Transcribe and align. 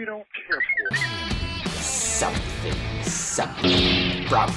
We 0.00 0.06
don't 0.06 0.26
care 0.48 0.60
for. 0.60 0.96
Something, 1.82 2.72
something, 3.02 4.26
Bronco. 4.28 4.54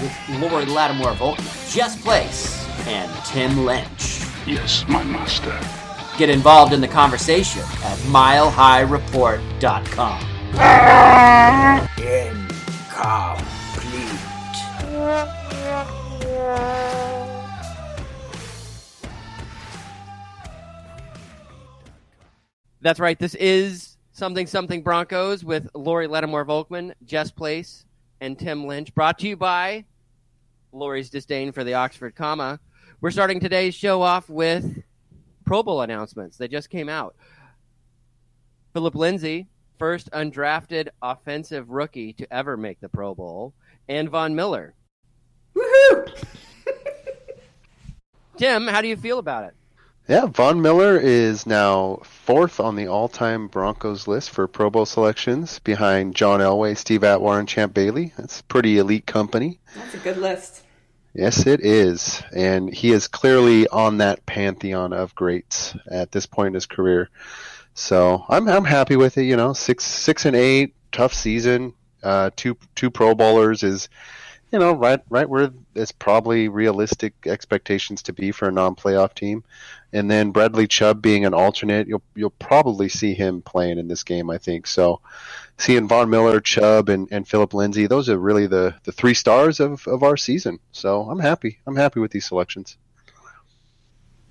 With 0.00 0.16
Lori 0.40 0.64
Lattimore 0.64 1.12
Volkman, 1.12 1.74
Jess 1.74 2.00
Place, 2.00 2.66
and 2.86 3.12
Tim 3.26 3.66
Lynch. 3.66 4.22
Yes, 4.46 4.86
my 4.88 5.04
master. 5.04 5.60
Get 6.16 6.30
involved 6.30 6.72
in 6.72 6.80
the 6.80 6.88
conversation 6.88 7.60
at 7.60 7.98
milehighreport.com. 8.08 10.24
Incomplete. 11.98 13.48
That's 22.80 23.00
right. 23.00 23.18
This 23.18 23.34
is 23.34 23.97
Something 24.18 24.48
Something 24.48 24.82
Broncos 24.82 25.44
with 25.44 25.68
Lori 25.76 26.08
Lattimore 26.08 26.44
Volkman, 26.44 26.92
Jess 27.04 27.30
Place, 27.30 27.84
and 28.20 28.36
Tim 28.36 28.66
Lynch. 28.66 28.92
Brought 28.92 29.16
to 29.20 29.28
you 29.28 29.36
by 29.36 29.84
Lori's 30.72 31.08
disdain 31.08 31.52
for 31.52 31.62
the 31.62 31.74
Oxford 31.74 32.16
comma. 32.16 32.58
We're 33.00 33.12
starting 33.12 33.38
today's 33.38 33.76
show 33.76 34.02
off 34.02 34.28
with 34.28 34.82
Pro 35.44 35.62
Bowl 35.62 35.82
announcements. 35.82 36.36
They 36.36 36.48
just 36.48 36.68
came 36.68 36.88
out. 36.88 37.14
Philip 38.72 38.96
Lindsay, 38.96 39.46
first 39.78 40.10
undrafted 40.10 40.88
offensive 41.00 41.70
rookie 41.70 42.12
to 42.14 42.26
ever 42.34 42.56
make 42.56 42.80
the 42.80 42.88
Pro 42.88 43.14
Bowl, 43.14 43.54
and 43.88 44.10
Von 44.10 44.34
Miller. 44.34 44.74
Woohoo! 45.54 46.24
Tim, 48.36 48.66
how 48.66 48.80
do 48.80 48.88
you 48.88 48.96
feel 48.96 49.20
about 49.20 49.44
it? 49.44 49.54
Yeah, 50.08 50.24
Von 50.24 50.62
Miller 50.62 50.96
is 50.96 51.46
now 51.46 52.00
fourth 52.02 52.60
on 52.60 52.76
the 52.76 52.86
all-time 52.88 53.46
Broncos 53.46 54.08
list 54.08 54.30
for 54.30 54.48
Pro 54.48 54.70
Bowl 54.70 54.86
selections, 54.86 55.58
behind 55.58 56.14
John 56.14 56.40
Elway, 56.40 56.78
Steve 56.78 57.04
Atwater, 57.04 57.40
and 57.40 57.48
Champ 57.48 57.74
Bailey. 57.74 58.14
That's 58.16 58.40
pretty 58.40 58.78
elite 58.78 59.04
company. 59.04 59.60
That's 59.76 59.92
a 59.92 59.98
good 59.98 60.16
list. 60.16 60.62
Yes, 61.12 61.46
it 61.46 61.60
is, 61.60 62.22
and 62.34 62.72
he 62.72 62.90
is 62.90 63.06
clearly 63.06 63.68
on 63.68 63.98
that 63.98 64.24
pantheon 64.24 64.94
of 64.94 65.14
greats 65.14 65.76
at 65.90 66.10
this 66.10 66.24
point 66.24 66.48
in 66.48 66.54
his 66.54 66.64
career. 66.64 67.10
So 67.74 68.24
I'm 68.30 68.48
I'm 68.48 68.64
happy 68.64 68.96
with 68.96 69.18
it. 69.18 69.24
You 69.24 69.36
know, 69.36 69.52
six 69.52 69.84
six 69.84 70.24
and 70.24 70.34
eight, 70.34 70.74
tough 70.90 71.12
season. 71.12 71.74
Uh, 72.02 72.30
two 72.34 72.56
two 72.74 72.90
Pro 72.90 73.14
Bowlers 73.14 73.62
is, 73.62 73.90
you 74.52 74.58
know, 74.58 74.72
right 74.72 75.00
right 75.10 75.28
where 75.28 75.50
it's 75.74 75.92
probably 75.92 76.48
realistic 76.48 77.14
expectations 77.26 78.02
to 78.04 78.12
be 78.12 78.32
for 78.32 78.48
a 78.48 78.52
non-playoff 78.52 79.14
team. 79.14 79.44
And 79.92 80.10
then 80.10 80.32
Bradley 80.32 80.66
Chubb 80.66 81.00
being 81.00 81.24
an 81.24 81.34
alternate, 81.34 81.88
you'll 81.88 82.02
you'll 82.14 82.30
probably 82.30 82.88
see 82.88 83.14
him 83.14 83.42
playing 83.42 83.78
in 83.78 83.88
this 83.88 84.04
game. 84.04 84.30
I 84.30 84.38
think 84.38 84.66
so. 84.66 85.00
Seeing 85.58 85.88
Von 85.88 86.08
Miller, 86.08 86.40
Chubb, 86.40 86.88
and, 86.88 87.08
and 87.10 87.26
Philip 87.26 87.52
Lindsay, 87.52 87.88
those 87.88 88.08
are 88.08 88.16
really 88.16 88.46
the, 88.46 88.76
the 88.84 88.92
three 88.92 89.14
stars 89.14 89.58
of, 89.58 89.88
of 89.88 90.04
our 90.04 90.16
season. 90.16 90.60
So 90.70 91.10
I'm 91.10 91.18
happy. 91.18 91.58
I'm 91.66 91.74
happy 91.74 91.98
with 91.98 92.12
these 92.12 92.26
selections. 92.26 92.76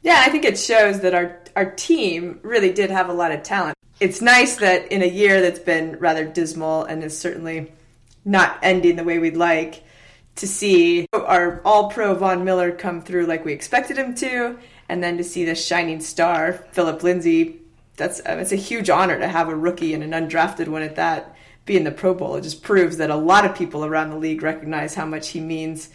Yeah, 0.03 0.23
I 0.25 0.29
think 0.29 0.45
it 0.45 0.57
shows 0.57 1.01
that 1.01 1.13
our 1.13 1.41
our 1.56 1.72
team 1.72 2.39
really 2.44 2.72
did 2.72 2.89
have 2.89 3.09
a 3.09 3.13
lot 3.13 3.31
of 3.31 3.44
talent. 3.44 3.75
It's 4.00 4.22
nice 4.22 4.57
that 4.57 4.91
in 4.91 5.01
a 5.01 5.07
year 5.07 5.41
that's 5.41 5.59
been 5.59 5.97
rather 6.00 6.25
dismal 6.25 6.83
and 6.83 7.03
is 7.03 7.17
certainly 7.17 7.72
not 8.23 8.59
ending 8.61 8.95
the 8.95 9.03
way 9.03 9.19
we'd 9.19 9.35
like 9.38 9.83
to 10.38 10.48
see 10.48 11.08
our 11.14 11.62
all 11.66 11.90
pro 11.90 12.16
Von 12.16 12.44
Miller 12.44 12.72
come 12.72 13.02
through 13.02 13.25
like 13.25 13.46
we 13.46 13.53
expected 13.53 13.98
him 13.98 14.16
to, 14.16 14.58
and 14.90 15.03
then 15.03 15.18
to 15.18 15.24
see 15.24 15.46
the 15.46 15.56
shining 15.56 16.00
star 16.00 16.53
Philip 16.72 17.03
Lindsay. 17.03 17.62
That's 17.98 18.20
uh, 18.22 18.38
it's 18.40 18.52
a 18.52 18.58
huge 18.58 18.90
honor 18.90 19.20
to 19.20 19.28
have 19.28 19.50
a 19.50 19.56
rookie 19.56 19.94
and 19.94 20.03
an 20.03 20.12
undrafted 20.12 20.68
one 20.68 20.84
at 20.84 20.96
that 20.96 21.36
be 21.68 21.78
in 21.78 21.84
the 21.84 21.92
Pro 21.92 22.14
Bowl. 22.14 22.36
It 22.36 22.42
just 22.42 22.64
proves 22.64 22.98
that 22.98 23.12
a 23.12 23.16
lot 23.16 23.46
of 23.46 23.56
people 23.56 23.86
around 23.86 24.09
the 24.09 24.18
league 24.18 24.42
recognize 24.42 24.96
how 24.96 25.06
much 25.06 25.30
he 25.30 25.40
means 25.40 25.90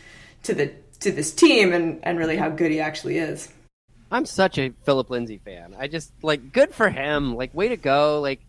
to 0.45 0.55
the 0.55 0.73
to 1.01 1.11
this 1.11 1.33
team 1.33 1.73
and, 1.73 1.99
and 2.05 2.19
really 2.19 2.37
how 2.37 2.49
good 2.49 2.71
he 2.71 2.79
actually 2.79 3.19
is. 3.19 3.49
I'm 4.13 4.27
such 4.27 4.59
a 4.59 4.73
Philip 4.85 5.11
Lindsay 5.11 5.39
fan. 5.39 5.75
I 5.77 5.89
just 5.89 6.13
like 6.23 6.53
good 6.53 6.73
for 6.73 6.91
him. 6.91 7.35
Like 7.35 7.55
way 7.55 7.69
to 7.69 7.77
go. 7.77 8.21
Like 8.21 8.41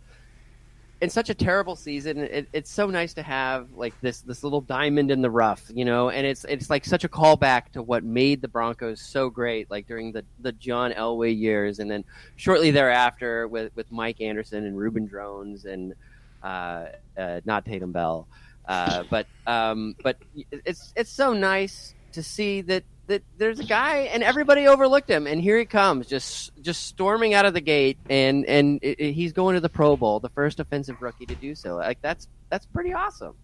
in 1.03 1.09
such 1.09 1.29
a 1.29 1.33
terrible 1.33 1.75
season, 1.75 2.17
it, 2.17 2.47
it's 2.53 2.71
so 2.71 2.87
nice 2.87 3.13
to 3.15 3.23
have 3.23 3.67
like 3.73 3.93
this 3.99 4.21
this 4.21 4.41
little 4.41 4.61
diamond 4.61 5.11
in 5.11 5.21
the 5.21 5.29
rough, 5.29 5.69
you 5.75 5.83
know. 5.83 6.09
And 6.09 6.25
it's 6.25 6.45
it's 6.45 6.69
like 6.69 6.85
such 6.85 7.03
a 7.03 7.09
callback 7.09 7.73
to 7.73 7.81
what 7.81 8.05
made 8.05 8.41
the 8.41 8.47
Broncos 8.47 9.01
so 9.01 9.29
great, 9.29 9.69
like 9.69 9.85
during 9.85 10.13
the 10.13 10.23
the 10.39 10.53
John 10.53 10.93
Elway 10.93 11.37
years, 11.37 11.79
and 11.79 11.91
then 11.91 12.05
shortly 12.37 12.71
thereafter 12.71 13.49
with 13.49 13.75
with 13.75 13.91
Mike 13.91 14.21
Anderson 14.21 14.65
and 14.65 14.77
Reuben 14.77 15.05
Droughns 15.05 15.65
and 15.65 15.93
uh, 16.41 16.85
uh, 17.17 17.41
not 17.43 17.65
Tatum 17.65 17.91
Bell. 17.91 18.25
Uh, 18.65 19.03
but 19.09 19.27
um, 19.45 19.97
but 20.03 20.15
it's 20.49 20.93
it's 20.95 21.11
so 21.11 21.33
nice 21.33 21.95
to 22.13 22.23
see 22.23 22.61
that 22.61 22.85
that 23.07 23.21
there's 23.37 23.59
a 23.59 23.63
guy 23.63 24.09
and 24.13 24.23
everybody 24.23 24.67
overlooked 24.67 25.09
him 25.09 25.27
and 25.27 25.41
here 25.41 25.57
he 25.57 25.65
comes 25.65 26.07
just 26.07 26.51
just 26.61 26.85
storming 26.87 27.33
out 27.33 27.45
of 27.45 27.53
the 27.53 27.61
gate 27.61 27.97
and 28.09 28.45
and 28.45 28.79
it, 28.81 28.99
it, 28.99 29.11
he's 29.11 29.33
going 29.33 29.55
to 29.55 29.61
the 29.61 29.69
Pro 29.69 29.97
Bowl, 29.97 30.19
the 30.19 30.29
first 30.29 30.59
offensive 30.59 31.01
rookie 31.01 31.25
to 31.25 31.35
do 31.35 31.55
so. 31.55 31.75
Like 31.75 32.01
that's 32.01 32.27
that's 32.49 32.65
pretty 32.65 32.93
awesome. 32.93 33.35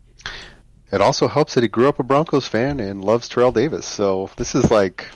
It 0.92 1.02
also 1.02 1.28
helps 1.28 1.54
that 1.54 1.62
he 1.62 1.68
grew 1.68 1.88
up 1.88 2.00
a 2.00 2.04
Broncos 2.04 2.48
fan 2.48 2.80
and 2.80 3.04
loves 3.04 3.30
Terrell 3.30 3.52
Davis. 3.52 3.86
So 3.86 4.30
this 4.38 4.56
is 4.56 4.72
like 4.72 5.08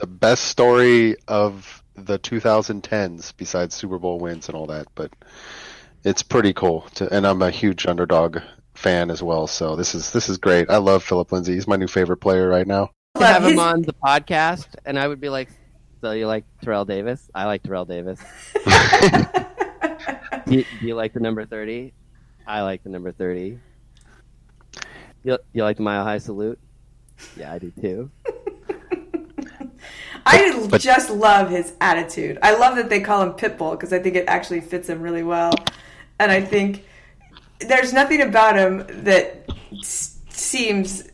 the 0.00 0.06
best 0.06 0.44
story 0.44 1.16
of 1.26 1.82
the 1.94 2.18
2010s 2.18 3.32
besides 3.36 3.74
Super 3.74 3.98
Bowl 3.98 4.18
wins 4.18 4.48
and 4.48 4.56
all 4.56 4.66
that, 4.66 4.86
but 4.94 5.12
it's 6.04 6.22
pretty 6.22 6.52
cool. 6.52 6.82
To, 6.94 7.12
and 7.12 7.26
I'm 7.26 7.42
a 7.42 7.50
huge 7.50 7.86
underdog 7.86 8.38
fan 8.74 9.10
as 9.10 9.22
well, 9.22 9.46
so 9.46 9.76
this 9.76 9.94
is 9.94 10.12
this 10.12 10.28
is 10.28 10.38
great. 10.38 10.70
I 10.70 10.76
love 10.76 11.02
Philip 11.02 11.32
Lindsay. 11.32 11.54
He's 11.54 11.66
my 11.66 11.76
new 11.76 11.88
favorite 11.88 12.18
player 12.18 12.48
right 12.48 12.66
now. 12.66 12.90
To 13.16 13.26
have 13.26 13.44
him 13.44 13.58
on 13.58 13.82
the 13.82 13.92
podcast, 13.92 14.68
and 14.84 14.96
I 14.96 15.08
would 15.08 15.20
be 15.20 15.28
like, 15.28 15.48
"So 16.00 16.12
you 16.12 16.28
like 16.28 16.44
Terrell 16.62 16.84
Davis? 16.84 17.28
I 17.34 17.44
like 17.44 17.64
Terrell 17.64 17.84
Davis. 17.84 18.20
do, 20.46 20.54
you, 20.54 20.64
do 20.80 20.86
you 20.86 20.94
like 20.94 21.12
the 21.12 21.18
number 21.18 21.44
thirty? 21.44 21.92
I 22.46 22.62
like 22.62 22.84
the 22.84 22.88
number 22.88 23.10
thirty. 23.10 23.58
You 25.24 25.38
you 25.52 25.64
like 25.64 25.76
the 25.76 25.82
Mile 25.82 26.04
High 26.04 26.18
Salute? 26.18 26.60
Yeah, 27.36 27.52
I 27.52 27.58
do 27.58 27.72
too. 27.80 28.10
I 30.24 30.68
just 30.78 31.10
love 31.10 31.50
his 31.50 31.72
attitude. 31.80 32.38
I 32.42 32.54
love 32.54 32.76
that 32.76 32.88
they 32.88 33.00
call 33.00 33.22
him 33.22 33.32
Pitbull 33.32 33.72
because 33.72 33.92
I 33.92 33.98
think 33.98 34.14
it 34.14 34.26
actually 34.28 34.60
fits 34.60 34.88
him 34.88 35.02
really 35.02 35.24
well. 35.24 35.52
And 36.20 36.30
I 36.30 36.40
think 36.40 36.84
there's 37.58 37.92
nothing 37.92 38.20
about 38.20 38.56
him 38.56 38.86
that 39.04 39.50
seems 39.82 41.09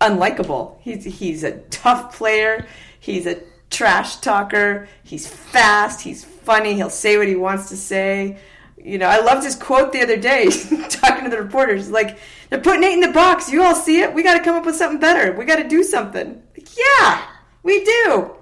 unlikable. 0.00 0.76
He's 0.80 1.04
he's 1.04 1.44
a 1.44 1.58
tough 1.70 2.16
player. 2.16 2.66
He's 3.00 3.26
a 3.26 3.40
trash 3.70 4.16
talker. 4.16 4.88
He's 5.04 5.26
fast. 5.26 6.00
He's 6.00 6.24
funny. 6.24 6.74
He'll 6.74 6.90
say 6.90 7.18
what 7.18 7.28
he 7.28 7.36
wants 7.36 7.68
to 7.70 7.76
say. 7.76 8.38
You 8.76 8.98
know, 8.98 9.08
I 9.08 9.20
loved 9.20 9.44
his 9.44 9.56
quote 9.56 9.92
the 9.92 10.02
other 10.02 10.16
day, 10.16 10.48
talking 10.88 11.24
to 11.24 11.30
the 11.30 11.42
reporters. 11.42 11.90
Like, 11.90 12.18
they're 12.48 12.60
putting 12.60 12.82
Nate 12.82 12.94
in 12.94 13.00
the 13.00 13.12
box. 13.12 13.50
You 13.50 13.62
all 13.64 13.74
see 13.74 14.00
it. 14.00 14.14
We 14.14 14.22
got 14.22 14.38
to 14.38 14.44
come 14.44 14.54
up 14.54 14.64
with 14.64 14.76
something 14.76 15.00
better. 15.00 15.32
We 15.32 15.44
got 15.44 15.56
to 15.56 15.68
do 15.68 15.82
something. 15.82 16.40
Like, 16.56 16.68
yeah, 16.76 17.26
we 17.64 17.84
do. 17.84 18.36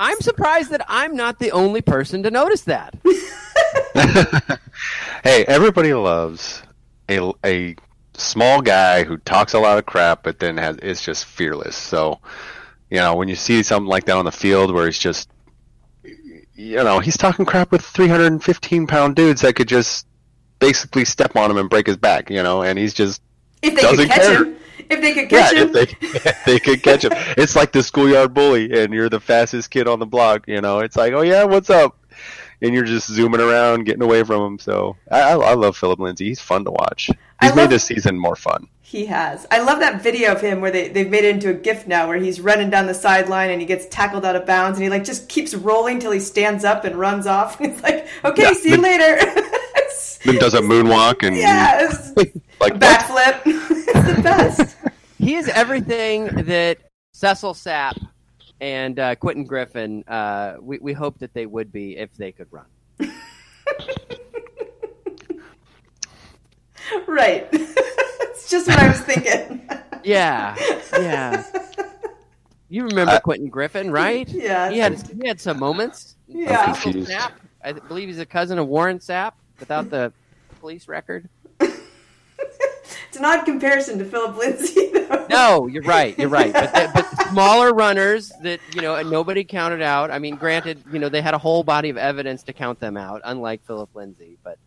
I'm 0.00 0.20
surprised 0.20 0.70
that 0.70 0.84
I'm 0.88 1.14
not 1.14 1.38
the 1.38 1.52
only 1.52 1.80
person 1.80 2.24
to 2.24 2.30
notice 2.30 2.62
that. 2.62 2.94
Hey, 5.24 5.44
everybody 5.46 5.92
loves 5.94 6.62
a, 7.08 7.32
a 7.44 7.74
small 8.18 8.60
guy 8.60 9.04
who 9.04 9.16
talks 9.18 9.54
a 9.54 9.58
lot 9.58 9.78
of 9.78 9.86
crap, 9.86 10.22
but 10.22 10.38
then 10.38 10.56
has 10.58 10.76
is 10.78 11.00
just 11.02 11.24
fearless. 11.24 11.76
So, 11.76 12.20
you 12.90 12.98
know, 12.98 13.14
when 13.14 13.28
you 13.28 13.34
see 13.36 13.62
something 13.62 13.88
like 13.88 14.04
that 14.06 14.16
on 14.16 14.24
the 14.24 14.32
field 14.32 14.72
where 14.74 14.86
he's 14.86 14.98
just, 14.98 15.30
you 16.54 16.76
know, 16.82 16.98
he's 17.00 17.16
talking 17.16 17.44
crap 17.44 17.70
with 17.70 17.82
315 17.82 18.86
pound 18.86 19.16
dudes 19.16 19.42
that 19.42 19.54
could 19.54 19.68
just 19.68 20.06
basically 20.58 21.04
step 21.04 21.36
on 21.36 21.50
him 21.50 21.56
and 21.56 21.70
break 21.70 21.86
his 21.86 21.96
back, 21.96 22.30
you 22.30 22.42
know, 22.42 22.62
and 22.62 22.78
he's 22.78 22.94
just 22.94 23.22
If 23.62 23.74
they 23.74 23.82
doesn't 23.82 23.98
could 23.98 24.08
catch 24.08 24.22
care. 24.22 24.44
him. 24.44 24.56
If 24.90 25.00
they 25.02 25.12
could 25.14 25.28
catch 25.28 25.52
yeah, 25.52 25.62
him. 25.64 25.76
if 25.76 26.44
they 26.46 26.52
they 26.52 26.58
could 26.58 26.82
catch 26.82 27.04
him. 27.04 27.12
It's 27.36 27.54
like 27.54 27.72
the 27.72 27.82
schoolyard 27.82 28.32
bully, 28.34 28.82
and 28.82 28.92
you're 28.94 29.08
the 29.10 29.20
fastest 29.20 29.70
kid 29.70 29.86
on 29.86 29.98
the 29.98 30.06
block. 30.06 30.48
You 30.48 30.60
know, 30.60 30.78
it's 30.80 30.96
like, 30.96 31.12
oh 31.12 31.20
yeah, 31.22 31.44
what's 31.44 31.70
up? 31.70 31.96
And 32.62 32.74
you're 32.74 32.84
just 32.84 33.06
zooming 33.06 33.40
around, 33.40 33.84
getting 33.84 34.02
away 34.02 34.24
from 34.24 34.40
him. 34.44 34.58
So 34.58 34.96
I, 35.10 35.20
I, 35.20 35.36
I 35.36 35.54
love 35.54 35.76
Philip 35.76 36.00
Lindsay. 36.00 36.26
He's 36.26 36.40
fun 36.40 36.64
to 36.64 36.70
watch. 36.72 37.10
He's 37.40 37.54
made 37.54 37.70
this 37.70 37.84
season 37.84 38.18
more 38.18 38.34
fun. 38.34 38.66
He 38.80 39.06
has. 39.06 39.46
I 39.50 39.60
love 39.60 39.80
that 39.80 40.02
video 40.02 40.32
of 40.32 40.40
him 40.40 40.60
where 40.60 40.70
they, 40.70 40.88
they've 40.88 41.08
made 41.08 41.24
it 41.24 41.34
into 41.34 41.50
a 41.50 41.54
GIF 41.54 41.86
now 41.86 42.08
where 42.08 42.16
he's 42.16 42.40
running 42.40 42.70
down 42.70 42.86
the 42.86 42.94
sideline 42.94 43.50
and 43.50 43.60
he 43.60 43.66
gets 43.66 43.86
tackled 43.86 44.24
out 44.24 44.34
of 44.34 44.46
bounds 44.46 44.78
and 44.78 44.82
he 44.84 44.90
like 44.90 45.04
just 45.04 45.28
keeps 45.28 45.54
rolling 45.54 46.00
till 46.00 46.10
he 46.10 46.20
stands 46.20 46.64
up 46.64 46.84
and 46.84 46.96
runs 46.96 47.26
off. 47.26 47.58
He's 47.60 47.82
like, 47.82 48.08
okay, 48.24 48.42
Yeah, 48.42 48.52
see 48.54 48.70
you 48.70 48.76
later. 48.78 49.18
Then 50.24 50.34
does 50.36 50.54
a 50.54 50.60
moonwalk 50.60 51.24
and 51.24 51.36
yeah, 51.36 51.88
like 52.60 52.74
a 52.74 52.78
backflip. 52.78 53.40
it's 53.44 54.16
the 54.16 54.20
best. 54.20 54.76
He 55.18 55.36
is 55.36 55.48
everything 55.48 56.26
that 56.46 56.78
Cecil 57.12 57.54
Sapp 57.54 58.04
and 58.60 58.98
uh, 58.98 59.14
Quentin 59.14 59.44
Griffin. 59.44 60.02
Uh, 60.08 60.56
we 60.60 60.78
we 60.80 60.92
hope 60.92 61.18
that 61.20 61.34
they 61.34 61.46
would 61.46 61.70
be 61.70 61.96
if 61.96 62.12
they 62.16 62.32
could 62.32 62.48
run. 62.50 62.66
right. 67.06 67.48
it's 67.52 68.50
just 68.50 68.66
what 68.68 68.78
I 68.78 68.88
was 68.88 69.00
thinking. 69.00 69.68
Yeah, 70.04 70.54
yeah. 70.92 71.44
You 72.68 72.84
remember 72.86 73.14
I- 73.14 73.18
Quentin 73.18 73.48
Griffin, 73.48 73.90
right? 73.90 74.26
Yeah. 74.28 74.70
He 74.70 74.78
had 74.78 75.02
he 75.10 75.26
had 75.26 75.40
some 75.40 75.58
moments. 75.58 76.16
Yeah. 76.28 76.72
Cecil 76.72 76.92
confused. 76.92 77.10
Sapp. 77.10 77.32
I 77.62 77.72
believe 77.72 78.08
he's 78.08 78.20
a 78.20 78.24
cousin 78.24 78.58
of 78.58 78.68
Warren 78.68 79.00
Sapp 79.00 79.32
without 79.58 79.90
the 79.90 80.12
police 80.60 80.86
record. 80.88 81.28
It's 83.08 83.16
an 83.16 83.24
odd 83.24 83.44
comparison 83.44 83.98
to 83.98 84.04
Philip 84.04 84.36
Lindsay, 84.36 84.90
though. 84.92 85.26
No, 85.28 85.66
you're 85.66 85.82
right. 85.82 86.18
You're 86.18 86.28
right. 86.28 86.52
But, 86.52 86.72
the, 86.72 86.90
but 86.94 87.28
smaller 87.28 87.72
runners 87.72 88.32
that 88.42 88.60
you 88.74 88.82
know, 88.82 88.96
and 88.96 89.10
nobody 89.10 89.44
counted 89.44 89.82
out. 89.82 90.10
I 90.10 90.18
mean, 90.18 90.36
granted, 90.36 90.82
you 90.92 90.98
know, 90.98 91.08
they 91.08 91.22
had 91.22 91.34
a 91.34 91.38
whole 91.38 91.62
body 91.64 91.90
of 91.90 91.96
evidence 91.96 92.42
to 92.44 92.52
count 92.52 92.80
them 92.80 92.96
out, 92.96 93.20
unlike 93.24 93.64
Philip 93.64 93.90
Lindsay. 93.94 94.36
But, 94.42 94.58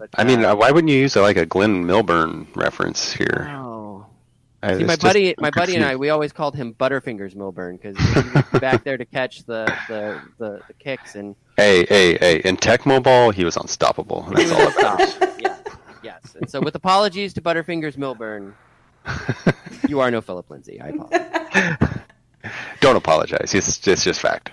but 0.00 0.08
I 0.18 0.24
mean, 0.24 0.44
uh, 0.44 0.52
uh, 0.52 0.56
why 0.56 0.70
wouldn't 0.70 0.90
you 0.90 0.98
use 0.98 1.16
uh, 1.16 1.22
like 1.22 1.36
a 1.36 1.46
Glyn 1.46 1.86
Milburn 1.86 2.48
reference 2.54 3.12
here? 3.12 3.44
no. 3.46 4.06
I- 4.62 4.74
See, 4.74 4.80
it's 4.80 4.86
my 4.88 4.94
just- 4.94 5.02
buddy, 5.02 5.28
I'm 5.30 5.34
my 5.42 5.50
buddy 5.50 5.76
and 5.76 5.84
I, 5.84 5.96
we 5.96 6.10
always 6.10 6.32
called 6.32 6.54
him 6.54 6.74
Butterfingers 6.74 7.34
Milburn 7.34 7.76
because 7.76 7.96
he 7.98 8.30
was 8.30 8.44
back 8.60 8.84
there 8.84 8.96
to 8.98 9.04
catch 9.06 9.44
the 9.44 9.64
the, 9.88 10.20
the, 10.38 10.60
the 10.68 10.74
kicks 10.74 11.14
and 11.14 11.34
Hey, 11.56 11.84
hey, 11.86 12.16
hey! 12.18 12.40
In 12.44 12.56
Tecmo 12.56 13.02
Bowl, 13.02 13.30
he 13.30 13.44
was 13.44 13.56
unstoppable. 13.56 14.22
That's 14.34 14.50
all. 14.50 14.58
that 14.58 15.36
yeah, 15.40 15.56
yes. 16.02 16.34
And 16.34 16.48
so, 16.50 16.60
with 16.60 16.74
apologies 16.74 17.32
to 17.34 17.40
Butterfingers 17.42 17.96
Milburn, 17.98 18.54
you 19.88 20.00
are 20.00 20.10
no 20.10 20.20
Philip 20.22 20.48
Lindsay. 20.50 20.80
I 20.80 20.88
apologize. 20.88 22.00
Don't 22.80 22.96
apologize. 22.96 23.54
It's, 23.54 23.86
it's 23.86 24.04
just 24.04 24.20
fact. 24.20 24.50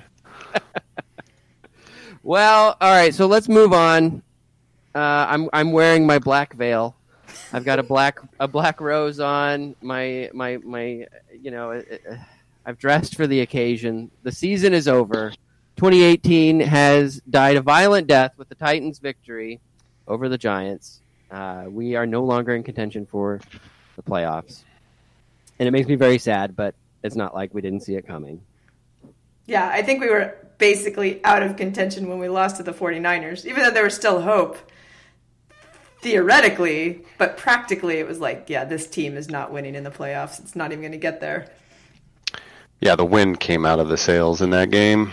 Well, 2.23 2.75
all 2.81 2.91
right. 2.91 3.13
So 3.13 3.25
let's 3.27 3.47
move 3.47 3.71
on. 3.71 4.21
Uh, 4.97 5.27
I'm 5.29 5.47
I'm 5.53 5.71
wearing 5.73 6.07
my 6.07 6.17
black 6.17 6.55
veil. 6.55 6.95
I've 7.53 7.63
got 7.63 7.77
a 7.77 7.83
black 7.83 8.17
a 8.39 8.47
black 8.47 8.81
rose 8.81 9.19
on. 9.19 9.75
My 9.79 10.31
my 10.33 10.57
my. 10.57 11.05
You 11.39 11.51
know, 11.51 11.73
uh, 11.73 11.81
uh, 12.09 12.15
I've 12.65 12.79
dressed 12.79 13.15
for 13.15 13.27
the 13.27 13.41
occasion. 13.41 14.09
The 14.23 14.31
season 14.31 14.73
is 14.73 14.87
over. 14.87 15.33
2018 15.75 16.61
has 16.61 17.21
died 17.29 17.57
a 17.57 17.61
violent 17.61 18.07
death 18.07 18.33
with 18.37 18.49
the 18.49 18.55
Titans' 18.55 18.97
victory 18.97 19.59
over 20.07 20.29
the 20.29 20.37
Giants. 20.37 21.01
Uh, 21.29 21.65
we 21.69 21.95
are 21.95 22.07
no 22.07 22.23
longer 22.23 22.55
in 22.55 22.63
contention 22.63 23.05
for 23.05 23.39
the 23.97 24.01
playoffs, 24.01 24.63
and 25.59 25.67
it 25.67 25.71
makes 25.71 25.87
me 25.87 25.93
very 25.93 26.17
sad. 26.17 26.55
But 26.55 26.73
it's 27.03 27.15
not 27.15 27.35
like 27.35 27.53
we 27.53 27.61
didn't 27.61 27.81
see 27.81 27.93
it 27.93 28.07
coming. 28.07 28.41
Yeah, 29.45 29.69
I 29.69 29.83
think 29.83 30.01
we 30.01 30.09
were 30.09 30.35
basically 30.57 31.23
out 31.23 31.43
of 31.43 31.55
contention 31.55 32.09
when 32.09 32.17
we 32.17 32.29
lost 32.29 32.57
to 32.57 32.63
the 32.63 32.73
49ers, 32.73 33.45
even 33.45 33.61
though 33.61 33.69
there 33.69 33.83
was 33.83 33.93
still 33.93 34.21
hope 34.21 34.57
theoretically, 36.01 37.03
but 37.17 37.37
practically 37.37 37.97
it 37.97 38.07
was 38.07 38.19
like, 38.19 38.45
yeah, 38.47 38.63
this 38.63 38.87
team 38.87 39.17
is 39.17 39.29
not 39.29 39.51
winning 39.51 39.75
in 39.75 39.83
the 39.83 39.91
playoffs. 39.91 40.39
It's 40.39 40.55
not 40.55 40.71
even 40.71 40.81
going 40.81 40.91
to 40.91 40.97
get 40.97 41.21
there. 41.21 41.49
Yeah, 42.79 42.95
the 42.95 43.05
wind 43.05 43.39
came 43.39 43.65
out 43.65 43.79
of 43.79 43.89
the 43.89 43.97
sails 43.97 44.41
in 44.41 44.51
that 44.51 44.69
game, 44.69 45.11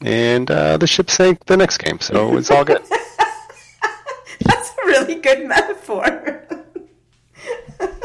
and 0.00 0.50
uh, 0.50 0.78
the 0.78 0.86
ship 0.86 1.10
sank 1.10 1.44
the 1.44 1.56
next 1.56 1.78
game. 1.78 2.00
So 2.00 2.36
it's 2.38 2.50
all 2.50 2.64
good. 2.64 2.82
That's 4.40 4.70
a 4.70 4.86
really 4.86 5.16
good 5.16 5.46
metaphor. 5.46 6.38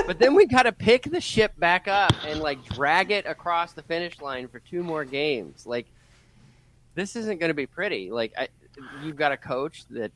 But 0.06 0.20
then 0.20 0.36
we 0.36 0.46
got 0.46 0.64
to 0.64 0.72
pick 0.72 1.04
the 1.04 1.22
ship 1.22 1.58
back 1.58 1.88
up 1.88 2.12
and 2.26 2.40
like 2.40 2.64
drag 2.66 3.12
it 3.12 3.26
across 3.26 3.74
the 3.74 3.84
finish 3.84 4.20
line 4.20 4.48
for 4.48 4.60
two 4.60 4.84
more 4.84 5.06
games. 5.06 5.66
Like 5.66 5.88
this 6.96 7.16
isn't 7.16 7.40
going 7.40 7.50
to 7.50 7.56
be 7.56 7.66
pretty. 7.66 8.12
Like 8.12 8.34
I, 8.38 8.50
you've 9.02 9.16
got 9.16 9.32
a 9.32 9.38
coach 9.38 9.86
that, 9.92 10.12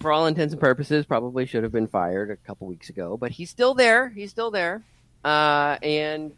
for 0.00 0.12
all 0.12 0.26
intents 0.26 0.52
and 0.52 0.60
purposes, 0.60 1.06
probably 1.06 1.46
should 1.46 1.62
have 1.62 1.72
been 1.72 1.88
fired 1.88 2.30
a 2.30 2.36
couple 2.36 2.66
weeks 2.66 2.88
ago, 2.88 3.16
but 3.16 3.30
he's 3.30 3.50
still 3.50 3.74
there. 3.74 4.08
He's 4.08 4.30
still 4.30 4.50
there, 4.50 4.82
uh, 5.24 5.78
and 5.82 6.32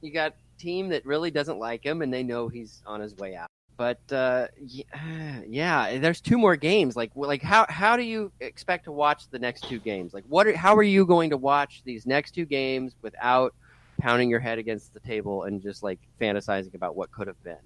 you 0.00 0.12
got 0.12 0.34
team 0.58 0.88
that 0.90 1.04
really 1.04 1.30
doesn't 1.30 1.58
like 1.58 1.84
him, 1.84 2.02
and 2.02 2.12
they 2.12 2.22
know 2.22 2.48
he's 2.48 2.82
on 2.86 3.00
his 3.00 3.16
way 3.16 3.36
out. 3.36 3.48
But 3.76 4.00
uh, 4.12 4.48
yeah, 4.64 5.40
yeah, 5.48 5.98
there's 5.98 6.20
two 6.20 6.38
more 6.38 6.56
games. 6.56 6.96
Like, 6.96 7.10
like 7.14 7.42
how 7.42 7.66
how 7.68 7.96
do 7.96 8.02
you 8.02 8.32
expect 8.40 8.84
to 8.84 8.92
watch 8.92 9.28
the 9.30 9.38
next 9.38 9.68
two 9.68 9.78
games? 9.78 10.14
Like, 10.14 10.24
what? 10.28 10.46
Are, 10.46 10.56
how 10.56 10.76
are 10.76 10.82
you 10.82 11.06
going 11.06 11.30
to 11.30 11.36
watch 11.36 11.82
these 11.84 12.06
next 12.06 12.32
two 12.32 12.44
games 12.44 12.94
without 13.02 13.54
pounding 13.98 14.28
your 14.28 14.40
head 14.40 14.58
against 14.58 14.92
the 14.92 15.00
table 15.00 15.44
and 15.44 15.62
just 15.62 15.82
like 15.82 15.98
fantasizing 16.20 16.74
about 16.74 16.96
what 16.96 17.10
could 17.10 17.26
have 17.26 17.42
been? 17.42 17.56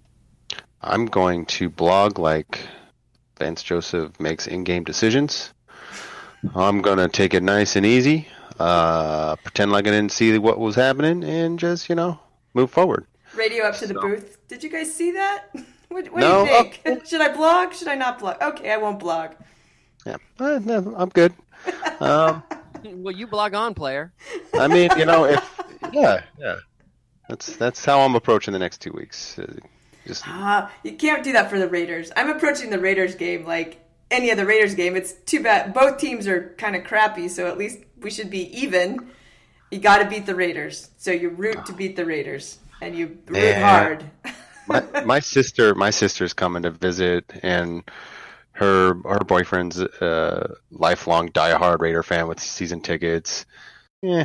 I'm 0.81 1.07
going 1.07 1.47
to 1.47 1.69
blog 1.69 2.19
like 2.19 2.61
Vance 3.38 3.62
Joseph 3.62 4.18
makes 4.21 4.47
in-game 4.47 4.85
decisions. 4.85 5.52
I'm 6.54 6.83
gonna 6.83 7.09
take 7.09 7.35
it 7.35 7.42
nice 7.42 7.75
and 7.76 7.85
easy, 7.85 8.28
uh, 8.61 9.37
pretend 9.37 9.73
like 9.73 9.87
I 9.87 9.90
didn't 9.90 10.12
see 10.12 10.38
what 10.38 10.59
was 10.59 10.75
happening, 10.76 11.25
and 11.25 11.59
just 11.59 11.88
you 11.88 11.95
know 11.95 12.21
move 12.54 12.71
forward. 12.71 13.07
Radio 13.35 13.64
up 13.64 13.76
to 13.76 13.87
the 13.87 13.95
booth. 13.95 14.38
Did 14.49 14.62
you 14.62 14.71
guys 14.71 14.92
see 14.95 15.12
that? 15.12 15.47
What, 15.88 16.04
what 16.12 16.21
No, 16.21 16.45
do 16.45 16.50
you 16.50 16.71
think? 16.85 17.07
Should 17.07 17.23
I 17.23 17.35
blog? 17.35 17.73
Should 17.73 17.88
I 17.88 17.95
not 17.95 18.18
blog? 18.18 18.37
Okay, 18.42 18.71
I 18.71 18.76
won't 18.76 18.99
blog. 18.99 19.30
Yeah, 20.04 20.18
uh, 20.38 20.61
no, 20.62 20.95
I'm 20.97 21.09
good. 21.09 21.33
Um, 22.00 22.42
well, 22.85 23.14
you 23.14 23.26
blog 23.26 23.54
on, 23.54 23.75
player. 23.75 24.12
I 24.54 24.68
mean, 24.68 24.90
you 24.97 25.07
know, 25.07 25.25
if 25.25 25.62
yeah, 25.92 26.23
yeah, 26.38 26.57
that's 27.28 27.57
that's 27.57 27.85
how 27.85 28.00
I'm 28.02 28.14
approaching 28.14 28.52
the 28.52 28.59
next 28.59 28.83
two 28.83 28.92
weeks. 28.92 29.40
Just 30.09 30.27
Ah, 30.27 30.73
you 30.83 30.93
can't 30.93 31.23
do 31.23 31.33
that 31.35 31.50
for 31.50 31.59
the 31.59 31.69
Raiders. 31.69 32.11
I'm 32.17 32.31
approaching 32.31 32.71
the 32.71 32.79
Raiders 32.79 33.15
game 33.15 33.45
like 33.45 33.85
any 34.11 34.33
other 34.33 34.47
Raiders 34.47 34.75
game. 34.75 34.97
It's 34.97 35.12
too 35.12 35.43
bad 35.43 35.75
both 35.75 35.99
teams 35.99 36.27
are 36.27 36.55
kind 36.57 36.75
of 36.75 36.85
crappy, 36.85 37.29
so 37.29 37.47
at 37.47 37.59
least 37.59 37.81
we 38.00 38.11
should 38.11 38.31
be 38.31 38.59
even. 38.59 39.11
You 39.71 39.79
got 39.79 39.99
to 39.99 40.09
beat 40.09 40.25
the 40.25 40.35
Raiders, 40.35 40.88
so 40.97 41.11
you 41.11 41.29
root 41.29 41.67
to 41.67 41.75
beat 41.75 41.95
the 41.95 42.07
Raiders, 42.07 42.59
and 42.81 42.97
you 42.97 43.19
root 43.27 43.57
hard. 43.57 44.11
my, 44.67 44.83
my 45.05 45.21
sister, 45.21 45.75
my 45.75 45.91
sister's 45.91 46.33
coming 46.33 46.62
to 46.62 46.71
visit, 46.71 47.31
and 47.43 47.83
her 48.53 48.95
her 49.05 49.21
boyfriend's 49.21 49.79
a 49.79 50.55
lifelong 50.71 51.29
diehard 51.29 51.81
Raider 51.81 52.03
fan 52.03 52.29
with 52.29 52.41
season 52.41 52.81
tickets. 52.81 53.45
Yeah, 54.00 54.25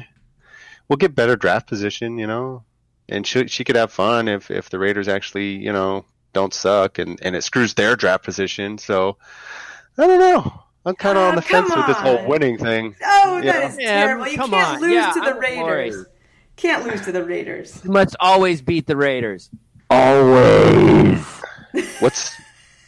we'll 0.88 0.96
get 0.96 1.14
better 1.14 1.36
draft 1.36 1.68
position, 1.68 2.18
you 2.18 2.28
know, 2.28 2.64
and 3.10 3.26
she 3.26 3.48
she 3.48 3.64
could 3.64 3.76
have 3.76 3.92
fun 3.92 4.28
if 4.28 4.50
if 4.52 4.70
the 4.70 4.80
Raiders 4.80 5.08
actually, 5.08 5.56
you 5.58 5.72
know, 5.74 6.06
don't 6.34 6.54
suck, 6.54 7.00
and 7.00 7.20
and 7.22 7.36
it 7.36 7.44
screws 7.44 7.74
their 7.74 7.96
draft 7.96 8.24
position. 8.24 8.78
So 8.78 9.18
I 9.98 10.08
don't 10.08 10.20
know. 10.20 10.60
I'm 10.86 10.96
kind 10.96 11.18
of 11.18 11.24
ah, 11.24 11.30
on 11.30 11.36
the 11.36 11.42
come 11.42 11.66
fence 11.66 11.76
with 11.78 11.88
this 11.88 11.98
whole 11.98 12.28
winning 12.28 12.58
thing. 12.58 12.96
Oh, 13.06 13.38
you 13.38 13.44
that 13.46 13.62
know? 13.62 13.68
is 13.68 13.78
Yeah, 13.80 14.06
terrible. 14.06 14.28
You 14.28 14.38
come 14.38 14.50
can't 14.50 14.76
on. 14.76 14.82
lose 14.82 14.94
Yeah, 14.94 15.12
to 15.14 15.20
the 15.22 15.26
I'm 15.28 15.40
Raiders. 15.40 15.96
worried. 15.96 16.06
Can't 16.58 16.86
lose 16.86 17.02
to 17.06 17.12
the 17.12 17.24
Raiders. 17.24 17.82
You 17.84 17.92
must 17.92 18.16
always 18.20 18.62
beat 18.62 18.86
the 18.86 18.96
Raiders. 18.98 19.50
Always. 19.90 21.26
What's 22.00 22.36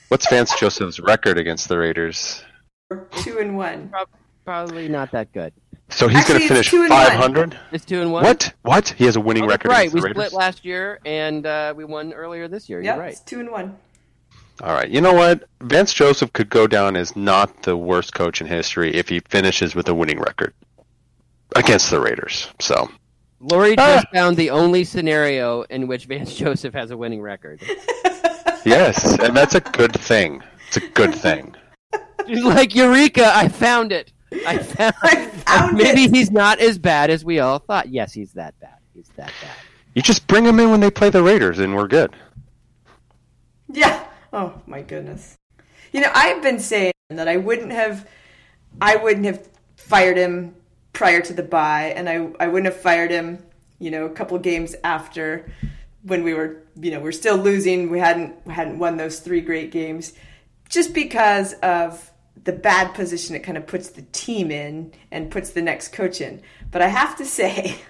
what's 0.09 0.29
Vance 0.29 0.53
Joseph's 0.59 0.99
record 0.99 1.37
against 1.37 1.69
the 1.69 1.77
Raiders? 1.77 2.43
Two 3.17 3.39
and 3.39 3.55
one. 3.57 3.91
Probably 4.45 4.87
not 4.87 5.11
that 5.11 5.31
good. 5.33 5.51
So 5.89 6.07
he's 6.07 6.27
going 6.27 6.39
to 6.39 6.47
finish 6.47 6.69
two 6.69 6.81
and 6.83 6.89
one. 6.91 7.05
500. 7.07 7.59
It's 7.71 7.85
two 7.85 8.01
and 8.01 8.11
one. 8.11 8.23
What? 8.23 8.53
What? 8.63 8.89
He 8.89 9.05
has 9.05 9.15
a 9.15 9.19
winning 9.19 9.43
Oh, 9.43 9.47
record 9.47 9.69
right. 9.69 9.91
We 9.91 10.01
the 10.01 10.09
split 10.09 10.33
last 10.33 10.63
year, 10.65 10.99
and 11.05 11.45
uh, 11.45 11.73
we 11.75 11.83
won 11.83 12.13
earlier 12.13 12.47
this 12.47 12.69
year. 12.69 12.81
Yep, 12.81 12.95
You're 12.95 13.03
right. 13.03 13.11
it's 13.11 13.21
two 13.21 13.39
and 13.39 13.51
one. 13.51 13.77
All 14.63 14.73
right. 14.73 14.89
You 14.89 15.01
know 15.01 15.13
what? 15.13 15.43
Vance 15.61 15.93
Joseph 15.93 16.31
could 16.33 16.49
go 16.49 16.65
down 16.65 16.95
as 16.95 17.15
not 17.15 17.63
the 17.63 17.75
worst 17.75 18.13
coach 18.13 18.39
in 18.41 18.47
history 18.47 18.93
if 18.95 19.09
he 19.09 19.19
finishes 19.19 19.75
with 19.75 19.87
a 19.89 19.93
winning 19.93 20.19
record 20.19 20.53
against 21.55 21.89
the 21.91 21.99
Raiders. 21.99 22.47
So 22.59 22.89
Lori 23.39 23.75
Ah. 23.77 23.95
just 23.97 24.07
found 24.13 24.37
the 24.37 24.49
only 24.51 24.83
scenario 24.85 25.63
in 25.63 25.87
which 25.87 26.05
Vance 26.05 26.35
Joseph 26.37 26.73
has 26.73 26.89
a 26.91 26.97
winning 26.97 27.21
record. 27.21 27.61
yes, 28.65 29.19
and 29.19 29.35
that's 29.35 29.55
a 29.55 29.61
good 29.61 29.93
thing. 29.93 30.41
It's 30.67 30.77
a 30.77 30.87
good 30.89 31.13
thing. 31.13 31.55
She's 32.27 32.43
like, 32.43 32.73
Eureka! 32.73 33.31
I 33.35 33.49
found 33.49 33.91
it. 33.91 34.11
I 34.45 34.57
found. 34.57 34.95
found 34.95 35.73
Maybe 35.77 36.05
it. 36.05 36.15
he's 36.15 36.31
not 36.31 36.59
as 36.59 36.77
bad 36.77 37.09
as 37.09 37.23
we 37.23 37.39
all 37.39 37.59
thought. 37.59 37.89
Yes, 37.89 38.13
he's 38.13 38.33
that 38.33 38.59
bad. 38.59 38.77
He's 38.93 39.09
that 39.15 39.31
bad. 39.41 39.55
You 39.93 40.01
just 40.01 40.27
bring 40.27 40.45
him 40.45 40.59
in 40.59 40.71
when 40.71 40.79
they 40.81 40.91
play 40.91 41.09
the 41.09 41.23
Raiders, 41.23 41.59
and 41.59 41.75
we're 41.75 41.87
good. 41.87 42.13
Yeah. 43.71 44.03
Oh 44.33 44.61
my 44.67 44.81
goodness. 44.81 45.37
You 45.93 46.01
know, 46.01 46.11
I've 46.13 46.41
been 46.43 46.59
saying 46.59 46.93
that 47.09 47.27
I 47.27 47.37
wouldn't 47.37 47.71
have, 47.71 48.07
I 48.81 48.97
wouldn't 48.97 49.25
have 49.25 49.47
fired 49.77 50.17
him 50.17 50.55
prior 50.93 51.21
to 51.21 51.33
the 51.33 51.43
bye, 51.43 51.93
and 51.95 52.09
I 52.09 52.29
I 52.39 52.47
wouldn't 52.47 52.71
have 52.73 52.81
fired 52.81 53.11
him, 53.11 53.43
you 53.79 53.91
know, 53.91 54.05
a 54.05 54.09
couple 54.09 54.37
games 54.39 54.75
after 54.83 55.49
when 56.03 56.23
we 56.23 56.33
were, 56.33 56.63
you 56.79 56.91
know, 56.91 56.99
we're 56.99 57.11
still 57.13 57.37
losing. 57.37 57.89
We 57.89 57.99
hadn't 57.99 58.45
we 58.45 58.53
hadn't 58.53 58.79
won 58.79 58.97
those 58.97 59.19
three 59.19 59.41
great 59.41 59.71
games, 59.71 60.13
just 60.69 60.93
because 60.93 61.53
of 61.63 62.11
the 62.43 62.53
bad 62.53 62.93
position 62.93 63.35
it 63.35 63.43
kind 63.43 63.57
of 63.57 63.65
puts 63.65 63.89
the 63.89 64.03
team 64.11 64.51
in 64.51 64.91
and 65.11 65.31
puts 65.31 65.51
the 65.51 65.61
next 65.61 65.93
coach 65.93 66.21
in. 66.21 66.41
But 66.71 66.81
I 66.81 66.87
have 66.87 67.15
to 67.17 67.25
say. 67.25 67.77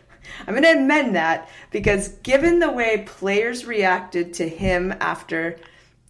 I'm 0.48 0.56
going 0.56 0.64
to 0.64 0.82
amend 0.82 1.16
that 1.16 1.50
because 1.72 2.10
given 2.24 2.60
the 2.60 2.72
way 2.72 3.04
players 3.06 3.66
reacted 3.66 4.34
to 4.36 4.50
him 4.50 4.94
after 5.00 5.58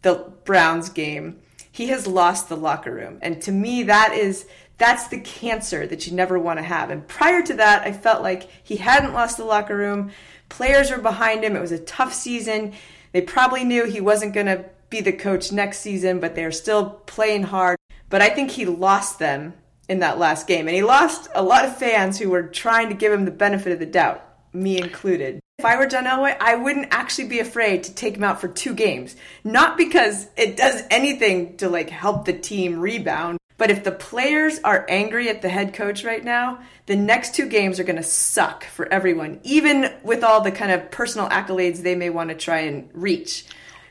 the 0.04 0.32
Browns 0.46 0.90
game, 0.90 1.42
he 1.72 1.88
has 1.88 2.08
lost 2.08 2.48
the 2.48 2.56
locker 2.56 2.94
room. 2.94 3.20
And 3.22 3.42
to 3.42 3.52
me 3.52 3.84
that 3.84 4.14
is 4.14 4.48
that's 4.78 5.08
the 5.08 5.20
cancer 5.20 5.88
that 5.88 6.06
you 6.06 6.14
never 6.14 6.38
want 6.38 6.60
to 6.60 6.64
have. 6.64 6.90
And 6.90 7.08
prior 7.08 7.42
to 7.44 7.54
that, 7.56 7.84
I 7.84 7.92
felt 7.92 8.22
like 8.22 8.50
he 8.64 8.78
hadn't 8.78 9.14
lost 9.14 9.38
the 9.38 9.46
locker 9.46 9.76
room. 9.76 10.12
Players 10.50 10.92
were 10.92 10.98
behind 10.98 11.44
him. 11.44 11.56
It 11.56 11.62
was 11.62 11.72
a 11.72 11.80
tough 11.80 12.14
season. 12.14 12.74
They 13.12 13.22
probably 13.22 13.64
knew 13.64 13.86
he 13.86 14.02
wasn't 14.02 14.34
going 14.34 14.48
to 14.48 14.66
be 14.90 15.02
the 15.02 15.14
coach 15.14 15.52
next 15.52 15.80
season, 15.80 16.20
but 16.20 16.36
they're 16.36 16.52
still 16.52 17.02
playing 17.06 17.44
hard. 17.44 17.78
But 18.10 18.22
I 18.22 18.30
think 18.30 18.52
he 18.52 18.66
lost 18.66 19.20
them 19.20 19.54
in 19.88 20.00
that 20.00 20.20
last 20.20 20.48
game. 20.48 20.68
And 20.68 20.76
he 20.76 20.84
lost 20.84 21.30
a 21.36 21.44
lot 21.44 21.66
of 21.66 21.78
fans 21.78 22.18
who 22.18 22.30
were 22.30 22.44
trying 22.44 22.90
to 22.90 22.96
give 22.96 23.12
him 23.12 23.26
the 23.26 23.32
benefit 23.32 23.74
of 23.74 23.80
the 23.80 23.86
doubt, 23.86 24.24
me 24.54 24.78
included. 24.78 25.40
If 25.58 25.66
I 25.66 25.78
were 25.78 25.88
John 25.88 26.06
Elway, 26.06 26.36
I 26.40 26.56
wouldn't 26.56 26.90
actually 26.92 27.30
be 27.30 27.40
afraid 27.40 27.84
to 27.84 27.94
take 27.94 28.18
him 28.18 28.24
out 28.24 28.42
for 28.42 28.48
two 28.48 28.74
games. 28.74 29.16
Not 29.44 29.78
because 29.78 30.28
it 30.36 30.58
does 30.58 30.84
anything 30.90 31.58
to 31.58 31.70
like 31.70 31.90
help 31.90 32.26
the 32.26 32.34
team 32.34 32.80
rebound, 32.80 33.40
but 33.58 33.72
if 33.72 33.84
the 33.84 33.92
players 33.92 34.60
are 34.66 34.86
angry 34.90 35.30
at 35.30 35.42
the 35.42 35.48
head 35.48 35.74
coach 35.74 36.04
right 36.04 36.24
now, 36.24 36.60
the 36.88 36.98
next 36.98 37.36
two 37.36 37.48
games 37.48 37.80
are 37.80 37.86
going 37.86 37.96
to 37.96 38.04
suck 38.04 38.66
for 38.66 38.92
everyone, 38.92 39.40
even 39.44 39.94
with 40.04 40.26
all 40.26 40.42
the 40.42 40.52
kind 40.52 40.74
of 40.74 40.92
personal 40.92 41.30
accolades 41.30 41.82
they 41.82 41.96
may 41.96 42.10
want 42.10 42.30
to 42.30 42.36
try 42.36 42.60
and 42.60 42.90
reach. 42.94 43.46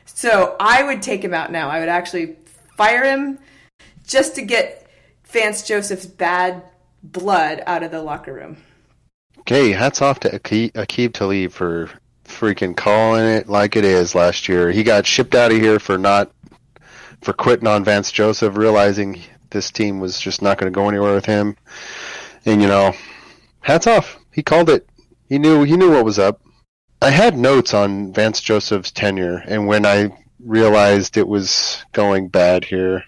So 0.05 0.55
I 0.59 0.83
would 0.83 1.01
take 1.01 1.23
him 1.23 1.33
out 1.33 1.51
now. 1.51 1.69
I 1.69 1.79
would 1.79 1.89
actually 1.89 2.35
fire 2.77 3.03
him 3.03 3.39
just 4.05 4.35
to 4.35 4.41
get 4.41 4.87
Vance 5.25 5.63
Joseph's 5.63 6.05
bad 6.05 6.63
blood 7.03 7.63
out 7.65 7.83
of 7.83 7.91
the 7.91 8.01
locker 8.01 8.33
room. 8.33 8.57
Okay, 9.39 9.71
hats 9.71 10.01
off 10.01 10.19
to 10.21 10.29
Akib, 10.29 10.71
Aqib 10.73 11.13
Talib 11.13 11.51
for 11.51 11.89
freaking 12.23 12.75
calling 12.75 13.25
it 13.25 13.47
like 13.47 13.75
it 13.75 13.85
is 13.85 14.15
last 14.15 14.49
year. 14.49 14.71
He 14.71 14.83
got 14.83 15.05
shipped 15.05 15.35
out 15.35 15.51
of 15.51 15.57
here 15.57 15.79
for 15.79 15.97
not 15.97 16.31
for 17.21 17.33
quitting 17.33 17.67
on 17.67 17.83
Vance 17.83 18.11
Joseph, 18.11 18.57
realizing 18.57 19.21
this 19.51 19.71
team 19.71 19.99
was 19.99 20.19
just 20.19 20.41
not 20.41 20.57
going 20.57 20.71
to 20.71 20.75
go 20.75 20.89
anywhere 20.89 21.13
with 21.13 21.25
him. 21.25 21.55
And 22.45 22.61
you 22.61 22.67
know, 22.67 22.93
hats 23.61 23.87
off. 23.87 24.17
He 24.31 24.43
called 24.43 24.69
it. 24.69 24.89
He 25.29 25.39
knew 25.39 25.63
he 25.63 25.77
knew 25.77 25.91
what 25.91 26.05
was 26.05 26.19
up. 26.19 26.41
I 27.01 27.09
had 27.09 27.37
notes 27.37 27.73
on 27.73 28.13
Vance 28.13 28.41
Joseph's 28.41 28.91
tenure, 28.91 29.43
and 29.45 29.67
when 29.67 29.85
I 29.85 30.09
realized 30.39 31.17
it 31.17 31.27
was 31.27 31.83
going 31.91 32.29
bad 32.29 32.63
here, 32.63 33.03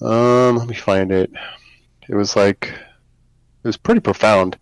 um, 0.00 0.56
let 0.56 0.68
me 0.68 0.74
find 0.74 1.10
it. 1.12 1.30
It 2.08 2.14
was 2.14 2.36
like 2.36 2.72
it 2.72 3.66
was 3.66 3.76
pretty 3.76 4.00
profound. 4.00 4.58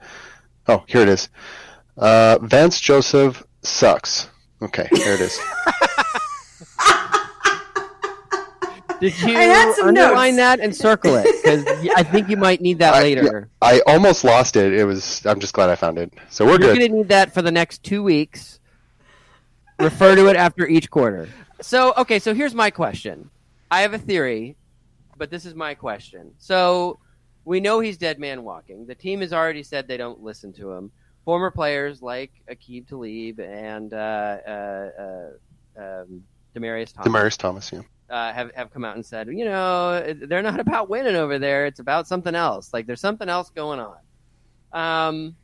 Oh, 0.69 0.85
here 0.87 1.02
it 1.02 1.09
is. 1.09 1.28
Uh, 1.97 2.38
Vance 2.43 2.81
Joseph 2.81 3.43
sucks. 3.62 4.28
Okay, 4.62 4.88
there 4.93 5.14
it 5.14 5.21
is. 5.21 5.38
Did 8.99 9.12
you 9.21 9.37
I 9.37 9.43
had 9.43 9.75
some 9.75 9.88
underline 9.88 10.37
notes. 10.37 10.38
that 10.38 10.61
and 10.61 10.75
circle 10.75 11.16
it? 11.16 11.25
Because 11.43 11.66
I 11.97 12.02
think 12.02 12.31
you 12.31 12.38
might 12.38 12.62
need 12.62 12.78
that 12.78 12.95
I- 12.95 13.02
later. 13.02 13.50
I 13.61 13.83
almost 13.87 14.25
lost 14.25 14.57
it. 14.57 14.73
It 14.73 14.85
was. 14.87 15.25
I'm 15.26 15.38
just 15.38 15.52
glad 15.52 15.69
I 15.69 15.75
found 15.76 15.99
it. 15.99 16.14
So 16.31 16.47
we're 16.47 16.52
You're 16.52 16.59
good. 16.61 16.78
going 16.78 16.90
to 16.90 16.97
need 16.97 17.09
that 17.09 17.35
for 17.35 17.43
the 17.43 17.50
next 17.52 17.83
two 17.83 18.02
weeks. 18.02 18.59
Refer 19.78 20.16
to 20.16 20.28
it 20.28 20.37
after 20.37 20.66
each 20.66 20.90
quarter. 20.90 21.28
So, 21.61 21.93
okay, 21.99 22.19
so 22.19 22.33
here's 22.33 22.55
my 22.55 22.71
question. 22.71 23.28
I 23.71 23.83
have 23.83 23.93
a 23.93 23.99
theory, 23.99 24.57
but 25.16 25.30
this 25.30 25.46
is 25.46 25.54
my 25.54 25.75
question. 25.75 26.32
So, 26.38 26.99
we 27.44 27.61
know 27.61 27.80
he's 27.80 27.96
dead 27.96 28.18
man 28.18 28.42
walking. 28.42 28.87
The 28.87 28.94
team 28.94 29.20
has 29.20 29.32
already 29.32 29.62
said 29.62 29.87
they 29.87 29.96
don't 29.96 30.23
listen 30.23 30.52
to 30.54 30.73
him. 30.73 30.90
Former 31.25 31.50
players 31.50 32.02
like 32.02 32.32
Aqib 32.50 32.88
Talib 32.88 33.40
and 33.40 33.92
uh, 33.92 34.38
uh, 34.46 34.90
uh, 34.99 35.28
um, 35.82 36.23
Demaryius 36.54 36.92
Thomas 36.92 37.08
Demaryius 37.08 37.37
Thomas. 37.38 37.73
Yeah. 37.73 37.80
uh, 38.11 38.32
have 38.32 38.52
have 38.54 38.73
come 38.73 38.85
out 38.85 38.96
and 38.96 39.04
said, 39.04 39.28
you 39.28 39.44
know, 39.44 40.14
they're 40.28 40.42
not 40.42 40.61
about 40.61 40.88
winning 40.88 41.16
over 41.16 41.38
there. 41.38 41.66
It's 41.66 41.80
about 41.80 42.06
something 42.06 42.35
else. 42.35 42.73
Like 42.73 42.87
there's 42.87 43.00
something 43.00 43.28
else 43.28 43.50
going 43.50 43.80
on. 43.80 43.96
Um, 44.73 45.37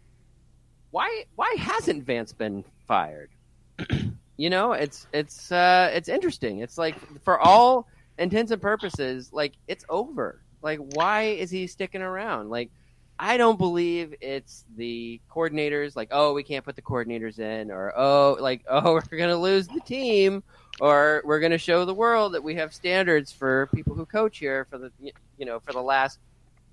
why 0.90 1.24
why 1.36 1.54
hasn't 1.58 2.04
Vance 2.04 2.32
been 2.32 2.64
fired? 2.86 3.30
you 4.36 4.50
know, 4.50 4.72
it's 4.72 5.06
it's 5.12 5.50
uh, 5.52 5.90
it's 5.92 6.08
interesting. 6.08 6.58
It's 6.60 6.78
like 6.78 6.96
for 7.22 7.40
all 7.40 7.86
intents 8.22 8.52
and 8.52 8.62
purposes, 8.62 9.30
like 9.32 9.54
it's 9.68 9.84
over. 9.88 10.40
Like 10.62 10.78
why 10.94 11.22
is 11.22 11.50
he 11.50 11.66
sticking 11.66 12.02
around? 12.02 12.50
Like 12.50 12.70
I 13.18 13.36
don't 13.36 13.58
believe 13.58 14.14
it's 14.20 14.64
the 14.76 15.20
coordinators. 15.30 15.94
Like 15.96 16.08
oh, 16.12 16.32
we 16.32 16.42
can't 16.42 16.64
put 16.64 16.76
the 16.76 16.82
coordinators 16.82 17.38
in, 17.38 17.70
or 17.70 17.92
oh, 17.96 18.36
like 18.40 18.62
oh, 18.68 18.94
we're 18.94 19.18
gonna 19.18 19.36
lose 19.36 19.66
the 19.68 19.80
team 19.80 20.42
or 20.80 21.20
we're 21.26 21.38
going 21.38 21.52
to 21.52 21.58
show 21.58 21.84
the 21.84 21.92
world 21.94 22.32
that 22.32 22.42
we 22.42 22.54
have 22.54 22.72
standards 22.72 23.30
for 23.30 23.68
people 23.74 23.94
who 23.94 24.06
coach 24.06 24.38
here 24.38 24.66
for 24.70 24.78
the 24.78 24.90
you 25.36 25.44
know 25.44 25.60
for 25.60 25.72
the 25.72 25.82
last 25.82 26.18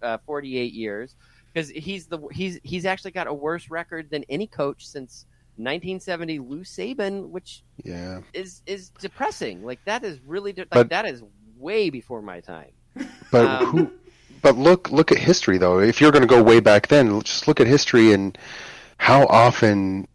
uh, 0.01 0.17
48 0.25 0.71
years 0.73 1.15
because 1.53 1.69
he's 1.69 2.05
the 2.07 2.17
he's 2.31 2.59
he's 2.63 2.85
actually 2.85 3.11
got 3.11 3.27
a 3.27 3.33
worse 3.33 3.69
record 3.69 4.09
than 4.09 4.23
any 4.29 4.47
coach 4.47 4.87
since 4.87 5.25
1970 5.57 6.39
Lou 6.39 6.61
Saban 6.61 7.27
which 7.27 7.63
Yeah. 7.83 8.21
is 8.33 8.61
is 8.65 8.89
depressing 9.01 9.65
like 9.65 9.83
that 9.83 10.05
is 10.05 10.19
really 10.25 10.53
de- 10.53 10.61
like 10.61 10.69
But- 10.71 10.89
that 10.89 11.05
is 11.05 11.21
way 11.59 11.89
before 11.89 12.21
my 12.21 12.39
time 12.39 12.71
But 13.31 13.45
Um, 13.45 13.65
who? 13.65 13.91
But 14.41 14.57
look, 14.57 14.89
look 14.89 15.11
at 15.11 15.17
history 15.17 15.57
though. 15.57 15.79
If 15.79 15.99
you're 15.99 16.11
going 16.11 16.21
to 16.21 16.27
go 16.27 16.41
way 16.41 16.59
back 16.59 16.87
then, 16.87 17.21
just 17.21 17.47
look 17.47 17.59
at 17.59 17.67
history 17.67 18.13
and 18.13 18.37
how 18.97 19.25
often 19.27 20.07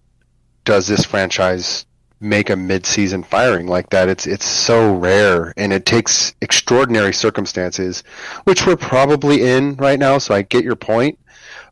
does 0.65 0.87
this 0.87 1.05
franchise 1.05 1.85
make 2.21 2.49
a 2.49 2.57
mid-season 2.57 3.23
firing 3.23 3.67
like 3.67 3.91
that. 3.91 4.09
It's 4.09 4.27
it's 4.27 4.47
so 4.47 4.95
rare, 4.95 5.53
and 5.57 5.73
it 5.73 5.85
takes 5.85 6.35
extraordinary 6.41 7.13
circumstances, 7.13 8.03
which 8.45 8.67
we're 8.67 8.77
probably 8.77 9.43
in 9.47 9.77
right 9.77 9.99
now. 9.99 10.19
So 10.19 10.35
I 10.35 10.43
get 10.43 10.65
your 10.65 10.77
point, 10.77 11.19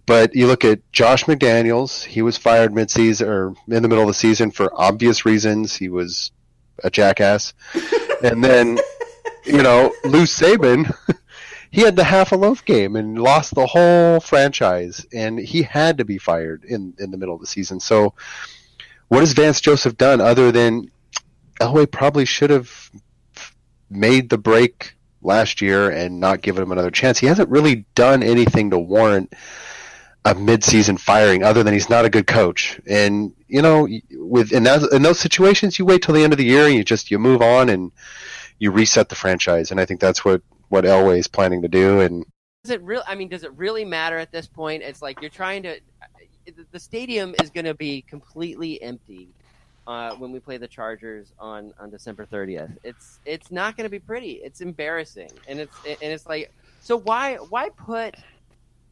but 0.04 0.34
you 0.34 0.46
look 0.46 0.64
at 0.64 0.80
Josh 0.92 1.24
McDaniels. 1.24 2.04
He 2.04 2.22
was 2.22 2.36
fired 2.36 2.74
mid-season 2.74 3.28
or 3.28 3.54
in 3.68 3.82
the 3.82 3.88
middle 3.88 4.02
of 4.02 4.08
the 4.08 4.14
season 4.14 4.50
for 4.50 4.70
obvious 4.74 5.24
reasons. 5.24 5.74
He 5.76 5.88
was 5.88 6.32
a 6.84 6.90
jackass, 6.90 7.54
and 8.22 8.44
then 8.44 8.78
you 9.44 9.62
know 9.62 9.92
Lou 10.04 10.24
Saban. 10.24 10.94
he 11.70 11.80
had 11.80 11.96
the 11.96 12.04
half 12.04 12.32
a 12.32 12.36
loaf 12.36 12.64
game 12.64 12.96
and 12.96 13.20
lost 13.20 13.54
the 13.54 13.66
whole 13.66 14.20
franchise, 14.20 15.06
and 15.12 15.38
he 15.38 15.62
had 15.62 15.98
to 15.98 16.04
be 16.04 16.18
fired 16.18 16.64
in 16.64 16.94
in 16.98 17.10
the 17.10 17.16
middle 17.16 17.34
of 17.34 17.40
the 17.40 17.46
season. 17.46 17.80
So 17.80 18.14
what 19.08 19.20
has 19.20 19.32
Vance 19.32 19.60
Joseph 19.60 19.96
done 19.96 20.20
other 20.20 20.52
than 20.52 20.90
Elway 21.60 21.90
probably 21.90 22.24
should 22.24 22.50
have 22.50 22.90
made 23.90 24.30
the 24.30 24.38
break 24.38 24.94
last 25.20 25.60
year 25.60 25.90
and 25.90 26.18
not 26.18 26.40
given 26.40 26.62
him 26.62 26.72
another 26.72 26.90
chance? 26.90 27.18
He 27.18 27.26
hasn't 27.26 27.50
really 27.50 27.84
done 27.94 28.22
anything 28.22 28.70
to 28.70 28.78
warrant 28.78 29.34
a 30.24 30.34
mid-season 30.34 30.96
firing 30.96 31.42
other 31.42 31.62
than 31.62 31.74
he's 31.74 31.90
not 31.90 32.04
a 32.04 32.10
good 32.10 32.26
coach. 32.26 32.80
And 32.86 33.34
you 33.48 33.60
know, 33.60 33.88
with 34.12 34.52
in, 34.52 34.62
that, 34.64 34.82
in 34.92 35.02
those 35.02 35.18
situations, 35.18 35.78
you 35.78 35.84
wait 35.84 36.02
till 36.02 36.14
the 36.14 36.22
end 36.22 36.32
of 36.32 36.38
the 36.38 36.44
year 36.44 36.66
and 36.66 36.74
you 36.74 36.84
just 36.84 37.10
you 37.10 37.18
move 37.18 37.42
on 37.42 37.68
and 37.68 37.92
you 38.58 38.70
reset 38.70 39.08
the 39.08 39.14
franchise. 39.14 39.70
And 39.70 39.80
I 39.80 39.84
think 39.84 40.00
that's 40.00 40.24
what 40.24 40.42
what 40.68 40.84
Elway 40.84 41.18
is 41.18 41.28
planning 41.28 41.62
to 41.62 41.68
do. 41.68 42.00
And 42.00 42.24
does 42.64 42.70
it 42.70 42.82
real? 42.82 43.02
I 43.06 43.14
mean, 43.14 43.28
does 43.28 43.44
it 43.44 43.52
really 43.54 43.84
matter 43.84 44.18
at 44.18 44.32
this 44.32 44.46
point? 44.46 44.82
It's 44.82 45.02
like 45.02 45.20
you're 45.20 45.30
trying 45.30 45.62
to 45.64 45.80
the 46.72 46.80
stadium 46.80 47.34
is 47.42 47.50
going 47.50 47.64
to 47.64 47.74
be 47.74 48.02
completely 48.02 48.82
empty 48.82 49.28
uh, 49.86 50.14
when 50.16 50.32
we 50.32 50.40
play 50.40 50.56
the 50.56 50.68
Chargers 50.68 51.32
on, 51.38 51.72
on 51.78 51.90
December 51.90 52.26
30th. 52.26 52.76
It's 52.82 53.18
it's 53.24 53.50
not 53.50 53.76
going 53.76 53.84
to 53.84 53.90
be 53.90 53.98
pretty. 53.98 54.32
It's 54.32 54.60
embarrassing, 54.60 55.30
and 55.48 55.60
it's 55.60 55.76
and 55.84 56.12
it's 56.12 56.26
like 56.26 56.52
so 56.80 56.98
why 56.98 57.36
why 57.36 57.70
put 57.70 58.14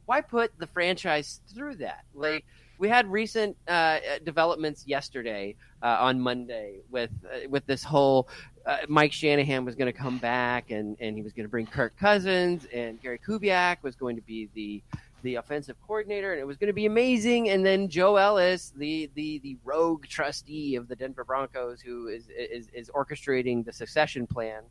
why 0.07 0.21
put 0.21 0.57
the 0.59 0.67
franchise 0.67 1.41
through 1.55 1.77
that? 1.77 2.05
Like 2.15 2.45
we 2.79 2.89
had 2.89 3.07
recent 3.07 3.57
uh, 3.69 3.99
developments 4.25 4.87
yesterday 4.87 5.55
uh, 5.83 5.99
on 6.01 6.21
Monday 6.21 6.81
with 6.91 7.11
uh, 7.25 7.49
with 7.49 7.67
this 7.67 7.85
whole 7.85 8.29
uh, 8.67 8.79
Mike 8.89 9.13
Shanahan 9.13 9.65
was 9.65 9.75
going 9.75 9.93
to 9.93 9.99
come 9.99 10.19
back 10.19 10.71
and 10.71 10.97
and 11.01 11.17
he 11.17 11.23
was 11.23 11.33
going 11.33 11.45
to 11.45 11.51
bring 11.51 11.67
Kirk 11.67 11.97
Cousins 11.99 12.67
and 12.73 13.01
Gary 13.01 13.19
Kubiak 13.19 13.83
was 13.83 13.97
going 13.97 14.17
to 14.17 14.23
be 14.23 14.49
the 14.55 14.83
the 15.23 15.37
offensive 15.37 15.77
coordinator, 15.87 16.33
and 16.33 16.41
it 16.41 16.47
was 16.47 16.57
going 16.57 16.69
to 16.69 16.75
be 16.75 16.87
amazing. 16.87 17.51
And 17.51 17.65
then 17.65 17.89
Joe 17.89 18.17
Ellis, 18.17 18.73
the 18.77 19.11
the 19.15 19.39
the 19.41 19.57
rogue 19.65 20.07
trustee 20.07 20.77
of 20.77 20.89
the 20.89 20.97
Denver 20.97 21.25
Broncos, 21.25 21.81
who 21.81 22.09
is 22.09 22.29
is, 22.29 22.69
is 22.73 22.91
orchestrating 22.91 23.65
the 23.65 23.73
succession 23.73 24.27
plan 24.27 24.63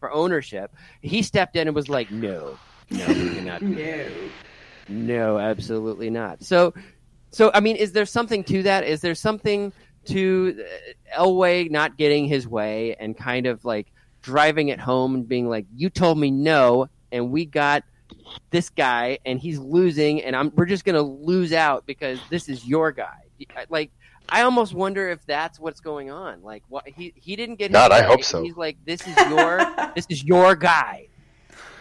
for 0.00 0.12
ownership, 0.12 0.74
he 1.00 1.22
stepped 1.22 1.56
in 1.56 1.68
and 1.68 1.74
was 1.74 1.88
like, 1.88 2.10
"No, 2.10 2.58
no, 2.90 3.06
we 3.08 3.30
cannot. 3.30 3.62
no, 3.62 4.08
no, 4.88 5.38
absolutely 5.38 6.10
not." 6.10 6.42
So, 6.42 6.74
so 7.30 7.50
I 7.54 7.60
mean, 7.60 7.76
is 7.76 7.92
there 7.92 8.06
something 8.06 8.44
to 8.44 8.62
that? 8.64 8.84
Is 8.84 9.00
there 9.00 9.14
something 9.14 9.72
to 10.08 10.64
uh, 11.14 11.22
Elway 11.22 11.70
not 11.70 11.96
getting 11.96 12.26
his 12.26 12.46
way 12.46 12.96
and 12.98 13.16
kind 13.16 13.46
of 13.46 13.64
like 13.64 13.86
driving 14.22 14.68
it 14.68 14.80
home 14.80 15.14
and 15.14 15.28
being 15.28 15.48
like, 15.48 15.66
"You 15.74 15.90
told 15.90 16.18
me 16.18 16.30
no, 16.30 16.88
and 17.12 17.30
we 17.30 17.44
got." 17.44 17.84
this 18.50 18.70
guy 18.70 19.18
and 19.26 19.40
he's 19.40 19.58
losing 19.58 20.22
and 20.22 20.34
I'm 20.36 20.52
we're 20.54 20.66
just 20.66 20.84
going 20.84 20.94
to 20.94 21.02
lose 21.02 21.52
out 21.52 21.86
because 21.86 22.20
this 22.30 22.48
is 22.48 22.64
your 22.64 22.92
guy. 22.92 23.22
Like 23.68 23.90
I 24.28 24.42
almost 24.42 24.74
wonder 24.74 25.08
if 25.08 25.24
that's 25.26 25.60
what's 25.60 25.80
going 25.80 26.10
on. 26.10 26.42
Like 26.42 26.62
what 26.68 26.88
he 26.88 27.12
he 27.16 27.36
didn't 27.36 27.56
get 27.56 27.72
God, 27.72 27.92
I 27.92 28.02
hope 28.02 28.24
so. 28.24 28.42
He's 28.42 28.56
like 28.56 28.76
this 28.84 29.06
is 29.06 29.16
your 29.28 29.74
this 29.94 30.06
is 30.08 30.24
your 30.24 30.54
guy. 30.56 31.08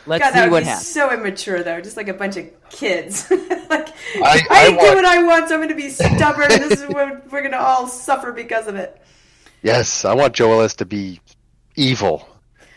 Let's 0.08 0.24
God, 0.24 0.34
see 0.34 0.40
that 0.40 0.46
would 0.46 0.52
what 0.52 0.64
be 0.64 0.68
happens. 0.68 0.88
so 0.88 1.12
immature 1.14 1.64
though, 1.64 1.82
just 1.82 1.98
like 1.98 2.08
a 2.08 2.14
bunch 2.14 2.38
of 2.38 2.46
kids. 2.70 3.30
like 3.32 3.90
I, 4.18 4.42
I, 4.50 4.66
I 4.66 4.70
do 4.70 4.96
what 4.96 5.06
I 5.06 5.24
want, 5.24 5.50
so 5.50 5.56
I'm 5.56 5.60
going 5.60 5.70
to 5.70 5.76
be 5.76 5.90
stubborn. 5.90 6.50
this 6.50 6.82
is 6.82 6.88
what 6.90 7.26
we're 7.32 7.42
going 7.42 7.52
to 7.52 7.60
all 7.62 7.88
suffer 7.88 8.32
because 8.32 8.68
of 8.68 8.76
it. 8.76 9.02
yes, 9.64 10.06
I 10.06 10.14
want 10.14 10.36
Joe 10.36 10.52
Ellis 10.52 10.76
to 10.76 10.86
be 10.86 11.20
evil. 11.76 12.28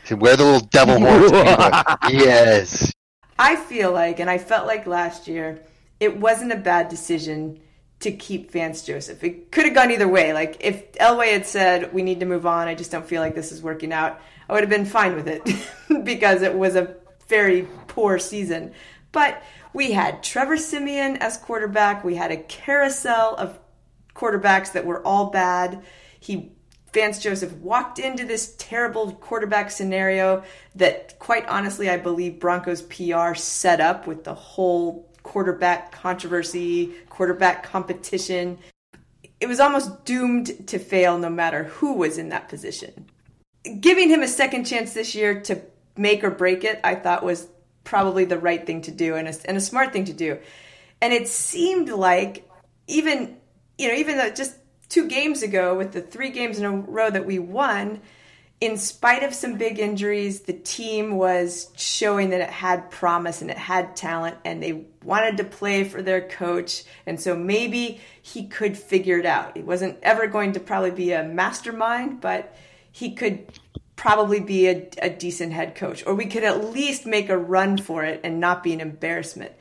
To 0.07 0.17
wear 0.17 0.37
the 0.37 0.45
little 0.45 0.67
devil 0.69 0.99
horns. 0.99 1.31
yes. 2.11 2.93
I 3.39 3.57
feel 3.57 3.93
like, 3.93 4.21
and 4.21 4.31
I 4.31 4.39
felt 4.39 4.67
like 4.67 4.87
last 4.87 5.29
year, 5.29 5.63
it 6.01 6.17
wasn't 6.19 6.51
a 6.53 6.57
bad 6.57 6.89
decision 6.89 7.61
to 8.01 8.13
keep 8.13 8.51
Vance 8.51 8.83
Joseph. 8.83 9.23
It 9.23 9.53
could 9.53 9.67
have 9.67 9.75
gone 9.75 9.91
either 9.91 10.09
way. 10.09 10.33
Like 10.33 10.57
if 10.61 10.93
Elway 10.93 11.33
had 11.33 11.47
said, 11.47 11.93
"We 11.93 12.03
need 12.03 12.21
to 12.21 12.27
move 12.27 12.47
on. 12.47 12.69
I 12.69 12.75
just 12.75 12.91
don't 12.91 13.07
feel 13.07 13.21
like 13.21 13.35
this 13.35 13.53
is 13.53 13.61
working 13.63 13.93
out," 13.93 14.21
I 14.49 14.53
would 14.55 14.63
have 14.63 14.71
been 14.71 14.87
fine 14.87 15.15
with 15.15 15.29
it 15.29 15.43
because 16.05 16.43
it 16.43 16.55
was 16.55 16.75
a 16.77 16.97
very 17.29 17.69
poor 17.87 18.19
season. 18.19 18.73
But 19.13 19.43
we 19.73 19.93
had 19.93 20.23
Trevor 20.23 20.57
Siemian 20.57 21.17
as 21.19 21.37
quarterback. 21.37 22.05
We 22.05 22.17
had 22.17 22.31
a 22.31 22.37
carousel 22.37 23.35
of 23.37 23.59
quarterbacks 24.15 24.73
that 24.73 24.85
were 24.85 25.05
all 25.07 25.31
bad. 25.31 25.83
He 26.19 26.53
Vance 26.93 27.19
Joseph 27.19 27.53
walked 27.55 27.99
into 27.99 28.25
this 28.25 28.55
terrible 28.59 29.13
quarterback 29.13 29.71
scenario 29.71 30.43
that, 30.75 31.19
quite 31.19 31.47
honestly, 31.47 31.91
I 31.91 31.99
believe 31.99 32.41
Broncos 32.41 32.83
PR 32.83 33.35
set 33.35 33.81
up 33.81 34.07
with 34.07 34.25
the 34.25 34.35
whole 34.35 35.13
quarterback 35.23 35.93
controversy, 35.93 36.95
quarterback 37.11 37.63
competition. 37.63 38.59
It 39.39 39.47
was 39.47 39.61
almost 39.61 40.07
doomed 40.07 40.67
to 40.69 40.79
fail 40.79 41.19
no 41.19 41.29
matter 41.29 41.65
who 41.65 41.93
was 41.93 42.17
in 42.17 42.31
that 42.31 42.49
position. 42.49 43.11
Giving 43.81 44.09
him 44.09 44.23
a 44.23 44.29
second 44.29 44.65
chance 44.65 44.95
this 44.95 45.15
year 45.15 45.43
to 45.43 45.61
make 45.99 46.25
or 46.25 46.31
break 46.31 46.65
it, 46.65 46.81
I 46.85 46.95
thought 46.95 47.25
was 47.25 47.49
probably 47.85 48.25
the 48.25 48.39
right 48.39 48.67
thing 48.67 48.83
to 48.83 48.91
do 48.91 49.15
and 49.15 49.29
a, 49.29 49.35
and 49.47 49.57
a 49.57 49.61
smart 49.61 49.93
thing 49.93 50.05
to 50.07 50.13
do. 50.13 50.39
And 51.01 51.13
it 51.13 51.29
seemed 51.29 51.89
like 51.89 52.49
even, 52.87 53.37
you 53.79 53.89
know, 53.89 53.95
even 53.95 54.19
just 54.35 54.57
two 54.89 55.07
games 55.09 55.43
ago 55.43 55.77
with 55.77 55.93
the 55.93 56.01
three 56.01 56.31
games 56.31 56.59
in 56.59 56.65
a 56.65 56.71
row 56.71 57.11
that 57.11 57.27
we 57.27 57.39
won, 57.39 58.01
in 58.61 58.77
spite 58.77 59.23
of 59.23 59.33
some 59.33 59.55
big 59.55 59.79
injuries, 59.79 60.41
the 60.41 60.53
team 60.53 61.17
was 61.17 61.71
showing 61.77 62.31
that 62.31 62.41
it 62.41 62.51
had 62.51 62.91
promise 62.91 63.41
and 63.41 63.51
it 63.51 63.59
had 63.59 63.95
talent 63.95 64.37
and 64.45 64.61
they 64.61 64.85
wanted 65.05 65.37
to 65.37 65.45
play 65.45 65.85
for 65.85 66.03
their 66.03 66.23
coach. 66.29 66.83
And 67.07 67.21
so 67.21 67.37
maybe 67.37 68.01
he 68.21 68.49
could 68.49 68.77
figure 68.77 69.19
it 69.19 69.27
out. 69.27 69.57
He 69.57 69.63
wasn't 69.63 69.99
ever 70.03 70.27
going 70.27 70.53
to 70.53 70.61
probably 70.61 70.91
be 70.91 71.13
a 71.13 71.23
mastermind, 71.23 72.21
but 72.21 72.57
he 72.91 73.15
could 73.15 73.47
probably 73.99 74.39
be 74.39 74.69
a, 74.69 74.89
a 75.03 75.11
decent 75.11 75.53
head 75.53 75.75
coach. 75.75 76.07
Or 76.07 76.15
we 76.15 76.27
could 76.27 76.45
at 76.45 76.73
least 76.73 77.05
make 77.05 77.29
a 77.29 77.37
run 77.37 77.77
for 77.77 78.05
it 78.05 78.21
and 78.25 78.41
not 78.41 78.63
be 78.63 78.73
an 78.73 78.81
embarrassment. 78.81 79.53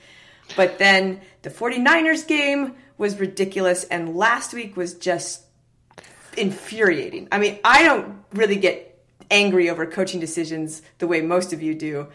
But 0.55 0.77
then 0.77 1.19
the 1.41 1.49
49ers 1.49 2.25
game 2.25 2.75
was 2.97 3.19
ridiculous, 3.19 3.83
and 3.83 4.15
last 4.15 4.53
week 4.53 4.77
was 4.77 4.93
just 4.93 5.41
infuriating. 6.37 7.27
I 7.31 7.39
mean, 7.39 7.59
I 7.63 7.83
don't 7.83 8.23
really 8.31 8.55
get 8.55 9.03
angry 9.29 9.69
over 9.69 9.85
coaching 9.85 10.19
decisions 10.19 10.81
the 10.99 11.07
way 11.07 11.19
most 11.19 11.51
of 11.51 11.61
you 11.61 11.75
do, 11.75 12.07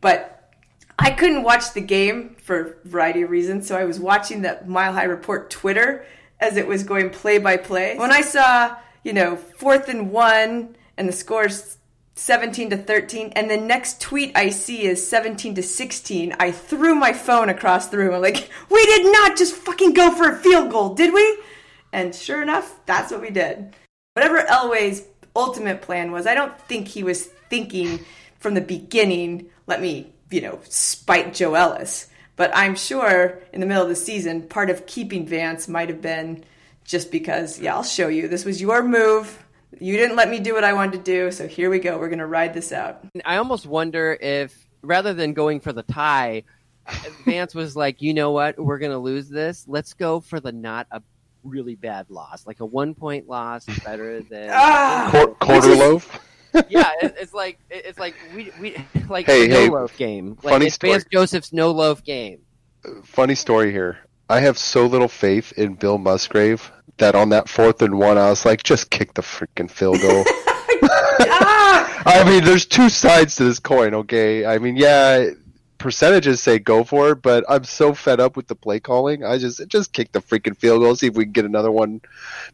but 0.00 0.54
I 0.98 1.10
couldn't 1.10 1.42
watch 1.42 1.72
the 1.72 1.80
game 1.80 2.36
for 2.40 2.60
a 2.84 2.88
variety 2.88 3.22
of 3.22 3.30
reasons, 3.30 3.66
so 3.66 3.76
I 3.76 3.84
was 3.84 3.98
watching 3.98 4.42
the 4.42 4.60
Mile 4.66 4.92
High 4.92 5.04
Report 5.04 5.50
Twitter 5.50 6.04
as 6.38 6.56
it 6.56 6.66
was 6.66 6.84
going 6.84 7.10
play 7.10 7.38
by 7.38 7.56
play. 7.56 7.96
When 7.96 8.12
I 8.12 8.20
saw, 8.20 8.76
you 9.02 9.12
know, 9.12 9.36
fourth 9.36 9.88
and 9.88 10.12
one 10.12 10.76
and 10.96 11.08
the 11.08 11.12
scores 11.12 11.78
17 12.14 12.70
to 12.70 12.76
13 12.76 13.32
and 13.34 13.50
the 13.50 13.56
next 13.56 14.00
tweet 14.00 14.36
i 14.36 14.50
see 14.50 14.84
is 14.84 15.06
17 15.08 15.54
to 15.54 15.62
16 15.62 16.34
i 16.38 16.50
threw 16.50 16.94
my 16.94 17.12
phone 17.12 17.48
across 17.48 17.88
the 17.88 17.96
room. 17.96 18.14
I'm 18.14 18.22
like 18.22 18.50
we 18.70 18.84
did 18.86 19.10
not 19.10 19.36
just 19.36 19.54
fucking 19.54 19.94
go 19.94 20.10
for 20.14 20.30
a 20.30 20.36
field 20.36 20.70
goal 20.70 20.94
did 20.94 21.14
we? 21.14 21.38
And 21.92 22.14
sure 22.14 22.42
enough 22.42 22.80
that's 22.86 23.10
what 23.10 23.22
we 23.22 23.30
did. 23.30 23.74
Whatever 24.14 24.38
elway's 24.46 25.06
ultimate 25.34 25.80
plan 25.80 26.12
was 26.12 26.26
i 26.26 26.34
don't 26.34 26.58
think 26.62 26.88
he 26.88 27.02
was 27.02 27.26
thinking 27.48 28.04
from 28.38 28.54
the 28.54 28.60
beginning 28.60 29.48
let 29.66 29.80
me 29.80 30.12
you 30.30 30.42
know 30.42 30.60
spite 30.64 31.32
joe 31.32 31.54
ellis. 31.54 32.08
But 32.36 32.50
i'm 32.54 32.74
sure 32.74 33.38
in 33.54 33.60
the 33.60 33.66
middle 33.66 33.84
of 33.84 33.88
the 33.88 33.96
season 33.96 34.42
part 34.42 34.68
of 34.68 34.86
keeping 34.86 35.26
vance 35.26 35.66
might 35.66 35.88
have 35.88 36.02
been 36.02 36.44
just 36.84 37.10
because 37.10 37.58
yeah 37.58 37.74
i'll 37.74 37.82
show 37.82 38.08
you. 38.08 38.28
This 38.28 38.44
was 38.44 38.60
your 38.60 38.82
move 38.82 39.41
you 39.80 39.96
didn't 39.96 40.16
let 40.16 40.28
me 40.28 40.38
do 40.38 40.54
what 40.54 40.64
I 40.64 40.72
wanted 40.72 41.04
to 41.04 41.10
do, 41.10 41.30
so 41.30 41.46
here 41.46 41.70
we 41.70 41.78
go. 41.78 41.98
We're 41.98 42.08
going 42.08 42.18
to 42.18 42.26
ride 42.26 42.54
this 42.54 42.72
out. 42.72 43.04
I 43.24 43.36
almost 43.36 43.66
wonder 43.66 44.16
if 44.20 44.68
rather 44.82 45.14
than 45.14 45.32
going 45.32 45.60
for 45.60 45.72
the 45.72 45.82
tie, 45.82 46.44
Vance 47.24 47.54
was 47.54 47.76
like, 47.76 48.02
you 48.02 48.14
know 48.14 48.32
what, 48.32 48.58
we're 48.58 48.78
going 48.78 48.92
to 48.92 48.98
lose 48.98 49.28
this. 49.28 49.64
Let's 49.68 49.94
go 49.94 50.20
for 50.20 50.40
the 50.40 50.52
not 50.52 50.86
a 50.90 51.02
really 51.44 51.74
bad 51.74 52.10
loss, 52.10 52.46
like 52.46 52.60
a 52.60 52.66
one 52.66 52.94
point 52.94 53.28
loss 53.28 53.68
is 53.68 53.78
better 53.80 54.20
than 54.22 54.50
ah, 54.52 55.08
Quar- 55.10 55.34
quarter 55.34 55.74
loaf. 55.74 56.20
yeah, 56.68 56.90
it, 57.00 57.14
it's 57.18 57.32
like 57.32 57.58
it's 57.70 57.98
like 57.98 58.14
we 58.34 58.52
we 58.60 58.76
like 59.08 59.26
Hey, 59.26 59.48
no 59.48 59.54
hey, 59.54 59.68
loaf 59.70 59.96
game. 59.96 60.36
Like 60.42 60.52
funny 60.52 60.66
it's 60.66 60.76
Vance 60.76 61.02
story. 61.02 61.10
Joseph's 61.12 61.52
no 61.52 61.70
loaf 61.70 62.04
game. 62.04 62.40
Funny 63.04 63.34
story 63.34 63.72
here. 63.72 63.98
I 64.28 64.40
have 64.40 64.58
so 64.58 64.86
little 64.86 65.08
faith 65.08 65.52
in 65.56 65.74
Bill 65.74 65.98
Musgrave 65.98 66.70
that 67.02 67.14
on 67.14 67.30
that 67.30 67.48
fourth 67.48 67.82
and 67.82 67.98
one, 67.98 68.16
I 68.16 68.30
was 68.30 68.46
like, 68.46 68.62
just 68.62 68.90
kick 68.90 69.14
the 69.14 69.22
freaking 69.22 69.70
field 69.70 70.00
goal. 70.00 70.24
Ah! 70.84 72.02
I 72.06 72.24
mean, 72.28 72.42
there's 72.42 72.66
two 72.66 72.88
sides 72.88 73.36
to 73.36 73.44
this 73.44 73.60
coin, 73.60 73.94
okay? 73.94 74.44
I 74.44 74.58
mean, 74.58 74.76
yeah, 74.76 75.30
percentages 75.82 76.40
say 76.40 76.58
go 76.58 76.84
for 76.84 77.10
it, 77.10 77.22
but 77.22 77.44
I'm 77.48 77.64
so 77.64 77.92
fed 77.92 78.20
up 78.20 78.36
with 78.36 78.46
the 78.46 78.54
play 78.54 78.80
calling. 78.80 79.24
I 79.24 79.36
just 79.36 79.66
just 79.68 79.92
kick 79.92 80.12
the 80.12 80.20
freaking 80.20 80.56
field 80.56 80.80
goal, 80.80 80.94
see 80.94 81.08
if 81.08 81.14
we 81.14 81.24
can 81.24 81.32
get 81.32 81.44
another 81.44 81.70
one 81.70 82.00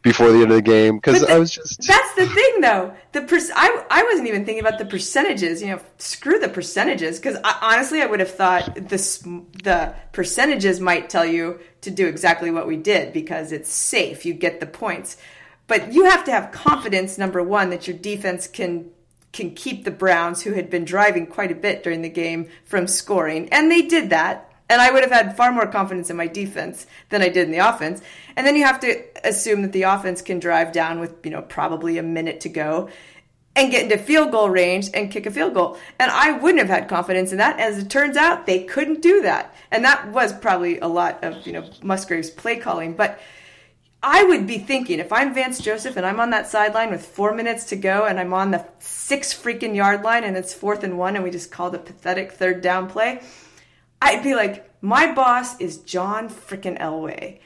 before 0.01 0.31
the 0.31 0.41
end 0.41 0.51
of 0.51 0.57
the 0.57 0.61
game. 0.61 0.97
Because 0.97 1.23
I 1.23 1.37
was 1.37 1.51
just 1.51 1.87
That's 1.87 2.15
the 2.15 2.25
thing, 2.25 2.61
though. 2.61 2.93
The 3.11 3.21
per- 3.21 3.39
I 3.55 3.85
I 3.89 4.03
wasn't 4.03 4.27
even 4.27 4.45
thinking 4.45 4.65
about 4.65 4.79
the 4.79 4.85
percentages. 4.85 5.61
You 5.61 5.67
know, 5.67 5.81
screw 5.99 6.39
the 6.39 6.49
percentages. 6.49 7.19
Because 7.19 7.37
honestly, 7.61 8.01
I 8.01 8.07
would 8.07 8.19
have 8.19 8.31
thought 8.31 8.75
this 8.89 9.19
the 9.19 9.93
percentages 10.11 10.79
might 10.79 11.09
tell 11.09 11.25
you 11.25 11.59
to 11.81 11.91
do 11.91 12.07
exactly 12.07 12.51
what 12.51 12.67
we 12.67 12.75
did 12.75 13.13
because 13.13 13.51
it's 13.51 13.71
safe. 13.71 14.25
You 14.25 14.33
get 14.33 14.59
the 14.59 14.65
points, 14.65 15.17
but 15.67 15.93
you 15.93 16.05
have 16.05 16.23
to 16.25 16.31
have 16.31 16.51
confidence. 16.51 17.17
Number 17.17 17.43
one, 17.43 17.69
that 17.69 17.87
your 17.87 17.97
defense 17.97 18.47
can 18.47 18.89
can 19.31 19.53
keep 19.53 19.83
the 19.83 19.91
Browns, 19.91 20.41
who 20.41 20.53
had 20.53 20.69
been 20.69 20.85
driving 20.85 21.27
quite 21.27 21.51
a 21.51 21.55
bit 21.55 21.83
during 21.83 22.01
the 22.01 22.09
game, 22.09 22.49
from 22.65 22.87
scoring. 22.87 23.49
And 23.49 23.71
they 23.71 23.83
did 23.83 24.09
that. 24.09 24.51
And 24.71 24.81
I 24.81 24.91
would 24.91 25.01
have 25.01 25.11
had 25.11 25.35
far 25.35 25.51
more 25.51 25.65
confidence 25.65 26.11
in 26.11 26.17
my 26.17 26.27
defense 26.27 26.85
than 27.09 27.23
I 27.23 27.29
did 27.29 27.45
in 27.45 27.51
the 27.51 27.57
offense. 27.57 28.01
And 28.35 28.45
then 28.45 28.55
you 28.55 28.63
have 28.65 28.79
to 28.81 29.03
assume 29.23 29.63
that 29.63 29.71
the 29.71 29.83
offense 29.83 30.21
can 30.21 30.39
drive 30.39 30.71
down 30.71 30.99
with, 30.99 31.25
you 31.25 31.31
know, 31.31 31.41
probably 31.41 31.97
a 31.97 32.03
minute 32.03 32.41
to 32.41 32.49
go 32.49 32.89
and 33.55 33.71
get 33.71 33.83
into 33.83 33.97
field 33.97 34.31
goal 34.31 34.49
range 34.49 34.89
and 34.93 35.11
kick 35.11 35.25
a 35.25 35.31
field 35.31 35.55
goal. 35.55 35.77
And 35.99 36.11
I 36.11 36.33
wouldn't 36.33 36.59
have 36.59 36.69
had 36.69 36.87
confidence 36.87 37.31
in 37.31 37.39
that. 37.39 37.59
As 37.59 37.79
it 37.79 37.89
turns 37.89 38.15
out, 38.15 38.45
they 38.45 38.63
couldn't 38.63 39.01
do 39.01 39.21
that. 39.23 39.55
And 39.71 39.83
that 39.85 40.11
was 40.11 40.33
probably 40.33 40.77
a 40.79 40.87
lot 40.87 41.23
of, 41.23 41.45
you 41.47 41.53
know, 41.53 41.67
Musgrave's 41.81 42.29
play 42.29 42.57
calling. 42.57 42.93
But 42.93 43.19
I 44.01 44.23
would 44.23 44.47
be 44.47 44.57
thinking 44.57 44.99
if 44.99 45.11
I'm 45.11 45.33
Vance 45.33 45.59
Joseph 45.59 45.97
and 45.97 46.05
I'm 46.05 46.21
on 46.21 46.29
that 46.29 46.47
sideline 46.47 46.89
with 46.89 47.05
four 47.05 47.33
minutes 47.33 47.65
to 47.65 47.75
go 47.75 48.05
and 48.05 48.17
I'm 48.17 48.33
on 48.33 48.51
the 48.51 48.65
six 48.79 49.33
freaking 49.33 49.75
yard 49.75 50.03
line 50.03 50.23
and 50.23 50.37
it's 50.37 50.53
fourth 50.53 50.83
and 50.83 50.97
one 50.97 51.15
and 51.15 51.23
we 51.23 51.31
just 51.31 51.51
called 51.51 51.75
a 51.75 51.79
pathetic 51.79 52.31
third 52.31 52.61
down 52.61 52.87
play, 52.87 53.21
I'd 54.01 54.23
be 54.23 54.35
like, 54.35 54.69
my 54.81 55.11
boss 55.11 55.59
is 55.59 55.79
John 55.79 56.29
freaking 56.29 56.79
Elway, 56.79 57.39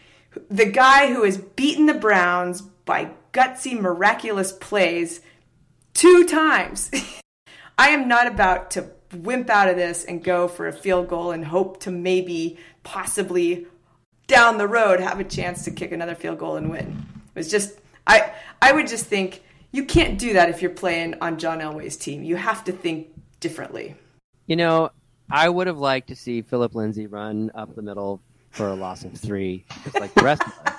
the 0.49 0.65
guy 0.65 1.11
who 1.11 1.23
has 1.23 1.37
beaten 1.37 1.87
the 1.87 1.93
Browns 1.95 2.61
by 2.61 3.11
gutsy, 3.31 3.79
miraculous 3.79 4.51
plays 4.51 5.21
two 5.93 6.25
times. 6.25 6.91
I 7.77 7.89
am 7.89 8.07
not 8.07 8.27
about 8.27 8.69
to 8.71 8.91
wimp 9.11 9.49
out 9.49 9.69
of 9.69 9.75
this 9.75 10.05
and 10.05 10.23
go 10.23 10.47
for 10.47 10.67
a 10.67 10.73
field 10.73 11.07
goal 11.07 11.31
and 11.31 11.45
hope 11.45 11.79
to 11.81 11.91
maybe, 11.91 12.57
possibly 12.83 13.65
down 14.33 14.57
the 14.57 14.67
road 14.67 14.99
have 14.99 15.19
a 15.19 15.23
chance 15.23 15.63
to 15.63 15.71
kick 15.71 15.91
another 15.91 16.15
field 16.15 16.39
goal 16.39 16.55
and 16.55 16.71
win. 16.71 17.05
It 17.35 17.39
was 17.39 17.51
just 17.51 17.79
I 18.07 18.33
I 18.61 18.71
would 18.71 18.87
just 18.87 19.05
think 19.05 19.43
you 19.71 19.85
can't 19.85 20.17
do 20.17 20.33
that 20.33 20.49
if 20.49 20.61
you're 20.61 20.71
playing 20.71 21.15
on 21.21 21.37
John 21.37 21.59
Elway's 21.59 21.95
team. 21.97 22.23
You 22.23 22.35
have 22.35 22.63
to 22.63 22.71
think 22.71 23.09
differently. 23.39 23.95
You 24.47 24.55
know, 24.55 24.89
I 25.29 25.49
would 25.49 25.67
have 25.67 25.77
liked 25.77 26.07
to 26.09 26.15
see 26.15 26.41
Philip 26.41 26.73
Lindsay 26.73 27.07
run 27.07 27.51
up 27.53 27.75
the 27.75 27.81
middle 27.81 28.21
for 28.49 28.69
a 28.69 28.73
loss 28.73 29.03
of 29.03 29.13
three, 29.13 29.65
just 29.83 29.99
like 29.99 30.13
the 30.15 30.23
rest 30.23 30.41
of. 30.41 30.73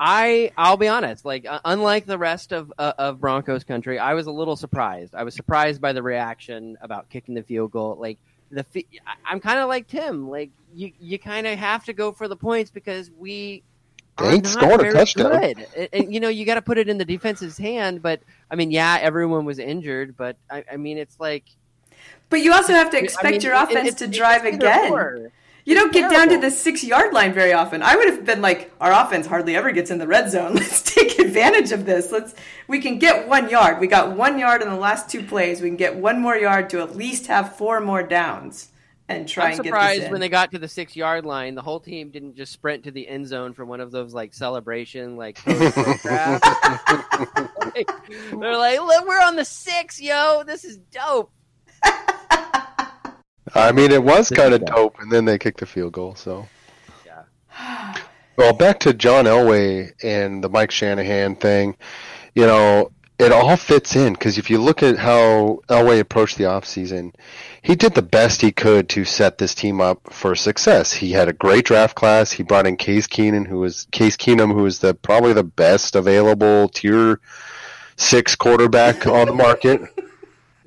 I 0.00 0.52
I'll 0.56 0.76
be 0.76 0.86
honest, 0.86 1.24
like 1.24 1.44
uh, 1.44 1.58
unlike 1.64 2.06
the 2.06 2.18
rest 2.18 2.52
of 2.52 2.72
uh, 2.78 2.92
of 2.98 3.20
Broncos 3.20 3.64
country, 3.64 3.98
I 3.98 4.14
was 4.14 4.28
a 4.28 4.32
little 4.32 4.54
surprised. 4.54 5.16
I 5.16 5.24
was 5.24 5.34
surprised 5.34 5.80
by 5.80 5.92
the 5.92 6.04
reaction 6.04 6.78
about 6.80 7.10
kicking 7.10 7.34
the 7.34 7.42
field 7.42 7.72
goal. 7.72 7.96
Like 7.98 8.20
the 8.50 8.64
I'm 9.24 9.40
kind 9.40 9.58
of 9.58 9.68
like 9.68 9.86
Tim. 9.88 10.28
Like 10.28 10.50
you 10.74 10.92
you 11.00 11.18
kind 11.18 11.46
of 11.46 11.58
have 11.58 11.84
to 11.86 11.92
go 11.92 12.12
for 12.12 12.28
the 12.28 12.36
points 12.36 12.70
because 12.70 13.10
we 13.18 13.62
they 14.18 14.30
ain't 14.30 14.46
scored 14.46 14.80
a 14.80 14.92
touchdown. 14.92 15.40
Good. 15.40 15.66
And, 15.76 15.88
and, 15.92 16.14
you 16.14 16.20
know 16.20 16.28
you 16.28 16.44
got 16.44 16.54
to 16.54 16.62
put 16.62 16.78
it 16.78 16.88
in 16.88 16.98
the 16.98 17.04
defense's 17.04 17.56
hand. 17.56 18.02
But 18.02 18.20
I 18.50 18.56
mean, 18.56 18.70
yeah, 18.70 18.98
everyone 19.00 19.44
was 19.44 19.58
injured, 19.58 20.16
but 20.16 20.36
I, 20.50 20.64
I 20.72 20.76
mean, 20.76 20.98
it's 20.98 21.18
like. 21.20 21.44
But 22.30 22.40
you 22.40 22.52
also 22.52 22.74
have 22.74 22.90
to 22.90 22.98
expect 22.98 23.26
I 23.26 23.30
mean, 23.30 23.40
your 23.40 23.54
offense 23.54 23.88
it, 23.88 23.94
it, 23.94 23.98
to 23.98 24.06
drive 24.06 24.44
again. 24.44 25.30
You 25.68 25.74
don't 25.74 25.92
get 25.92 26.10
down 26.10 26.30
to 26.30 26.38
the 26.38 26.50
six 26.50 26.82
yard 26.82 27.12
line 27.12 27.34
very 27.34 27.52
often. 27.52 27.82
I 27.82 27.94
would 27.94 28.08
have 28.08 28.24
been 28.24 28.40
like, 28.40 28.72
our 28.80 28.90
offense 28.90 29.26
hardly 29.26 29.54
ever 29.54 29.70
gets 29.70 29.90
in 29.90 29.98
the 29.98 30.06
red 30.06 30.30
zone. 30.30 30.54
Let's 30.54 30.80
take 30.80 31.18
advantage 31.18 31.72
of 31.72 31.84
this. 31.84 32.10
Let's 32.10 32.34
we 32.68 32.80
can 32.80 32.98
get 32.98 33.28
one 33.28 33.50
yard. 33.50 33.78
We 33.78 33.86
got 33.86 34.16
one 34.16 34.38
yard 34.38 34.62
in 34.62 34.68
the 34.68 34.76
last 34.76 35.10
two 35.10 35.22
plays. 35.22 35.60
We 35.60 35.68
can 35.68 35.76
get 35.76 35.94
one 35.94 36.22
more 36.22 36.36
yard 36.36 36.70
to 36.70 36.80
at 36.80 36.96
least 36.96 37.26
have 37.26 37.54
four 37.56 37.82
more 37.82 38.02
downs 38.02 38.70
and 39.10 39.28
try 39.28 39.48
I'm 39.48 39.52
and 39.52 39.62
get 39.62 39.68
surprised 39.68 40.10
when 40.10 40.22
they 40.22 40.30
got 40.30 40.52
to 40.52 40.58
the 40.58 40.68
six 40.68 40.96
yard 40.96 41.26
line, 41.26 41.54
the 41.54 41.60
whole 41.60 41.80
team 41.80 42.08
didn't 42.08 42.34
just 42.34 42.50
sprint 42.50 42.84
to 42.84 42.90
the 42.90 43.06
end 43.06 43.26
zone 43.26 43.52
for 43.52 43.66
one 43.66 43.80
of 43.80 43.90
those 43.90 44.14
like 44.14 44.32
celebration 44.32 45.18
like, 45.18 45.38
like 45.46 45.60
they're 48.08 48.56
like, 48.56 48.80
we're 49.06 49.20
on 49.20 49.36
the 49.36 49.44
six, 49.44 50.00
yo, 50.00 50.44
this 50.46 50.64
is 50.64 50.78
dope. 50.90 51.30
I 53.54 53.72
mean, 53.72 53.90
it 53.90 54.02
was 54.02 54.30
kind 54.30 54.54
of 54.54 54.64
dope, 54.64 54.98
and 55.00 55.10
then 55.10 55.24
they 55.24 55.38
kicked 55.38 55.60
the 55.60 55.66
field 55.66 55.92
goal. 55.92 56.14
So, 56.14 56.48
yeah. 57.06 57.94
Well, 58.36 58.52
back 58.52 58.78
to 58.80 58.94
John 58.94 59.24
Elway 59.24 59.90
and 60.00 60.44
the 60.44 60.48
Mike 60.48 60.70
Shanahan 60.70 61.34
thing. 61.34 61.76
You 62.36 62.46
know, 62.46 62.92
it 63.18 63.32
all 63.32 63.56
fits 63.56 63.96
in 63.96 64.12
because 64.12 64.38
if 64.38 64.48
you 64.48 64.62
look 64.62 64.80
at 64.80 64.96
how 64.96 65.60
Elway 65.68 65.98
approached 65.98 66.38
the 66.38 66.44
offseason, 66.44 67.14
he 67.62 67.74
did 67.74 67.94
the 67.94 68.02
best 68.02 68.40
he 68.40 68.52
could 68.52 68.88
to 68.90 69.04
set 69.04 69.38
this 69.38 69.56
team 69.56 69.80
up 69.80 70.12
for 70.12 70.36
success. 70.36 70.92
He 70.92 71.10
had 71.10 71.28
a 71.28 71.32
great 71.32 71.64
draft 71.64 71.96
class. 71.96 72.30
He 72.30 72.44
brought 72.44 72.68
in 72.68 72.76
Case 72.76 73.08
Keenum, 73.08 73.46
who 73.48 73.58
was 73.58 73.88
Case 73.90 74.16
Keenum, 74.16 74.52
who 74.52 74.62
was 74.62 74.78
the 74.78 74.94
probably 74.94 75.32
the 75.32 75.42
best 75.42 75.96
available 75.96 76.68
tier 76.68 77.18
six 77.96 78.36
quarterback 78.36 79.06
on 79.06 79.26
the 79.26 79.34
market. 79.34 79.80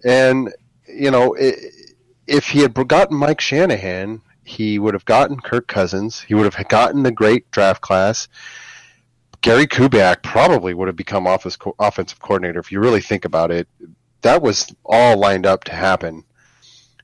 And 0.04 0.52
you 0.88 1.12
know, 1.12 1.36
it, 1.36 1.74
if 2.32 2.48
he 2.48 2.60
had 2.60 2.74
gotten 2.88 3.18
Mike 3.18 3.42
Shanahan, 3.42 4.22
he 4.44 4.80
would 4.80 4.94
have 4.94 5.06
gotten 5.06 5.40
Kirk 5.40 5.68
Cousins. 5.68 6.22
He 6.22 6.34
would 6.34 6.52
have 6.52 6.68
gotten 6.70 7.04
the 7.04 7.12
great 7.12 7.52
draft 7.52 7.82
class. 7.82 8.30
Gary 9.42 9.68
Kubiak 9.68 10.24
probably 10.24 10.74
would 10.74 10.88
have 10.88 10.96
become 10.96 11.28
office 11.28 11.58
co- 11.58 11.76
offensive 11.78 12.20
coordinator 12.20 12.60
if 12.60 12.72
you 12.72 12.80
really 12.80 13.02
think 13.02 13.26
about 13.26 13.52
it. 13.52 13.68
That 14.22 14.42
was 14.42 14.74
all 14.86 15.20
lined 15.20 15.46
up 15.46 15.66
to 15.66 15.74
happen. 15.74 16.24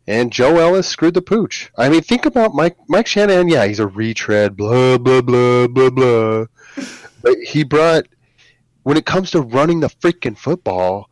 And 0.08 0.32
Joe 0.32 0.58
Ellis 0.60 0.88
screwed 0.88 1.16
the 1.16 1.22
pooch. 1.22 1.72
I 1.78 1.90
mean, 1.90 2.02
think 2.02 2.26
about 2.26 2.54
Mike 2.54 2.78
Mike 2.88 3.08
Shanahan. 3.08 3.50
Yeah, 3.50 3.68
he's 3.68 3.80
a 3.80 3.88
retread, 3.88 4.56
blah 4.56 4.98
blah 4.98 5.22
blah 5.22 5.68
blah 5.68 5.90
blah. 5.90 6.46
but 7.22 7.38
he 7.46 7.66
brought 7.66 8.06
when 8.84 8.96
it 8.96 9.06
comes 9.06 9.32
to 9.32 9.42
running 9.42 9.82
the 9.82 9.90
freaking 9.90 10.38
football, 10.38 11.10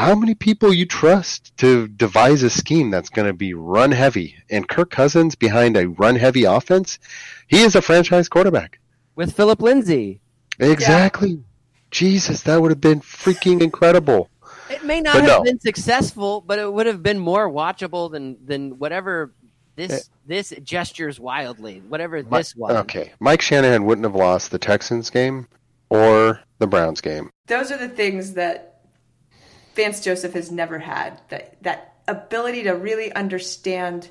how 0.00 0.14
many 0.14 0.34
people 0.34 0.72
you 0.72 0.86
trust 0.86 1.54
to 1.58 1.86
devise 1.86 2.42
a 2.42 2.48
scheme 2.48 2.90
that's 2.90 3.10
going 3.10 3.26
to 3.26 3.34
be 3.34 3.52
run 3.52 3.92
heavy? 3.92 4.34
And 4.48 4.66
Kirk 4.66 4.90
Cousins 4.90 5.34
behind 5.34 5.76
a 5.76 5.88
run 5.88 6.16
heavy 6.16 6.44
offense, 6.44 6.98
he 7.48 7.60
is 7.60 7.74
a 7.74 7.82
franchise 7.82 8.28
quarterback 8.28 8.80
with 9.14 9.36
Philip 9.36 9.60
Lindsay. 9.60 10.20
Exactly. 10.58 11.30
Yeah. 11.30 11.36
Jesus, 11.90 12.42
that 12.44 12.62
would 12.62 12.70
have 12.70 12.80
been 12.80 13.00
freaking 13.00 13.60
incredible. 13.60 14.30
It 14.70 14.84
may 14.84 15.00
not 15.02 15.14
but 15.14 15.22
have 15.24 15.38
no. 15.38 15.42
been 15.42 15.60
successful, 15.60 16.40
but 16.40 16.58
it 16.58 16.72
would 16.72 16.86
have 16.86 17.02
been 17.02 17.18
more 17.18 17.50
watchable 17.50 18.10
than 18.10 18.38
than 18.44 18.78
whatever 18.78 19.34
this 19.76 19.92
eh. 19.92 20.00
this 20.24 20.54
gestures 20.62 21.20
wildly. 21.20 21.82
Whatever 21.88 22.22
this 22.22 22.56
was. 22.56 22.74
Okay, 22.76 23.12
Mike 23.20 23.42
Shanahan 23.42 23.84
wouldn't 23.84 24.04
have 24.06 24.14
lost 24.14 24.50
the 24.50 24.58
Texans 24.58 25.10
game 25.10 25.48
or 25.90 26.40
the 26.58 26.66
Browns 26.66 27.00
game. 27.00 27.30
Those 27.46 27.70
are 27.72 27.78
the 27.78 27.88
things 27.88 28.34
that 28.34 28.69
Vance 29.74 30.00
Joseph 30.00 30.34
has 30.34 30.50
never 30.50 30.78
had 30.78 31.20
that 31.28 31.62
that 31.62 31.94
ability 32.08 32.64
to 32.64 32.72
really 32.72 33.12
understand 33.12 34.10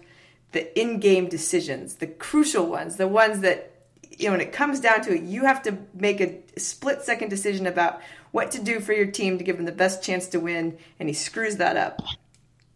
the 0.51 0.79
in-game 0.79 1.27
decisions, 1.27 1.95
the 1.95 2.07
crucial 2.07 2.65
ones, 2.65 2.95
the 2.95 3.07
ones 3.07 3.41
that 3.41 3.71
you 4.17 4.25
know 4.25 4.31
when 4.31 4.41
it 4.41 4.51
comes 4.51 4.79
down 4.79 5.01
to 5.01 5.15
it, 5.15 5.23
you 5.23 5.45
have 5.45 5.61
to 5.63 5.77
make 5.93 6.21
a 6.21 6.39
split-second 6.59 7.29
decision 7.29 7.67
about 7.67 8.01
what 8.31 8.51
to 8.51 8.61
do 8.61 8.79
for 8.79 8.93
your 8.93 9.07
team 9.07 9.37
to 9.37 9.43
give 9.43 9.57
them 9.57 9.65
the 9.65 9.71
best 9.71 10.03
chance 10.03 10.27
to 10.27 10.39
win, 10.39 10.77
and 10.99 11.09
he 11.09 11.13
screws 11.13 11.57
that 11.57 11.77
up. 11.77 12.01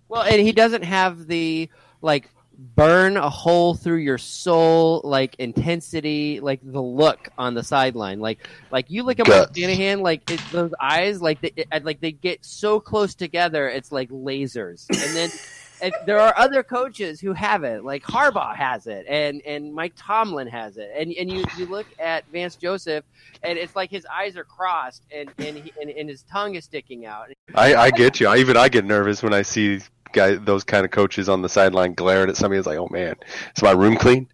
Well, 0.08 0.24
and 0.24 0.42
he 0.42 0.52
doesn't 0.52 0.84
have 0.84 1.28
the 1.28 1.70
like 2.02 2.30
burn 2.64 3.18
a 3.18 3.30
hole 3.30 3.76
through 3.76 3.98
your 3.98 4.18
soul 4.18 5.02
like 5.04 5.36
intensity 5.36 6.40
like 6.40 6.60
the 6.64 6.82
look 6.82 7.30
on 7.38 7.54
the 7.54 7.64
sideline. 7.64 8.20
Like 8.20 8.48
like 8.72 8.90
you 8.90 9.04
look 9.04 9.20
at 9.20 9.28
Mike 9.28 9.50
Shanahan 9.56 10.00
like 10.00 10.30
it, 10.32 10.42
those 10.52 10.74
eyes 10.80 11.22
like 11.22 11.42
they, 11.42 11.52
it, 11.56 11.84
like 11.84 12.00
they 12.00 12.14
get 12.14 12.46
so 12.46 12.80
close 12.80 13.16
together 13.16 13.68
it's 13.68 13.92
like 13.92 14.10
lasers. 14.10 14.86
And 14.90 15.16
then 15.16 15.30
and 15.82 15.94
there 16.06 16.20
are 16.20 16.34
other 16.38 16.64
coaches 16.64 17.20
who 17.20 17.34
have 17.34 17.66
it. 17.66 17.84
Like 17.84 18.04
Harbaugh 18.04 18.56
has 18.56 18.88
it 18.88 19.06
and 19.10 19.42
and 19.46 19.74
Mike 19.74 19.94
Tomlin 19.98 20.48
has 20.48 20.78
it. 20.78 20.90
And 20.96 21.12
and 21.14 21.30
you 21.30 21.44
you 21.58 21.66
look 21.66 21.88
at 22.00 22.26
Vance 22.32 22.56
Joseph 22.56 23.04
and 23.44 23.60
it's 23.60 23.76
like 23.76 23.92
his 23.92 24.06
eyes 24.06 24.38
are 24.38 24.46
crossed 24.46 25.04
and 25.14 25.30
and, 25.38 25.58
he, 25.58 25.74
and, 25.82 25.90
and 25.90 26.08
his 26.10 26.24
tongue 26.24 26.56
is 26.56 26.64
sticking 26.64 27.06
out. 27.06 27.28
I 27.56 27.76
I 27.76 27.92
get 27.92 28.22
you. 28.22 28.28
I, 28.28 28.38
even 28.38 28.56
I 28.56 28.70
get 28.70 28.86
nervous 28.86 29.22
when 29.22 29.34
I 29.34 29.42
see 29.42 29.82
guy, 30.14 30.36
those 30.36 30.64
kind 30.64 30.86
of 30.86 30.92
coaches 30.92 31.30
on 31.30 31.42
the 31.42 31.50
sideline 31.50 31.94
glaring 31.94 32.30
at 32.30 32.38
somebody. 32.38 32.60
It's 32.60 32.68
like, 32.68 32.78
oh 32.78 32.88
man, 32.90 33.16
is 33.56 33.64
my 33.64 33.72
room 33.72 33.96
clean? 33.98 34.28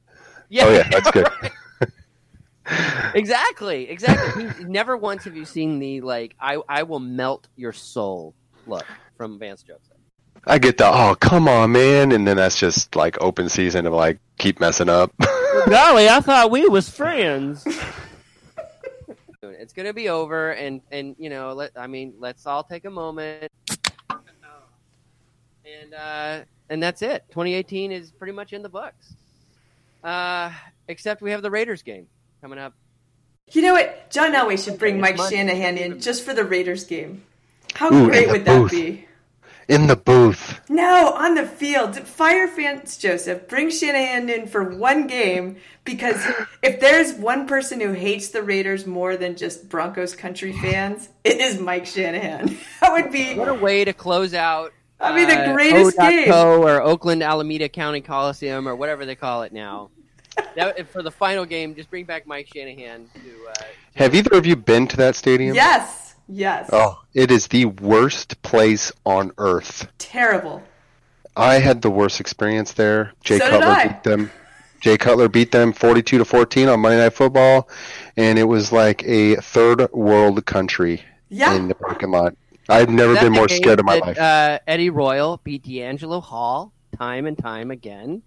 Yeah, 0.50 0.66
oh 0.66 0.74
yeah, 0.74 0.90
that's 0.90 1.12
good. 1.12 1.28
exactly, 3.16 3.90
exactly. 3.90 4.50
He- 4.50 4.64
never 4.66 4.98
once 4.98 5.24
have 5.24 5.36
you 5.36 5.46
seen 5.46 5.80
the 5.80 6.02
like 6.02 6.36
I 6.40 6.58
I 6.68 6.84
will 6.84 7.00
melt 7.00 7.48
your 7.56 7.74
soul 7.74 8.34
look 8.68 8.86
from 9.18 9.40
Vance 9.40 9.64
Joseph. 9.64 9.98
I 10.46 10.58
get 10.58 10.78
the 10.78 10.88
oh 10.88 11.16
come 11.20 11.48
on 11.48 11.72
man, 11.72 12.12
and 12.12 12.28
then 12.28 12.38
that's 12.38 12.60
just 12.60 12.96
like 12.96 13.22
open 13.22 13.50
season 13.50 13.86
of 13.86 13.94
like 13.94 14.20
keep 14.38 14.60
messing 14.60 14.90
up. 14.90 15.14
Golly, 15.68 16.08
I 16.10 16.20
thought 16.22 16.52
we 16.52 16.68
was 16.68 16.90
friends. 16.90 17.68
it's 19.42 19.74
gonna 19.74 19.94
be 19.94 20.10
over, 20.10 20.52
and 20.52 20.82
and 20.92 21.16
you 21.20 21.30
know, 21.30 21.54
let 21.54 21.72
I 21.78 21.88
mean, 21.88 22.14
let's 22.18 22.46
all 22.46 22.64
take 22.64 22.86
a 22.86 22.90
moment, 22.90 23.52
and 25.82 25.94
uh, 25.94 26.46
and 26.70 26.82
that's 26.82 27.02
it. 27.02 27.24
2018 27.30 27.92
is 27.92 28.12
pretty 28.12 28.34
much 28.34 28.54
in 28.54 28.62
the 28.62 28.70
books, 28.70 29.14
uh, 30.04 30.52
except 30.88 31.22
we 31.22 31.32
have 31.32 31.42
the 31.42 31.52
Raiders 31.52 31.82
game 31.82 32.08
coming 32.42 32.60
up. 32.60 32.74
You 33.52 33.64
know 33.64 33.74
what? 33.74 34.12
John 34.12 34.34
Elway 34.34 34.64
should 34.64 34.78
bring 34.78 35.00
Mike 35.00 35.18
Shanahan 35.18 35.78
in 35.78 36.00
just 36.00 36.24
for 36.24 36.34
the 36.34 36.44
Raiders 36.44 36.84
game. 36.84 37.24
How 37.74 37.92
Ooh, 37.92 38.08
great 38.08 38.24
in 38.24 38.28
the 38.28 38.32
would 38.34 38.46
that 38.46 38.72
be? 38.72 39.06
In 39.68 39.86
the 39.86 39.96
booth. 39.96 40.62
No, 40.68 41.14
on 41.14 41.36
the 41.36 41.46
field. 41.46 41.96
Fire 41.96 42.48
fans, 42.48 42.98
Joseph. 42.98 43.48
Bring 43.48 43.70
Shanahan 43.70 44.28
in 44.28 44.48
for 44.48 44.64
one 44.64 45.06
game 45.06 45.58
because 45.84 46.24
if 46.64 46.80
there's 46.80 47.14
one 47.14 47.48
person 47.48 47.80
who 47.80 47.92
hates 47.94 48.30
the 48.30 48.42
Raiders 48.42 48.88
more 48.88 49.16
than 49.16 49.36
just 49.36 49.70
Broncos 49.70 50.16
country 50.16 50.54
fans, 50.54 51.10
it 51.24 51.40
is 51.40 51.60
Mike 51.60 51.86
Shanahan. 51.86 52.58
That 52.82 52.94
would 52.94 53.12
be. 53.12 53.36
What 53.36 53.50
a 53.50 53.54
way 53.54 53.86
to 53.86 53.94
close 53.94 54.34
out. 54.34 54.74
I 55.02 55.16
mean, 55.16 55.28
the 55.28 55.40
uh, 55.50 55.54
greatest 55.54 55.98
O.co 55.98 56.10
game. 56.10 56.32
or 56.34 56.82
Oakland 56.82 57.24
Alameda 57.24 57.70
County 57.70 58.02
Coliseum 58.02 58.68
or 58.68 58.76
whatever 58.76 59.06
they 59.06 59.16
call 59.16 59.44
it 59.44 59.54
now. 59.54 59.90
that, 60.56 60.88
for 60.90 61.02
the 61.02 61.12
final 61.12 61.46
game, 61.46 61.76
just 61.76 61.90
bring 61.90 62.06
back 62.06 62.28
Mike 62.28 62.48
Shanahan 62.54 63.10
to. 63.14 63.48
Uh, 63.50 63.64
Have 63.96 64.14
either 64.16 64.36
of 64.38 64.46
you 64.46 64.56
been 64.56 64.88
to 64.88 64.98
that 64.98 65.16
stadium? 65.16 65.56
Yes. 65.56 66.16
Yes. 66.28 66.70
Oh, 66.72 67.02
it 67.14 67.32
is 67.32 67.48
the 67.48 67.66
worst 67.66 68.42
place 68.44 68.92
on 69.06 69.32
earth. 69.38 69.88
Terrible. 69.98 70.62
I 71.36 71.56
had 71.56 71.82
the 71.82 71.90
worst 71.90 72.20
experience 72.20 72.74
there. 72.74 73.14
Jay 73.24 73.40
So 73.40 73.46
did 73.46 73.62
Cutler 73.62 73.68
I. 73.76 73.88
beat 73.88 74.04
them. 74.04 74.32
Jay 74.82 74.98
Cutler 74.98 75.28
beat 75.28 75.52
them 75.52 75.74
42 75.74 76.20
to 76.20 76.26
14 76.26 76.70
on 76.70 76.80
Monday 76.82 76.98
Night 77.00 77.14
Football, 77.14 77.68
and 78.16 78.38
it 78.38 78.44
was 78.44 78.72
like 78.72 79.04
a 79.06 79.36
third 79.38 79.92
world 79.92 80.46
country 80.46 81.02
Yeah. 81.30 81.56
in 81.56 81.68
the 81.68 81.76
parking 81.76 82.12
lot. 82.12 82.36
I've 82.70 82.90
never 82.90 83.16
been 83.16 83.34
more 83.34 83.50
scared 83.50 83.80
in 83.80 83.86
my 83.86 83.96
that, 83.96 84.06
life. 84.06 84.20
Uh, 84.20 84.60
Eddie 84.68 84.90
Royal 84.90 85.40
beat 85.44 85.64
DeAngelo 85.64 86.22
Hall 86.22 86.72
time 86.98 87.26
and 87.26 87.38
time 87.38 87.72
again. 87.72 88.22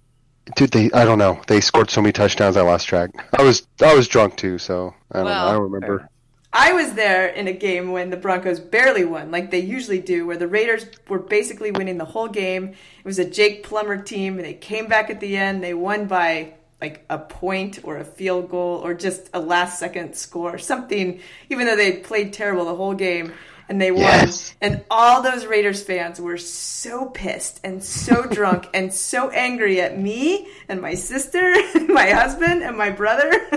Dude, 0.56 0.70
they 0.70 0.90
I 0.92 1.04
don't 1.04 1.18
know. 1.18 1.40
They 1.46 1.60
scored 1.60 1.90
so 1.90 2.02
many 2.02 2.12
touchdowns 2.12 2.56
I 2.56 2.62
lost 2.62 2.88
track. 2.88 3.10
I 3.38 3.42
was 3.42 3.66
I 3.80 3.94
was 3.94 4.08
drunk 4.08 4.36
too, 4.36 4.58
so 4.58 4.94
I 5.12 5.18
don't 5.18 5.26
know. 5.26 5.32
I 5.32 5.52
don't 5.52 5.70
remember. 5.70 6.08
I 6.54 6.74
was 6.74 6.92
there 6.92 7.28
in 7.28 7.48
a 7.48 7.52
game 7.52 7.92
when 7.92 8.10
the 8.10 8.16
Broncos 8.18 8.60
barely 8.60 9.06
won, 9.06 9.30
like 9.30 9.50
they 9.50 9.60
usually 9.60 10.00
do, 10.00 10.26
where 10.26 10.36
the 10.36 10.48
Raiders 10.48 10.84
were 11.08 11.18
basically 11.18 11.70
winning 11.70 11.96
the 11.96 12.04
whole 12.04 12.28
game. 12.28 12.70
It 12.70 13.04
was 13.04 13.18
a 13.18 13.24
Jake 13.24 13.62
Plummer 13.62 14.02
team, 14.02 14.36
and 14.36 14.44
they 14.44 14.52
came 14.52 14.86
back 14.86 15.08
at 15.08 15.20
the 15.20 15.36
end. 15.36 15.62
They 15.62 15.72
won 15.72 16.06
by 16.06 16.54
like 16.80 17.06
a 17.08 17.18
point 17.18 17.78
or 17.84 17.96
a 17.96 18.04
field 18.04 18.50
goal 18.50 18.80
or 18.84 18.92
just 18.92 19.30
a 19.32 19.40
last 19.40 19.78
second 19.78 20.14
score, 20.14 20.58
something, 20.58 21.20
even 21.48 21.66
though 21.66 21.76
they 21.76 21.98
played 21.98 22.32
terrible 22.32 22.66
the 22.66 22.74
whole 22.74 22.94
game. 22.94 23.32
And 23.72 23.80
they 23.80 23.90
won. 23.90 24.02
Yes. 24.02 24.54
And 24.60 24.84
all 24.90 25.22
those 25.22 25.46
Raiders 25.46 25.82
fans 25.82 26.20
were 26.20 26.36
so 26.36 27.06
pissed 27.06 27.58
and 27.64 27.82
so 27.82 28.26
drunk 28.30 28.68
and 28.74 28.92
so 28.92 29.30
angry 29.30 29.80
at 29.80 29.98
me 29.98 30.46
and 30.68 30.82
my 30.82 30.92
sister 30.92 31.38
and 31.74 31.88
my 31.88 32.10
husband 32.10 32.62
and 32.62 32.76
my 32.76 32.90
brother. 32.90 33.30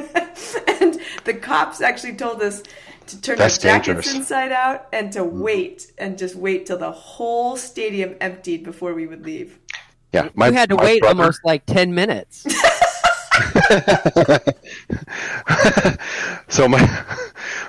and 0.80 0.98
the 1.26 1.34
cops 1.34 1.82
actually 1.82 2.16
told 2.16 2.42
us 2.42 2.64
to 3.08 3.20
turn 3.20 3.38
That's 3.38 3.58
our 3.58 3.72
jackets 3.72 3.88
dangerous. 3.88 4.16
inside 4.16 4.54
out 4.54 4.88
and 4.94 5.12
to 5.12 5.20
mm-hmm. 5.20 5.42
wait 5.42 5.92
and 5.98 6.18
just 6.18 6.38
wait 6.38 6.66
till 6.66 6.78
the 6.78 6.94
whole 6.94 7.58
stadium 7.58 8.16
emptied 8.22 8.64
before 8.64 8.94
we 8.94 9.08
would 9.08 9.26
leave. 9.26 9.60
Yeah, 10.14 10.30
my, 10.34 10.48
you 10.48 10.54
had 10.54 10.70
to 10.70 10.78
wait 10.78 11.02
brother- 11.02 11.24
almost 11.24 11.42
like 11.44 11.66
ten 11.66 11.94
minutes. 11.94 12.48
So 16.48 16.68
my 16.68 17.04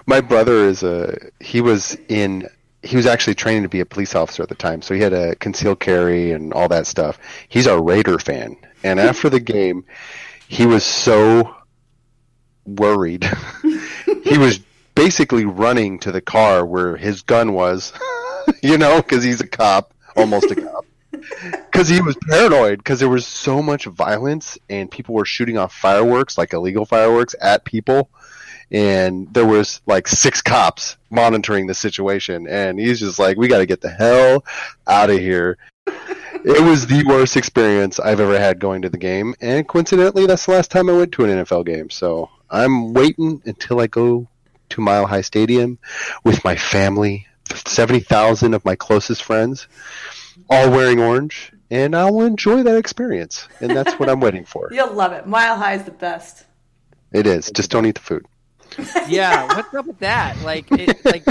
my 0.06 0.20
brother 0.20 0.64
is 0.66 0.82
a 0.82 1.16
he 1.40 1.60
was 1.60 1.96
in 2.08 2.48
he 2.82 2.96
was 2.96 3.06
actually 3.06 3.34
training 3.34 3.62
to 3.64 3.68
be 3.68 3.80
a 3.80 3.86
police 3.86 4.14
officer 4.14 4.42
at 4.42 4.48
the 4.48 4.54
time, 4.54 4.80
so 4.80 4.94
he 4.94 5.00
had 5.00 5.12
a 5.12 5.34
concealed 5.36 5.80
carry 5.80 6.32
and 6.32 6.52
all 6.52 6.68
that 6.68 6.86
stuff. 6.86 7.18
He's 7.48 7.66
a 7.66 7.80
Raider 7.80 8.18
fan, 8.18 8.56
and 8.84 9.00
after 9.00 9.28
the 9.28 9.40
game, 9.40 9.84
he 10.48 10.66
was 10.66 10.84
so 10.84 11.56
worried. 12.64 13.28
he 14.24 14.38
was 14.38 14.60
basically 14.94 15.44
running 15.44 15.98
to 16.00 16.12
the 16.12 16.20
car 16.20 16.64
where 16.64 16.96
his 16.96 17.22
gun 17.22 17.52
was, 17.52 17.92
you 18.62 18.78
know, 18.78 19.02
because 19.02 19.24
he's 19.24 19.40
a 19.40 19.46
cop, 19.46 19.92
almost 20.16 20.50
a 20.50 20.54
cop. 20.56 20.85
Because 21.50 21.88
he 21.88 22.00
was 22.00 22.16
paranoid 22.28 22.78
because 22.78 23.00
there 23.00 23.08
was 23.08 23.26
so 23.26 23.62
much 23.62 23.84
violence 23.86 24.58
and 24.68 24.90
people 24.90 25.14
were 25.14 25.24
shooting 25.24 25.58
off 25.58 25.74
fireworks, 25.74 26.38
like 26.38 26.52
illegal 26.52 26.86
fireworks, 26.86 27.34
at 27.40 27.64
people. 27.64 28.10
And 28.70 29.32
there 29.32 29.46
was 29.46 29.80
like 29.86 30.08
six 30.08 30.42
cops 30.42 30.96
monitoring 31.10 31.66
the 31.66 31.74
situation, 31.74 32.48
and 32.48 32.80
he's 32.80 32.98
just 32.98 33.18
like, 33.18 33.36
"We 33.36 33.46
got 33.46 33.58
to 33.58 33.66
get 33.66 33.80
the 33.80 33.90
hell 33.90 34.44
out 34.88 35.08
of 35.08 35.18
here." 35.18 35.56
it 35.86 36.64
was 36.64 36.86
the 36.86 37.04
worst 37.04 37.36
experience 37.36 38.00
I've 38.00 38.18
ever 38.18 38.38
had 38.38 38.58
going 38.58 38.82
to 38.82 38.88
the 38.88 38.98
game, 38.98 39.34
and 39.40 39.68
coincidentally, 39.68 40.26
that's 40.26 40.46
the 40.46 40.52
last 40.52 40.72
time 40.72 40.90
I 40.90 40.94
went 40.94 41.12
to 41.12 41.24
an 41.24 41.44
NFL 41.44 41.64
game. 41.64 41.90
So 41.90 42.28
I'm 42.50 42.92
waiting 42.92 43.40
until 43.44 43.80
I 43.80 43.86
go 43.86 44.26
to 44.70 44.80
Mile 44.80 45.06
High 45.06 45.20
Stadium 45.20 45.78
with 46.24 46.44
my 46.44 46.56
family, 46.56 47.26
seventy 47.52 48.00
thousand 48.00 48.54
of 48.54 48.64
my 48.64 48.74
closest 48.74 49.22
friends, 49.22 49.68
all 50.50 50.70
wearing 50.70 51.00
orange, 51.00 51.52
and 51.70 51.94
I 51.94 52.10
will 52.10 52.22
enjoy 52.22 52.62
that 52.62 52.76
experience. 52.76 53.48
And 53.60 53.70
that's 53.70 53.98
what 53.98 54.08
I'm 54.08 54.20
waiting 54.20 54.44
for. 54.44 54.68
You'll 54.72 54.92
love 54.92 55.12
it. 55.12 55.26
Mile 55.26 55.56
High 55.56 55.74
is 55.74 55.84
the 55.84 55.90
best. 55.90 56.44
It 57.12 57.26
is. 57.26 57.50
Just 57.50 57.70
don't 57.70 57.86
eat 57.86 57.94
the 57.94 58.00
food. 58.00 58.26
yeah, 59.08 59.46
what's 59.54 59.72
up 59.74 59.86
with 59.86 59.98
that? 60.00 60.40
Like, 60.42 60.70
it, 60.72 61.04
like 61.04 61.26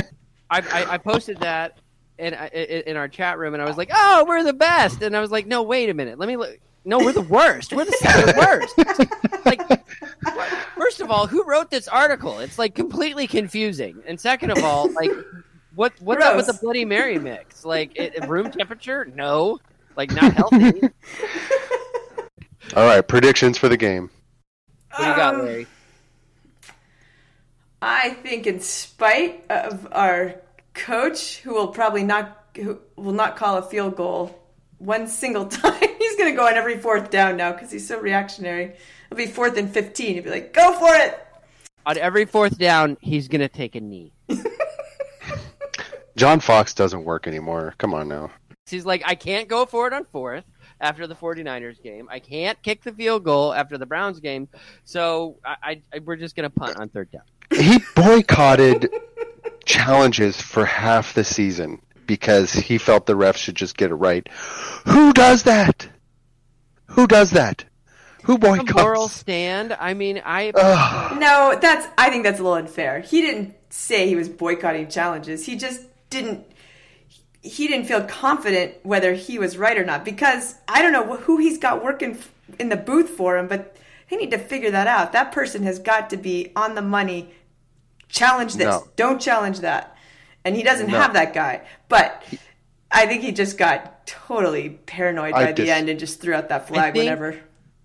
I, 0.50 0.62
I, 0.62 0.86
I 0.94 0.98
posted 0.98 1.38
that 1.40 1.78
in, 2.18 2.34
uh, 2.34 2.50
in 2.54 2.84
in 2.88 2.98
our 2.98 3.08
chat 3.08 3.38
room, 3.38 3.54
and 3.54 3.62
I 3.62 3.66
was 3.66 3.78
like, 3.78 3.92
"Oh, 3.94 4.26
we're 4.28 4.44
the 4.44 4.54
best," 4.54 5.02
and 5.02 5.16
I 5.16 5.22
was 5.22 5.32
like, 5.32 5.46
"No, 5.46 5.64
wait 5.64 5.90
a 5.90 5.94
minute, 5.94 6.18
let 6.18 6.28
me 6.28 6.38
look." 6.38 6.58
No, 6.88 7.00
we're 7.00 7.14
the 7.14 7.22
worst. 7.22 7.74
We're 7.74 7.86
the 7.86 7.92
second 7.94 8.38
worst. 8.38 9.46
like, 9.46 9.88
first 10.76 11.02
of 11.02 11.10
all, 11.10 11.26
who 11.26 11.44
wrote 11.44 11.72
this 11.72 11.88
article? 11.88 12.40
It's 12.40 12.60
like 12.60 12.76
completely 12.76 13.26
confusing. 13.26 14.04
And 14.06 14.20
second 14.20 14.52
of 14.52 14.64
all, 14.64 14.92
like, 14.92 15.10
what 15.76 15.94
what's 16.00 16.24
up 16.24 16.36
with 16.36 16.48
the 16.48 16.54
Bloody 16.62 16.86
Mary 16.86 17.20
mix? 17.30 17.66
Like, 17.66 17.96
it, 17.96 18.28
room 18.28 18.52
temperature? 18.52 19.06
No, 19.14 19.60
like 19.96 20.12
not 20.12 20.34
healthy. 20.34 20.82
All 22.76 22.86
right, 22.86 23.08
predictions 23.08 23.58
for 23.58 23.70
the 23.70 23.78
game. 23.78 24.10
do 24.98 25.04
you 25.06 25.16
got, 25.16 25.36
Um, 25.36 25.46
Larry? 25.46 25.68
I 27.82 28.10
think, 28.24 28.48
in 28.48 28.60
spite 28.62 29.44
of 29.50 29.88
our 29.92 30.36
coach, 30.74 31.38
who 31.40 31.54
will 31.54 31.68
probably 31.68 32.04
not 32.04 32.42
who 32.56 32.80
will 32.96 33.12
not 33.14 33.36
call 33.36 33.58
a 33.58 33.62
field 33.62 33.96
goal 33.98 34.42
one 34.78 35.08
single 35.08 35.46
time, 35.48 35.74
he's 36.00 36.16
going 36.16 36.32
to 36.32 36.36
go 36.36 36.48
on 36.48 36.54
every 36.56 36.78
fourth 36.78 37.10
down 37.12 37.38
now 37.38 37.52
because 37.52 37.70
he's 37.72 37.88
so 37.88 38.00
reactionary. 38.00 38.74
It'll 39.12 39.18
be 39.18 39.28
fourth 39.28 39.58
and 39.58 39.70
fifteen. 39.72 40.16
He'll 40.16 40.24
be 40.24 40.30
like, 40.32 40.54
"Go 40.54 40.74
for 40.74 40.94
it!" 40.96 41.20
On 41.86 41.98
every 41.98 42.26
fourth 42.26 42.58
down, 42.58 42.98
he's 43.02 43.28
gonna 43.28 43.48
take 43.50 43.76
a 43.76 43.82
knee. 43.82 44.12
John 46.16 46.40
Fox 46.40 46.74
doesn't 46.74 47.04
work 47.04 47.28
anymore. 47.28 47.74
Come 47.78 47.94
on 47.94 48.08
now. 48.08 48.32
He's 48.68 48.86
like, 48.86 49.04
I 49.06 49.16
can't 49.16 49.48
go 49.48 49.66
for 49.66 49.86
it 49.88 49.94
on 49.94 50.06
fourth 50.06 50.44
after 50.82 51.06
the 51.08 51.16
49ers 51.16 51.82
game. 51.84 52.08
I 52.10 52.20
can't 52.20 52.60
kick 52.64 52.84
the 52.84 52.92
field 52.92 53.24
goal 53.24 53.54
after 53.54 53.78
the 53.78 53.86
Browns 53.86 54.20
game. 54.20 54.48
So 54.86 55.38
I, 55.46 55.82
I, 55.94 56.00
we're 56.00 56.16
just 56.16 56.36
going 56.36 56.50
to 56.50 56.56
punt 56.56 56.78
on 56.80 56.90
third 56.90 57.12
down. 57.12 57.22
He 57.52 57.78
boycotted 57.96 58.92
challenges 59.66 60.42
for 60.42 60.66
half 60.66 61.14
the 61.14 61.24
season 61.24 61.82
because 62.08 62.54
he 62.54 62.78
felt 62.78 63.06
the 63.06 63.14
refs 63.14 63.38
should 63.38 63.56
just 63.56 63.78
get 63.78 63.92
it 63.92 63.96
right. 63.96 64.28
Who 64.88 65.14
does 65.14 65.44
that? 65.44 65.88
Who 66.88 67.08
does 67.08 67.32
that? 67.32 67.66
Who 68.24 68.36
A 68.36 68.40
boycotts? 68.40 68.74
moral 68.74 69.08
stand. 69.08 69.76
I 69.80 69.94
mean, 69.94 70.22
I. 70.26 70.52
No, 71.20 71.58
that's. 71.62 71.88
I 71.98 72.10
think 72.10 72.24
that's 72.24 72.40
a 72.40 72.44
little 72.44 72.58
unfair. 72.58 73.00
He 73.02 73.22
didn't 73.22 73.54
say 73.70 74.08
he 74.08 74.16
was 74.16 74.28
boycotting 74.30 74.88
challenges. 74.90 75.46
He 75.46 75.56
just 75.56 75.82
didn't. 76.22 76.46
He 77.42 77.68
didn't 77.68 77.86
feel 77.86 78.04
confident 78.04 78.74
whether 78.84 79.14
he 79.14 79.38
was 79.38 79.56
right 79.58 79.78
or 79.78 79.86
not 79.86 80.04
because 80.04 80.56
I 80.68 80.82
don't 80.82 80.92
know 80.94 81.16
who 81.18 81.38
he's 81.38 81.60
got 81.60 81.84
working 81.84 82.18
in 82.60 82.70
the 82.70 82.76
booth 82.76 83.10
for 83.10 83.38
him, 83.38 83.48
but 83.48 83.76
they 84.10 84.16
need 84.16 84.32
to 84.32 84.40
figure 84.40 84.72
that 84.72 84.88
out. 84.88 85.12
That 85.12 85.32
person 85.32 85.62
has 85.64 85.78
got 85.78 86.10
to 86.10 86.18
be 86.18 86.52
on 86.56 86.74
the 86.74 86.82
money. 86.82 87.30
Challenge 88.10 88.54
this. 88.56 88.66
No. 88.66 88.88
Don't 88.96 89.22
challenge 89.22 89.60
that. 89.60 89.96
And 90.44 90.56
he 90.56 90.64
doesn't 90.64 90.90
No. 90.90 91.00
have 91.00 91.14
that 91.14 91.34
guy. 91.34 91.62
But 91.88 92.24
I 92.92 93.06
think 93.06 93.22
he 93.22 93.32
just 93.32 93.58
got 93.58 94.08
totally 94.08 94.70
paranoid 94.70 95.34
I 95.34 95.46
by 95.46 95.52
the 95.52 95.64
dis- 95.64 95.70
end 95.70 95.90
and 95.90 96.00
just 96.00 96.22
threw 96.22 96.34
out 96.34 96.50
that 96.50 96.68
flag 96.68 96.94
think- 96.94 97.04
whenever. 97.04 97.40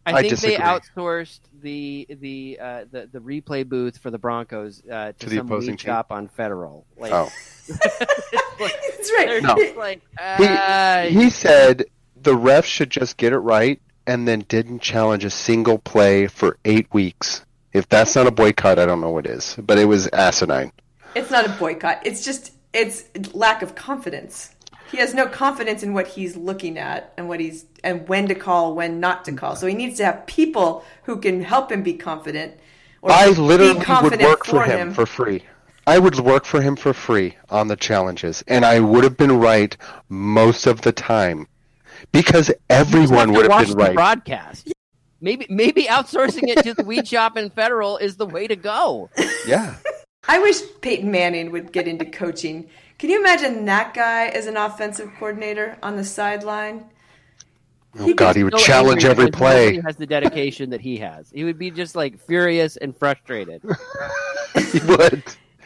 I 0.06 0.12
I 0.14 0.22
think 0.22 0.38
they 0.40 0.56
outsourced 0.56 1.40
the 1.62 2.06
the 2.08 2.58
uh, 2.60 2.84
the 2.90 3.10
the 3.12 3.18
replay 3.18 3.68
booth 3.68 3.98
for 3.98 4.10
the 4.10 4.16
Broncos 4.18 4.82
uh, 4.90 5.08
to, 5.08 5.18
To 5.18 5.26
the 5.28 5.36
some 5.36 5.46
opposing 5.46 5.76
team? 5.76 5.88
shop 5.88 6.10
on 6.10 6.28
Federal. 6.28 6.86
Like, 6.96 7.12
Oh. 7.12 7.28
That's 8.58 9.12
right. 9.16 9.42
No. 9.42 9.54
like, 9.76 10.02
uh, 10.18 11.02
He, 11.06 11.24
he 11.24 11.30
said 11.30 11.84
the 12.22 12.34
refs 12.34 12.64
should 12.64 12.90
just 12.90 13.16
get 13.16 13.32
it 13.32 13.38
right 13.38 13.80
and 14.06 14.26
then 14.26 14.40
didn't 14.48 14.80
challenge 14.80 15.24
a 15.24 15.30
single 15.30 15.78
play 15.78 16.26
for 16.26 16.58
eight 16.64 16.92
weeks. 16.92 17.44
If 17.72 17.88
that's 17.88 18.16
not 18.16 18.26
a 18.26 18.30
boycott, 18.30 18.78
I 18.78 18.86
don't 18.86 19.00
know 19.00 19.10
what 19.10 19.26
is. 19.26 19.56
But 19.58 19.78
it 19.78 19.84
was 19.84 20.08
asinine. 20.08 20.72
It's 21.14 21.30
not 21.30 21.46
a 21.46 21.50
boycott. 21.50 22.04
It's 22.04 22.24
just 22.24 22.52
it's 22.72 23.04
lack 23.34 23.62
of 23.62 23.74
confidence. 23.74 24.54
He 24.90 24.96
has 24.96 25.14
no 25.14 25.26
confidence 25.26 25.84
in 25.84 25.94
what 25.94 26.08
he's 26.08 26.36
looking 26.36 26.76
at 26.76 27.12
and 27.16 27.28
what 27.28 27.38
he's 27.38 27.64
and 27.84 28.08
when 28.08 28.26
to 28.28 28.34
call, 28.34 28.74
when 28.74 28.98
not 28.98 29.24
to 29.26 29.32
call. 29.32 29.54
So 29.54 29.66
he 29.66 29.74
needs 29.74 29.96
to 29.98 30.04
have 30.04 30.26
people 30.26 30.84
who 31.04 31.18
can 31.18 31.42
help 31.42 31.70
him 31.70 31.82
be 31.82 31.94
confident. 31.94 32.54
Or 33.02 33.12
I 33.12 33.30
be 33.30 33.34
literally 33.40 33.74
would 33.74 34.20
work 34.20 34.44
for 34.44 34.64
him, 34.64 34.92
for 34.92 35.06
free. 35.06 35.44
I 35.90 35.98
would 35.98 36.20
work 36.20 36.44
for 36.44 36.62
him 36.62 36.76
for 36.76 36.92
free 36.92 37.34
on 37.48 37.66
the 37.66 37.74
challenges, 37.74 38.44
and 38.46 38.64
I 38.64 38.78
would 38.78 39.02
have 39.02 39.16
been 39.16 39.40
right 39.40 39.76
most 40.08 40.68
of 40.68 40.82
the 40.82 40.92
time 40.92 41.48
because 42.12 42.48
everyone 42.68 43.32
would 43.32 43.50
have 43.50 43.66
been 43.66 43.76
right. 43.76 43.94
broadcast. 43.94 44.72
Maybe 45.20 45.46
maybe 45.50 45.86
outsourcing 45.86 46.44
it 46.44 46.62
to 46.62 46.74
the 46.74 46.84
weed 46.84 47.08
shop 47.08 47.34
and 47.34 47.52
Federal 47.52 47.96
is 47.96 48.14
the 48.14 48.26
way 48.26 48.46
to 48.46 48.54
go. 48.54 49.10
Yeah. 49.48 49.74
I 50.28 50.38
wish 50.38 50.60
Peyton 50.80 51.10
Manning 51.10 51.50
would 51.50 51.72
get 51.72 51.88
into 51.88 52.04
coaching. 52.04 52.68
Can 52.98 53.10
you 53.10 53.18
imagine 53.18 53.64
that 53.64 53.92
guy 53.92 54.28
as 54.28 54.46
an 54.46 54.56
offensive 54.56 55.10
coordinator 55.18 55.76
on 55.82 55.96
the 55.96 56.04
sideline? 56.04 56.84
Oh 57.98 58.14
God, 58.14 58.36
he 58.36 58.44
would 58.44 58.52
So 58.52 58.64
challenge 58.64 59.04
every 59.04 59.30
play. 59.30 59.72
He 59.72 59.80
has 59.80 59.96
the 59.96 60.06
dedication 60.06 60.70
that 60.70 60.80
he 60.80 60.98
has. 60.98 61.30
He 61.34 61.42
would 61.42 61.58
be 61.58 61.72
just 61.72 61.96
like 61.96 62.20
furious 62.20 62.76
and 62.76 62.96
frustrated. 62.96 63.64
He 64.72 64.80
would. 64.80 65.22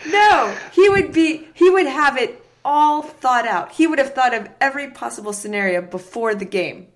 No, 0.06 0.56
he 0.72 0.88
would 0.88 1.12
be. 1.12 1.46
He 1.54 1.70
would 1.70 1.86
have 1.86 2.16
it 2.18 2.44
all 2.64 3.02
thought 3.02 3.46
out. 3.46 3.72
He 3.72 3.86
would 3.86 3.98
have 3.98 4.14
thought 4.14 4.34
of 4.34 4.48
every 4.60 4.90
possible 4.90 5.32
scenario 5.32 5.82
before 5.82 6.34
the 6.34 6.44
game. 6.44 6.88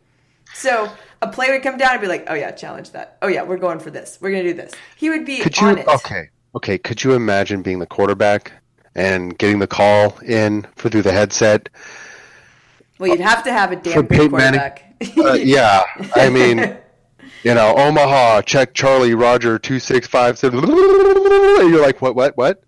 So 0.54 0.90
a 1.20 1.28
play 1.28 1.50
would 1.50 1.62
come 1.62 1.76
down 1.76 1.92
and 1.92 2.00
be 2.00 2.06
like, 2.06 2.24
"Oh 2.28 2.34
yeah, 2.34 2.50
challenge 2.52 2.92
that. 2.92 3.18
Oh 3.22 3.28
yeah, 3.28 3.42
we're 3.42 3.58
going 3.58 3.78
for 3.80 3.90
this. 3.90 4.18
We're 4.20 4.30
gonna 4.30 4.44
do 4.44 4.54
this." 4.54 4.72
He 4.96 5.10
would 5.10 5.24
be 5.26 5.38
Could 5.40 5.58
you? 5.60 5.66
on 5.66 5.78
it. 5.78 5.86
Okay. 5.86 6.28
Okay. 6.54 6.78
Could 6.78 7.04
you 7.04 7.12
imagine 7.12 7.62
being 7.62 7.78
the 7.78 7.86
quarterback 7.86 8.52
and 8.94 9.36
getting 9.38 9.58
the 9.58 9.66
call 9.66 10.18
in 10.20 10.66
for 10.76 10.88
through 10.88 11.02
the 11.02 11.12
headset? 11.12 11.68
Well, 12.98 13.10
you'd 13.10 13.20
have 13.20 13.44
to 13.44 13.52
have 13.52 13.72
a 13.72 13.76
damn 13.76 14.06
good 14.06 14.30
quarterback. 14.30 14.84
Uh, 15.16 15.34
yeah. 15.34 15.84
I 16.16 16.28
mean, 16.30 16.76
you 17.44 17.54
know, 17.54 17.74
Omaha, 17.76 18.42
check 18.42 18.74
Charlie 18.74 19.14
Roger 19.14 19.58
two 19.58 19.78
six 19.78 20.08
five 20.08 20.36
seven. 20.38 20.66
You're 20.66 21.80
like, 21.82 22.02
what? 22.02 22.16
What? 22.16 22.36
What? 22.36 22.64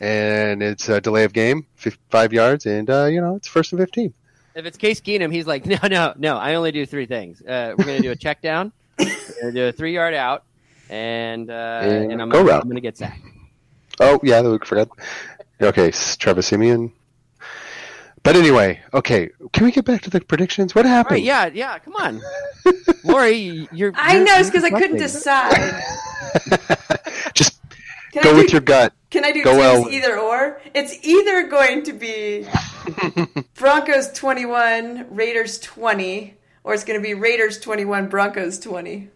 And 0.00 0.62
it's 0.62 0.88
a 0.88 1.00
delay 1.00 1.24
of 1.24 1.32
game, 1.32 1.66
five 2.10 2.32
yards, 2.32 2.66
and 2.66 2.88
uh, 2.88 3.06
you 3.06 3.20
know 3.20 3.34
it's 3.36 3.48
first 3.48 3.72
and 3.72 3.80
fifteen. 3.80 4.14
If 4.54 4.64
it's 4.66 4.76
Case 4.78 5.00
Keenum, 5.00 5.32
he's 5.32 5.46
like, 5.46 5.66
no, 5.66 5.76
no, 5.88 6.14
no. 6.16 6.36
I 6.36 6.54
only 6.54 6.72
do 6.72 6.86
three 6.86 7.06
things. 7.06 7.42
Uh, 7.42 7.74
we're 7.76 7.84
gonna 7.84 8.00
do 8.00 8.10
a 8.12 8.16
check 8.16 8.40
down, 8.40 8.72
we're 8.98 9.06
gonna 9.40 9.52
do 9.52 9.66
a 9.68 9.72
three 9.72 9.92
yard 9.94 10.14
out, 10.14 10.44
and 10.88 11.50
uh, 11.50 11.80
And 11.82 12.12
and 12.12 12.22
I'm 12.22 12.28
go 12.28 12.38
gonna, 12.40 12.50
route. 12.52 12.62
I'm 12.62 12.68
gonna 12.68 12.80
get 12.80 12.96
sacked. 12.96 13.20
Oh 14.00 14.20
yeah, 14.22 14.40
we 14.42 14.58
forgot. 14.58 14.88
Okay, 15.60 15.88
s- 15.88 16.16
Trevor 16.16 16.42
Siemian. 16.42 16.92
But 18.22 18.36
anyway, 18.36 18.80
okay, 18.94 19.30
can 19.52 19.64
we 19.64 19.72
get 19.72 19.84
back 19.84 20.02
to 20.02 20.10
the 20.10 20.20
predictions? 20.20 20.74
What 20.74 20.84
happened? 20.86 21.16
right, 21.16 21.24
yeah, 21.24 21.46
yeah. 21.52 21.78
Come 21.78 21.94
on, 21.96 22.20
Lori, 23.04 23.68
you're. 23.72 23.92
I 23.96 24.14
you're- 24.14 24.24
know 24.24 24.36
it's 24.38 24.50
because 24.50 24.64
I 24.64 24.70
couldn't 24.70 24.98
decide. 24.98 25.82
Just 27.34 27.60
Can 28.12 28.22
go 28.22 28.30
I 28.34 28.38
with 28.38 28.52
your 28.52 28.60
gut. 28.60 28.92
Can 29.10 29.24
I 29.24 29.32
do 29.32 29.42
Go 29.42 29.56
well. 29.56 29.88
either 29.90 30.18
or? 30.18 30.60
It's 30.74 30.94
either 31.06 31.48
going 31.48 31.82
to 31.84 31.92
be 31.94 32.46
Broncos 33.54 34.12
21, 34.12 35.06
Raiders 35.10 35.58
20, 35.60 36.34
or 36.64 36.74
it's 36.74 36.84
going 36.84 37.00
to 37.00 37.02
be 37.02 37.14
Raiders 37.14 37.58
21, 37.58 38.08
Broncos 38.08 38.58
20. 38.58 39.08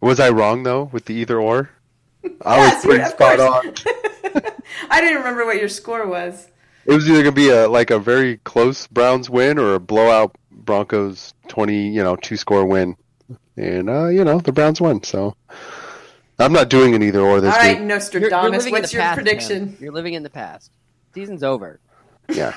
Was 0.00 0.20
I 0.20 0.30
wrong 0.30 0.62
though 0.62 0.84
with 0.92 1.06
the 1.06 1.14
either 1.14 1.40
or? 1.40 1.70
I 2.44 2.56
Yes, 2.56 2.84
was 2.84 2.94
pretty 2.94 3.04
spot 3.10 3.38
course. 3.38 3.84
on. 3.84 4.42
I 4.90 5.00
didn't 5.00 5.18
remember 5.18 5.44
what 5.44 5.56
your 5.56 5.68
score 5.68 6.06
was. 6.06 6.48
It 6.86 6.92
was 6.92 7.08
either 7.08 7.22
gonna 7.22 7.32
be 7.32 7.48
a 7.48 7.66
like 7.68 7.90
a 7.90 7.98
very 7.98 8.36
close 8.38 8.86
Browns 8.86 9.30
win 9.30 9.58
or 9.58 9.74
a 9.74 9.80
blowout 9.80 10.36
Broncos 10.50 11.32
twenty, 11.48 11.88
you 11.88 12.02
know, 12.02 12.16
two 12.16 12.36
score 12.36 12.64
win. 12.66 12.96
And 13.56 13.88
uh, 13.88 14.08
you 14.08 14.24
know, 14.24 14.38
the 14.40 14.52
Browns 14.52 14.80
won, 14.80 15.02
so 15.02 15.34
I'm 16.38 16.52
not 16.52 16.68
doing 16.68 16.94
an 16.94 17.02
either 17.02 17.20
or 17.20 17.40
this 17.40 17.54
All 17.54 17.60
right, 17.60 17.78
week. 17.78 17.86
Nostradamus, 17.86 18.30
You're- 18.32 18.70
you're 18.70 18.80
what's 18.80 18.92
your 18.92 19.02
past, 19.02 19.14
prediction? 19.16 19.64
man. 19.66 19.76
You're 19.80 19.92
living 19.92 20.14
in 20.14 20.22
the 20.22 20.30
past. 20.30 20.70
Season's 21.14 21.42
over. 21.42 21.78
Yeah. 22.28 22.54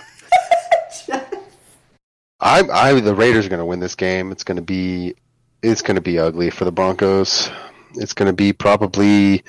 I'm 2.40 2.70
I 2.72 2.94
the 3.00 3.16
Raiders 3.16 3.46
are 3.46 3.50
gonna 3.50 3.66
win 3.66 3.80
this 3.80 3.96
game. 3.96 4.32
It's 4.32 4.44
gonna 4.44 4.62
be 4.62 5.16
it's 5.64 5.82
gonna 5.82 6.02
be 6.02 6.20
ugly 6.20 6.50
for 6.50 6.66
the 6.66 6.72
Broncos. 6.72 7.50
It's 7.96 8.14
gonna 8.14 8.34
be 8.34 8.54
probably 8.54 9.44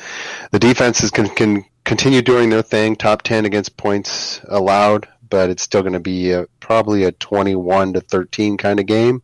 the 0.52 0.58
defenses 0.58 1.10
can 1.10 1.28
can 1.28 1.64
continue 1.84 2.22
doing 2.22 2.50
their 2.50 2.62
thing, 2.62 2.96
top 2.96 3.22
ten 3.22 3.44
against 3.44 3.76
points 3.76 4.40
allowed, 4.48 5.06
but 5.28 5.50
it's 5.50 5.62
still 5.62 5.82
gonna 5.82 6.00
be 6.00 6.32
a, 6.32 6.46
probably 6.60 7.04
a 7.04 7.12
twenty 7.12 7.54
one 7.54 7.92
to 7.92 8.00
thirteen 8.00 8.56
kind 8.56 8.80
of 8.80 8.86
game. 8.86 9.22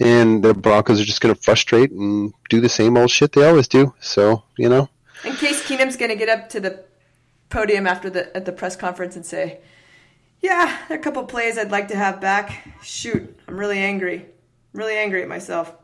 And 0.00 0.42
the 0.42 0.54
Broncos 0.54 1.00
are 1.00 1.04
just 1.04 1.20
gonna 1.20 1.34
frustrate 1.34 1.90
and 1.90 2.32
do 2.48 2.60
the 2.60 2.68
same 2.68 2.96
old 2.96 3.10
shit 3.10 3.32
they 3.32 3.46
always 3.46 3.68
do. 3.68 3.94
So, 4.00 4.42
you 4.56 4.68
know. 4.68 4.88
In 5.24 5.34
Case 5.36 5.62
Keenum's 5.66 5.96
going 5.96 6.10
to 6.10 6.16
get 6.16 6.28
up 6.28 6.48
to 6.50 6.60
the 6.60 6.84
podium 7.50 7.86
after 7.86 8.08
the 8.08 8.34
at 8.36 8.44
the 8.46 8.52
press 8.52 8.76
conference 8.76 9.16
and 9.16 9.26
say, 9.26 9.60
"Yeah, 10.40 10.78
there 10.88 10.96
are 10.96 11.00
a 11.00 11.02
couple 11.02 11.24
plays 11.24 11.58
I'd 11.58 11.70
like 11.70 11.88
to 11.88 11.96
have 11.96 12.20
back. 12.20 12.66
Shoot, 12.82 13.38
I'm 13.46 13.58
really 13.58 13.78
angry. 13.78 14.26
I'm 14.72 14.80
really 14.80 14.96
angry 14.96 15.22
at 15.22 15.28
myself. 15.28 15.74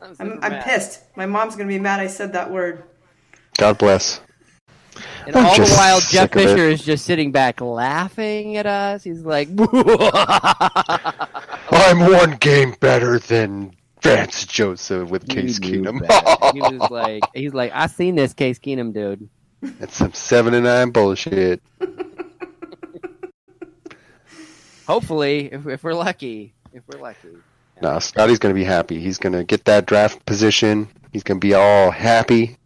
I'm, 0.00 0.38
I'm 0.42 0.62
pissed. 0.62 1.02
My 1.16 1.26
mom's 1.26 1.56
going 1.56 1.68
to 1.68 1.74
be 1.74 1.80
mad 1.80 2.00
I 2.00 2.06
said 2.06 2.32
that 2.32 2.50
word." 2.50 2.84
God 3.58 3.76
bless. 3.78 4.20
And 5.26 5.36
I'm 5.36 5.46
all 5.46 5.56
the 5.56 5.74
while, 5.74 6.00
Jeff 6.00 6.32
sick 6.32 6.36
of 6.36 6.40
it. 6.42 6.46
Fisher 6.48 6.68
is 6.68 6.82
just 6.82 7.04
sitting 7.04 7.30
back 7.30 7.60
laughing 7.60 8.56
at 8.56 8.66
us. 8.66 9.04
He's 9.04 9.20
like, 9.20 9.48
I'm 11.70 12.00
one 12.00 12.36
game 12.36 12.74
better 12.80 13.18
than 13.18 13.72
Vance 14.02 14.46
Joseph 14.46 15.10
with 15.10 15.28
Case 15.28 15.58
Keenum. 15.58 16.00
he 16.52 16.60
was 16.60 16.90
like, 16.90 17.22
he's 17.34 17.54
like, 17.54 17.72
I 17.74 17.86
seen 17.86 18.14
this 18.14 18.32
Case 18.32 18.58
Keenum 18.58 18.92
dude. 18.92 19.28
That's 19.60 19.96
some 19.96 20.12
seven 20.12 20.54
and 20.54 20.64
nine 20.64 20.90
bullshit. 20.90 21.60
Hopefully, 24.86 25.52
if, 25.52 25.66
if 25.66 25.82
we're 25.84 25.94
lucky, 25.94 26.54
if 26.72 26.82
we're 26.88 27.00
lucky. 27.00 27.28
No, 27.82 27.98
Scotty's 27.98 28.38
gonna 28.38 28.54
be 28.54 28.64
happy. 28.64 29.00
He's 29.00 29.18
gonna 29.18 29.44
get 29.44 29.64
that 29.66 29.86
draft 29.86 30.24
position. 30.26 30.88
He's 31.12 31.22
gonna 31.22 31.40
be 31.40 31.54
all 31.54 31.90
happy 31.90 32.56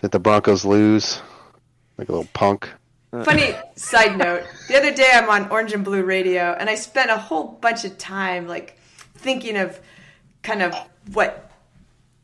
that 0.00 0.12
the 0.12 0.20
Broncos 0.20 0.64
lose, 0.64 1.20
like 1.96 2.08
a 2.08 2.12
little 2.12 2.28
punk. 2.32 2.68
Funny 3.10 3.54
side 3.74 4.18
note: 4.18 4.44
the 4.68 4.76
other 4.76 4.92
day 4.92 5.08
I'm 5.12 5.30
on 5.30 5.50
Orange 5.50 5.72
and 5.72 5.84
Blue 5.84 6.02
Radio, 6.02 6.54
and 6.58 6.68
I 6.68 6.74
spent 6.74 7.10
a 7.10 7.16
whole 7.16 7.44
bunch 7.44 7.84
of 7.84 7.96
time 7.96 8.46
like 8.46 8.78
thinking 9.14 9.56
of 9.56 9.80
kind 10.42 10.62
of 10.62 10.74
what 11.12 11.50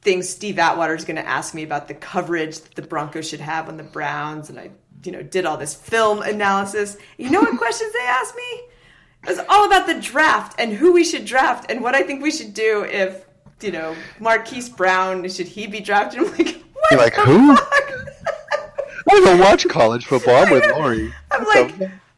things 0.03 0.29
Steve 0.29 0.59
Atwater 0.59 0.95
is 0.95 1.05
going 1.05 1.17
to 1.17 1.27
ask 1.27 1.55
me 1.55 1.63
about 1.63 1.89
the 1.89 1.95
coverage 1.95 2.61
that 2.61 2.75
the 2.75 2.83
Broncos 2.83 3.27
should 3.27 3.41
have 3.41 3.69
on 3.69 3.79
the 3.79 3.83
Browns, 3.83 4.51
and 4.51 4.61
I, 4.61 4.71
you 5.03 5.11
know, 5.11 5.23
did 5.23 5.47
all 5.47 5.57
this 5.57 5.75
film 5.75 6.21
analysis. 6.21 6.99
You 7.17 7.31
know 7.31 7.41
what 7.41 7.59
questions 7.59 7.93
they 7.93 8.07
asked 8.07 8.37
me? 8.37 8.43
It 8.43 9.29
was 9.29 9.41
all 9.49 9.67
about 9.67 9.87
the 9.87 9.99
draft 9.99 10.61
and 10.61 10.71
who 10.71 10.93
we 10.93 11.03
should 11.03 11.25
draft 11.25 11.71
and 11.71 11.81
what 11.83 11.95
I 11.95 12.03
think 12.03 12.23
we 12.23 12.31
should 12.31 12.53
do 12.53 12.85
if, 12.85 13.25
you 13.63 13.73
know, 13.73 13.97
Marquise 14.21 14.69
Brown 14.69 15.27
should 15.31 15.49
he 15.49 15.67
be 15.67 15.81
drafted? 15.81 16.21
I'm 16.21 16.31
like, 16.33 16.63
what 16.75 16.91
You're 16.91 17.01
like 17.01 17.15
who? 17.15 17.57
fuck? 17.57 18.04
I 19.11 19.21
don't 19.21 19.39
watch 19.39 19.67
college 19.69 20.07
football. 20.07 20.37
I'm 20.37 20.51
with 20.51 20.65
Lori. 20.77 21.13
I'm 21.31 21.45
like, 21.45 21.75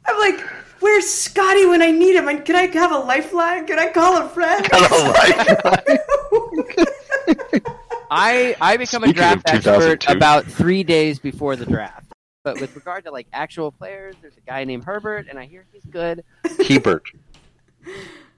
I'm 0.07 0.19
like, 0.19 0.41
where's 0.81 1.09
Scotty 1.09 1.67
when 1.67 1.83
I 1.83 1.91
need 1.91 2.17
him? 2.17 2.29
And 2.29 2.45
can 2.45 2.57
I 2.57 2.67
have 2.67 2.93
a 2.93 2.99
lifeline? 2.99 3.67
Can 3.67 3.79
I 3.79 3.91
call 3.91 4.23
a 4.23 4.29
friend? 4.29 4.67
I 8.11 8.55
I 8.61 8.77
become 8.77 9.03
a 9.03 9.09
Speaking 9.09 9.25
of 9.25 9.43
draft 9.43 9.67
expert 9.67 10.09
about 10.09 10.45
three 10.45 10.85
days 10.85 11.19
before 11.19 11.57
the 11.57 11.67
draft. 11.67 12.13
But 12.45 12.61
with 12.61 12.77
regard 12.77 13.05
to 13.05 13.11
like 13.11 13.27
actual 13.33 13.73
players, 13.73 14.15
there's 14.23 14.37
a 14.37 14.49
guy 14.49 14.63
named 14.63 14.85
Herbert, 14.85 15.27
and 15.29 15.39
I 15.39 15.47
hear 15.47 15.67
he's 15.73 15.85
good. 15.85 16.23
Hebert. 16.69 17.11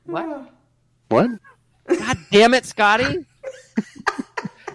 What? 0.05 0.51
What? 1.09 1.31
God 1.89 2.19
damn 2.31 2.53
it, 2.53 2.67
Scotty! 2.67 3.25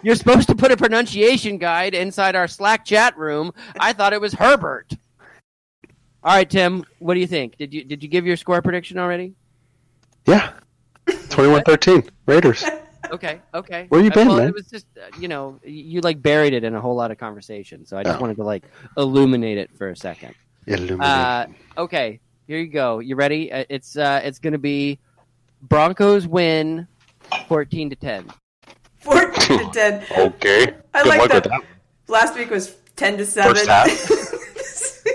You're 0.03 0.15
supposed 0.15 0.47
to 0.49 0.55
put 0.55 0.71
a 0.71 0.77
pronunciation 0.77 1.57
guide 1.57 1.93
inside 1.95 2.35
our 2.35 2.47
Slack 2.47 2.83
chat 2.85 3.17
room. 3.17 3.53
I 3.79 3.93
thought 3.93 4.13
it 4.13 4.19
was 4.21 4.33
Herbert. 4.33 4.91
All 6.23 6.35
right, 6.35 6.49
Tim. 6.49 6.85
What 6.99 7.13
do 7.15 7.19
you 7.19 7.27
think? 7.27 7.57
Did 7.57 7.73
you 7.73 7.83
did 7.83 8.03
you 8.03 8.09
give 8.09 8.25
your 8.25 8.37
score 8.37 8.61
prediction 8.61 8.97
already? 8.97 9.33
Yeah. 10.25 10.53
21-13. 11.07 12.09
Raiders. 12.27 12.63
Okay, 13.11 13.41
okay. 13.53 13.85
Where 13.89 13.99
you 14.01 14.09
Uh, 14.09 14.13
been, 14.13 14.27
well, 14.29 14.37
man? 14.37 14.47
It 14.47 14.53
was 14.53 14.67
just 14.67 14.85
uh, 14.97 15.07
you 15.19 15.27
know 15.27 15.59
you 15.63 15.99
like 16.01 16.21
buried 16.21 16.53
it 16.53 16.63
in 16.63 16.73
a 16.75 16.79
whole 16.81 16.95
lot 16.95 17.11
of 17.11 17.17
conversation, 17.17 17.85
so 17.85 17.97
I 17.97 18.03
just 18.03 18.17
Oh. 18.17 18.21
wanted 18.21 18.37
to 18.37 18.43
like 18.43 18.63
illuminate 18.97 19.57
it 19.57 19.69
for 19.77 19.89
a 19.89 19.95
second. 19.97 20.33
Illuminate. 20.67 21.01
Uh, 21.01 21.45
okay, 21.77 22.19
here 22.47 22.59
you 22.59 22.67
go. 22.67 22.99
You 22.99 23.15
ready? 23.17 23.51
Uh, 23.51 23.65
It's 23.69 23.97
uh, 23.97 24.21
it's 24.23 24.39
going 24.39 24.53
to 24.53 24.59
be 24.59 24.99
Broncos 25.63 26.25
win, 26.27 26.87
fourteen 27.49 27.89
to 27.89 27.95
ten. 27.97 28.25
14 29.03 29.59
to 29.59 29.69
10. 29.73 30.03
okay. 30.17 30.73
I 30.93 31.03
Good 31.03 31.09
like 31.09 31.19
luck 31.19 31.29
that. 31.29 31.43
with 31.43 31.51
that. 31.51 31.61
Last 32.07 32.35
week 32.35 32.49
was 32.49 32.75
10 32.95 33.17
to 33.17 33.25
7. 33.25 33.53
First 33.55 33.67
half. 33.67 34.29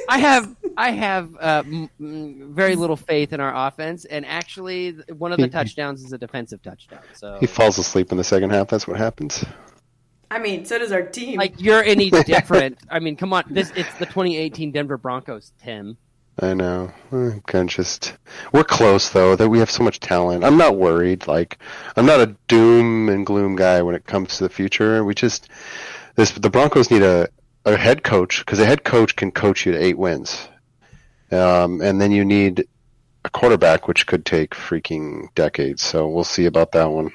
I 0.08 0.18
have 0.18 0.56
I 0.76 0.90
have 0.92 1.34
uh, 1.40 1.62
m- 1.66 1.90
m- 2.00 2.52
very 2.54 2.76
little 2.76 2.96
faith 2.96 3.32
in 3.32 3.40
our 3.40 3.66
offense, 3.68 4.04
and 4.04 4.24
actually, 4.24 4.92
th- 4.92 5.08
one 5.08 5.32
of 5.32 5.38
the 5.38 5.44
He- 5.44 5.50
touchdowns 5.50 6.04
is 6.04 6.12
a 6.12 6.18
defensive 6.18 6.62
touchdown. 6.62 7.00
So, 7.14 7.36
He 7.40 7.46
falls 7.46 7.78
asleep 7.78 8.12
in 8.12 8.16
the 8.18 8.22
second 8.24 8.50
half. 8.50 8.68
That's 8.68 8.86
what 8.86 8.96
happens. 8.96 9.44
I 10.30 10.38
mean, 10.38 10.64
so 10.66 10.78
does 10.78 10.92
our 10.92 11.02
team. 11.02 11.36
like, 11.38 11.60
you're 11.60 11.82
any 11.82 12.10
different? 12.24 12.78
I 12.90 13.00
mean, 13.00 13.16
come 13.16 13.32
on, 13.32 13.44
this 13.50 13.72
it's 13.74 13.92
the 13.98 14.06
2018 14.06 14.70
Denver 14.72 14.98
Broncos, 14.98 15.52
Tim. 15.62 15.96
I 16.40 16.54
know. 16.54 16.92
I'm 17.10 17.40
kind 17.42 17.68
of 17.68 17.74
just. 17.74 18.16
We're 18.52 18.64
close 18.64 19.10
though. 19.10 19.34
That 19.34 19.48
we 19.48 19.58
have 19.58 19.70
so 19.70 19.82
much 19.82 19.98
talent. 19.98 20.44
I'm 20.44 20.56
not 20.56 20.76
worried. 20.76 21.26
Like 21.26 21.58
I'm 21.96 22.06
not 22.06 22.20
a 22.20 22.36
doom 22.46 23.08
and 23.08 23.26
gloom 23.26 23.56
guy 23.56 23.82
when 23.82 23.94
it 23.94 24.06
comes 24.06 24.38
to 24.38 24.44
the 24.44 24.48
future. 24.50 25.04
We 25.04 25.14
just 25.14 25.48
this 26.14 26.30
the 26.30 26.50
Broncos 26.50 26.90
need 26.90 27.02
a 27.02 27.28
a 27.64 27.76
head 27.76 28.04
coach 28.04 28.38
because 28.40 28.60
a 28.60 28.66
head 28.66 28.84
coach 28.84 29.16
can 29.16 29.32
coach 29.32 29.66
you 29.66 29.72
to 29.72 29.82
eight 29.82 29.98
wins, 29.98 30.48
um, 31.32 31.80
and 31.80 32.00
then 32.00 32.12
you 32.12 32.24
need 32.24 32.66
a 33.24 33.30
quarterback, 33.30 33.88
which 33.88 34.06
could 34.06 34.24
take 34.24 34.50
freaking 34.50 35.34
decades. 35.34 35.82
So 35.82 36.08
we'll 36.08 36.24
see 36.24 36.46
about 36.46 36.70
that 36.72 36.90
one. 36.90 37.10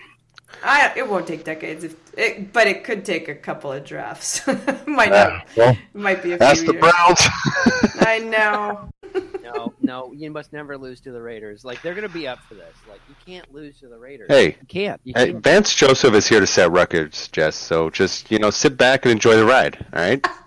I, 0.63 0.93
it 0.95 1.09
won't 1.09 1.27
take 1.27 1.43
decades, 1.43 1.83
if, 1.83 1.95
it, 2.17 2.53
but 2.53 2.67
it 2.67 2.83
could 2.85 3.03
take 3.03 3.27
a 3.27 3.35
couple 3.35 3.71
of 3.71 3.83
drafts. 3.83 4.45
might 4.87 5.09
Yeah, 5.11 5.41
not. 5.41 5.47
well, 5.57 5.77
might 5.93 6.23
be 6.23 6.33
a 6.33 6.37
few 6.37 6.65
the 6.65 6.73
years. 6.73 6.91
Browns. 6.91 7.19
I 7.99 8.19
know. 8.19 8.89
No, 9.43 9.73
no, 9.81 10.13
you 10.13 10.31
must 10.31 10.53
never 10.53 10.77
lose 10.77 11.01
to 11.01 11.11
the 11.11 11.21
Raiders. 11.21 11.65
Like 11.65 11.81
they're 11.81 11.93
going 11.93 12.07
to 12.07 12.13
be 12.13 12.27
up 12.27 12.39
for 12.47 12.55
this. 12.55 12.73
Like 12.89 13.01
you 13.09 13.15
can't 13.25 13.53
lose 13.53 13.77
to 13.81 13.87
the 13.89 13.97
Raiders. 13.97 14.27
Hey. 14.29 14.55
you 14.59 14.67
can't. 14.67 15.01
You 15.03 15.13
Hey, 15.15 15.31
can't. 15.33 15.43
Vance 15.43 15.75
Joseph 15.75 16.13
is 16.13 16.27
here 16.27 16.39
to 16.39 16.47
set 16.47 16.71
records, 16.71 17.27
Jess. 17.27 17.55
So 17.55 17.89
just 17.89 18.31
you 18.31 18.39
know, 18.39 18.49
sit 18.49 18.77
back 18.77 19.05
and 19.05 19.11
enjoy 19.11 19.35
the 19.35 19.45
ride. 19.45 19.85
All 19.93 20.01
right. 20.01 20.25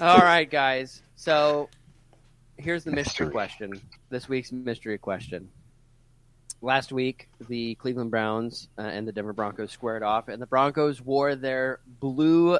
All 0.00 0.18
right, 0.18 0.48
guys. 0.50 1.02
So 1.16 1.68
here's 2.56 2.84
the 2.84 2.90
mystery 2.90 3.26
Mystery. 3.26 3.32
question. 3.32 3.80
This 4.10 4.28
week's 4.28 4.52
mystery 4.52 4.98
question. 4.98 5.48
Last 6.62 6.92
week, 6.92 7.28
the 7.48 7.74
Cleveland 7.76 8.10
Browns 8.10 8.68
uh, 8.78 8.82
and 8.82 9.06
the 9.06 9.12
Denver 9.12 9.32
Broncos 9.32 9.70
squared 9.70 10.02
off, 10.02 10.28
and 10.28 10.42
the 10.42 10.46
Broncos 10.46 11.00
wore 11.00 11.36
their 11.36 11.78
blue 12.00 12.58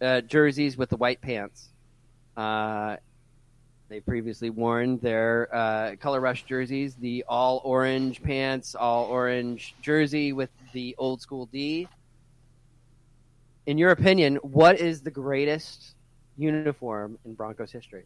uh, 0.00 0.20
jerseys 0.22 0.76
with 0.78 0.88
the 0.88 0.96
white 0.96 1.20
pants. 1.20 1.68
Uh, 2.38 2.96
they 3.88 3.98
previously 3.98 4.48
worn 4.48 4.98
their 4.98 5.48
uh, 5.52 5.96
color 5.96 6.20
rush 6.20 6.44
jerseys, 6.44 6.94
the 6.94 7.24
all 7.28 7.60
orange 7.64 8.22
pants, 8.22 8.76
all 8.76 9.06
orange 9.06 9.74
jersey 9.82 10.32
with 10.32 10.50
the 10.72 10.94
old 10.98 11.20
school 11.20 11.46
D. 11.46 11.88
In 13.66 13.76
your 13.76 13.90
opinion, 13.90 14.36
what 14.36 14.78
is 14.78 15.00
the 15.02 15.10
greatest 15.10 15.96
uniform 16.36 17.18
in 17.24 17.34
Broncos 17.34 17.72
history? 17.72 18.04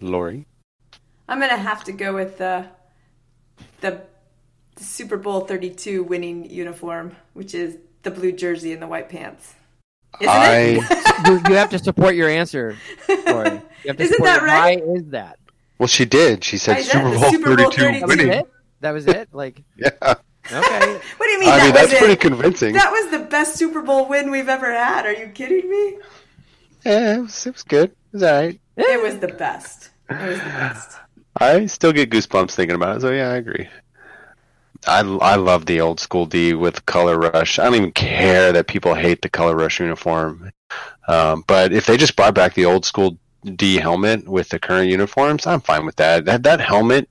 Lori. 0.00 0.46
I'm 1.28 1.40
gonna 1.40 1.56
have 1.56 1.82
to 1.84 1.92
go 1.92 2.14
with 2.14 2.38
the 2.38 2.66
the 3.80 4.02
Super 4.76 5.16
Bowl 5.16 5.40
32 5.40 6.04
winning 6.04 6.48
uniform, 6.48 7.16
which 7.32 7.54
is 7.54 7.78
the 8.02 8.10
blue 8.10 8.32
jersey 8.32 8.72
and 8.72 8.80
the 8.80 8.86
white 8.86 9.08
pants. 9.08 9.54
Isn't? 10.20 10.28
I 10.28 10.62
you, 11.26 11.34
you 11.48 11.54
have 11.54 11.70
to 11.70 11.78
support 11.78 12.14
your 12.14 12.28
answer, 12.28 12.76
Corey. 13.06 13.62
You 13.84 13.94
Isn't 13.98 14.22
that 14.24 14.42
it. 14.42 14.46
right? 14.46 14.84
Why 14.84 14.94
is 14.96 15.04
that? 15.10 15.38
well, 15.78 15.86
she 15.86 16.04
did. 16.04 16.44
She 16.44 16.58
said 16.58 16.78
I 16.78 16.82
Super 16.82 17.10
Bowl 17.10 17.30
Super 17.30 17.56
Bowl 17.56 17.70
32 17.70 18.00
32. 18.00 18.00
That 18.00 18.06
was 18.06 18.16
winning. 18.16 18.32
it. 18.32 18.52
That 18.80 18.90
was 18.92 19.06
it. 19.06 19.28
Like, 19.32 19.62
Yeah. 19.76 19.90
okay. 20.00 21.00
What 21.16 21.26
do 21.26 21.30
you 21.32 21.40
mean? 21.40 21.48
I 21.48 21.56
that 21.58 21.62
mean, 21.64 21.72
was 21.72 21.80
that's 21.82 21.92
it? 21.92 21.98
pretty 21.98 22.16
convincing. 22.16 22.74
That 22.74 22.90
was 22.90 23.10
the 23.10 23.26
best 23.26 23.56
Super 23.56 23.82
Bowl 23.82 24.08
win 24.08 24.30
we've 24.30 24.48
ever 24.48 24.72
had. 24.72 25.06
Are 25.06 25.12
you 25.12 25.28
kidding 25.28 25.70
me? 25.70 25.98
Yeah, 26.84 27.16
it 27.16 27.20
was, 27.22 27.46
it 27.46 27.54
was 27.54 27.62
good. 27.62 27.90
It 27.90 27.96
was 28.12 28.22
all 28.22 28.32
right. 28.32 28.60
It 28.76 29.02
was 29.02 29.18
the 29.18 29.28
best. 29.28 29.90
It 30.08 30.16
was 30.28 30.38
the 30.38 30.44
best. 30.44 30.96
I 31.36 31.66
still 31.66 31.92
get 31.92 32.10
goosebumps 32.10 32.52
thinking 32.52 32.74
about 32.74 32.96
it. 32.96 33.00
So 33.02 33.10
yeah, 33.10 33.28
I 33.30 33.36
agree. 33.36 33.68
I, 34.86 35.00
I 35.00 35.36
love 35.36 35.66
the 35.66 35.80
old 35.80 36.00
school 36.00 36.26
D 36.26 36.54
with 36.54 36.86
color 36.86 37.18
rush. 37.18 37.58
I 37.58 37.64
don't 37.64 37.74
even 37.74 37.92
care 37.92 38.52
that 38.52 38.66
people 38.66 38.94
hate 38.94 39.22
the 39.22 39.28
color 39.28 39.56
rush 39.56 39.80
uniform. 39.80 40.50
Um, 41.08 41.44
but 41.46 41.72
if 41.72 41.86
they 41.86 41.96
just 41.96 42.16
brought 42.16 42.34
back 42.34 42.54
the 42.54 42.64
old 42.64 42.84
school 42.84 43.18
D 43.56 43.76
helmet 43.76 44.28
with 44.28 44.48
the 44.48 44.58
current 44.58 44.90
uniforms, 44.90 45.46
I'm 45.46 45.60
fine 45.60 45.84
with 45.84 45.96
that. 45.96 46.24
That 46.24 46.42
that 46.44 46.60
helmet, 46.60 47.10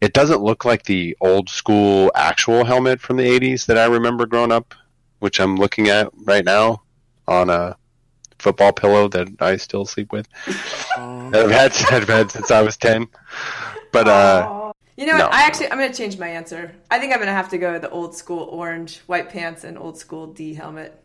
it 0.00 0.12
doesn't 0.12 0.42
look 0.42 0.64
like 0.64 0.84
the 0.84 1.16
old 1.20 1.48
school 1.48 2.10
actual 2.14 2.64
helmet 2.64 3.00
from 3.00 3.16
the 3.16 3.24
80s 3.24 3.66
that 3.66 3.78
I 3.78 3.86
remember 3.86 4.26
growing 4.26 4.52
up, 4.52 4.74
which 5.18 5.40
I'm 5.40 5.56
looking 5.56 5.88
at 5.88 6.10
right 6.24 6.44
now 6.44 6.82
on 7.28 7.50
a 7.50 7.76
football 8.38 8.72
pillow 8.72 9.08
that 9.08 9.28
I 9.40 9.56
still 9.56 9.84
sleep 9.84 10.12
with. 10.12 10.26
that 10.46 11.34
I've 11.34 11.50
had, 11.50 11.72
I've 11.90 12.08
had 12.08 12.30
since 12.30 12.50
I 12.50 12.62
was 12.62 12.76
10. 12.76 13.06
But 13.92 14.08
uh. 14.08 14.69
You 15.00 15.06
know 15.06 15.12
what? 15.14 15.18
no. 15.18 15.28
I 15.28 15.42
actually 15.44 15.72
I'm 15.72 15.78
gonna 15.78 15.94
change 15.94 16.18
my 16.18 16.28
answer. 16.28 16.72
I 16.90 16.98
think 16.98 17.14
I'm 17.14 17.18
gonna 17.18 17.32
have 17.32 17.48
to 17.50 17.58
go 17.58 17.72
with 17.72 17.82
the 17.82 17.90
old 17.90 18.14
school 18.14 18.44
orange 18.52 18.98
white 19.06 19.30
pants 19.30 19.64
and 19.64 19.78
old 19.78 19.96
school 19.98 20.26
D 20.26 20.52
helmet. 20.52 21.02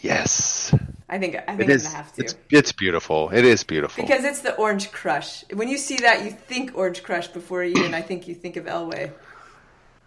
yes, 0.00 0.74
I 1.10 1.18
think 1.18 1.36
I 1.46 1.54
think 1.54 1.68
it 1.68 1.74
I'm 1.74 1.78
gonna 1.78 1.96
have 1.96 2.12
to 2.14 2.22
It's 2.22 2.34
it's 2.50 2.72
beautiful. 2.72 3.28
It 3.28 3.44
is 3.44 3.62
beautiful. 3.62 4.02
because 4.02 4.24
it's 4.24 4.40
the 4.40 4.54
orange 4.56 4.90
crush. 4.90 5.44
When 5.52 5.68
you 5.68 5.76
see 5.76 5.96
that, 5.96 6.24
you 6.24 6.30
think 6.30 6.72
orange 6.74 7.02
crush 7.02 7.28
before 7.28 7.62
you 7.62 7.74
even 7.76 7.92
I 7.92 8.00
think 8.00 8.26
you 8.26 8.34
think 8.34 8.56
of 8.56 8.64
Elway. 8.64 9.12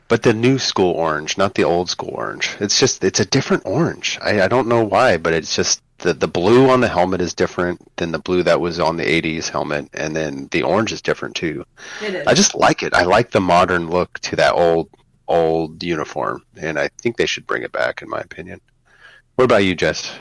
But 0.08 0.24
the 0.24 0.34
new 0.34 0.58
school 0.58 0.93
orange, 0.93 1.38
not 1.38 1.54
the 1.54 1.66
old 1.66 1.89
school 1.89 2.14
orange. 2.14 2.56
It's 2.60 2.80
just 2.80 3.04
it's 3.04 3.20
a 3.20 3.26
different 3.26 3.64
orange. 3.66 4.18
I, 4.24 4.41
I 4.41 4.48
don't 4.48 4.68
know 4.68 4.84
why, 4.84 5.18
but 5.18 5.34
it's 5.34 5.56
just 5.56 5.84
the 6.00 6.14
the 6.14 6.28
blue 6.28 6.70
on 6.70 6.82
the 6.82 6.88
helmet 6.88 7.22
is 7.22 7.34
different 7.34 7.82
than 7.98 8.12
the 8.12 8.20
blue 8.20 8.43
that 8.43 8.60
was 8.60 8.80
on 8.80 8.98
the 8.98 9.04
'80s 9.04 9.50
helmet, 9.50 9.89
and 9.93 10.16
then 10.16 10.48
the 10.52 10.64
orange 10.64 10.91
is 10.91 11.02
different 11.02 11.36
too. 11.36 11.66
It 12.04 12.14
is. 12.14 12.28
I 12.28 12.34
just 12.34 12.56
like 12.56 12.84
it. 12.84 12.93
I 12.93 13.04
like 13.04 13.32
the 13.32 13.41
modern 13.41 13.89
look 13.89 14.20
to 14.20 14.36
that 14.38 14.54
old 14.54 14.89
old 15.28 15.84
uniform, 15.84 16.43
and 16.56 16.80
I 16.80 16.89
think 17.00 17.18
they 17.18 17.26
should 17.26 17.48
bring 17.48 17.64
it 17.64 17.72
back, 17.72 18.02
in 18.02 18.10
my 18.10 18.20
opinion. 18.20 18.62
What 19.36 19.45
about 19.45 19.64
you, 19.64 19.76
Jess? 19.76 20.12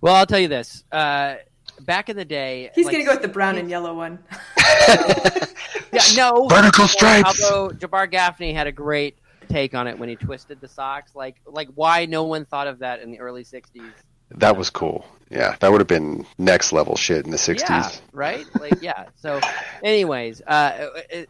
Well, 0.00 0.14
I'll 0.14 0.26
tell 0.26 0.38
you 0.38 0.48
this. 0.48 0.84
Uh, 0.92 1.36
back 1.80 2.08
in 2.08 2.16
the 2.16 2.24
day, 2.24 2.70
He's 2.74 2.86
like, 2.86 2.92
gonna 2.92 3.04
go 3.04 3.12
with 3.12 3.22
the 3.22 3.28
brown 3.28 3.56
and 3.56 3.70
yellow 3.70 3.94
one. 3.94 4.18
Yeah, 5.92 6.02
no. 6.16 6.46
Vertical 6.48 6.86
stripes. 6.88 7.42
Although 7.42 7.74
Jabar 7.74 8.10
Gaffney 8.10 8.52
had 8.52 8.66
a 8.66 8.72
great 8.72 9.16
take 9.48 9.74
on 9.74 9.86
it 9.86 9.98
when 9.98 10.08
he 10.08 10.16
twisted 10.16 10.60
the 10.60 10.68
socks, 10.68 11.14
like 11.14 11.36
like 11.46 11.68
why 11.74 12.06
no 12.06 12.24
one 12.24 12.44
thought 12.44 12.66
of 12.66 12.80
that 12.80 13.00
in 13.00 13.10
the 13.10 13.20
early 13.20 13.44
'60s. 13.44 13.92
That 14.30 14.56
was 14.56 14.70
cool. 14.70 15.06
Yeah, 15.30 15.56
that 15.60 15.72
would 15.72 15.80
have 15.80 15.88
been 15.88 16.24
next 16.38 16.72
level 16.72 16.96
shit 16.96 17.24
in 17.24 17.30
the 17.30 17.36
'60s. 17.36 17.68
Yeah, 17.68 17.90
right. 18.12 18.46
Like 18.60 18.80
yeah. 18.80 19.06
So, 19.16 19.40
anyways, 19.82 20.40
uh, 20.46 20.88
it, 21.10 21.28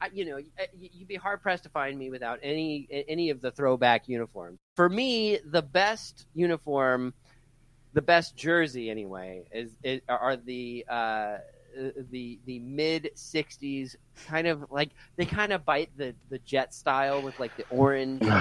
I, 0.00 0.08
you 0.12 0.24
know, 0.24 0.38
you'd 0.78 1.08
be 1.08 1.14
hard 1.14 1.42
pressed 1.42 1.62
to 1.62 1.68
find 1.68 1.96
me 1.98 2.10
without 2.10 2.40
any 2.42 2.88
any 3.08 3.30
of 3.30 3.40
the 3.40 3.50
throwback 3.50 4.08
uniforms. 4.08 4.58
For 4.74 4.88
me, 4.88 5.38
the 5.44 5.62
best 5.62 6.26
uniform, 6.34 7.14
the 7.92 8.02
best 8.02 8.36
jersey 8.36 8.90
anyway, 8.90 9.44
is, 9.52 9.70
is 9.82 10.00
are 10.08 10.36
the 10.36 10.84
uh, 10.88 11.36
the 12.10 12.38
the 12.46 12.58
mid 12.60 13.10
'60s 13.14 13.96
kind 14.26 14.46
of 14.46 14.64
like 14.70 14.90
they 15.16 15.24
kind 15.24 15.52
of 15.52 15.64
bite 15.64 15.90
the 15.96 16.14
the 16.30 16.38
jet 16.40 16.72
style 16.74 17.20
with 17.22 17.38
like 17.40 17.56
the 17.56 17.64
orange. 17.70 18.22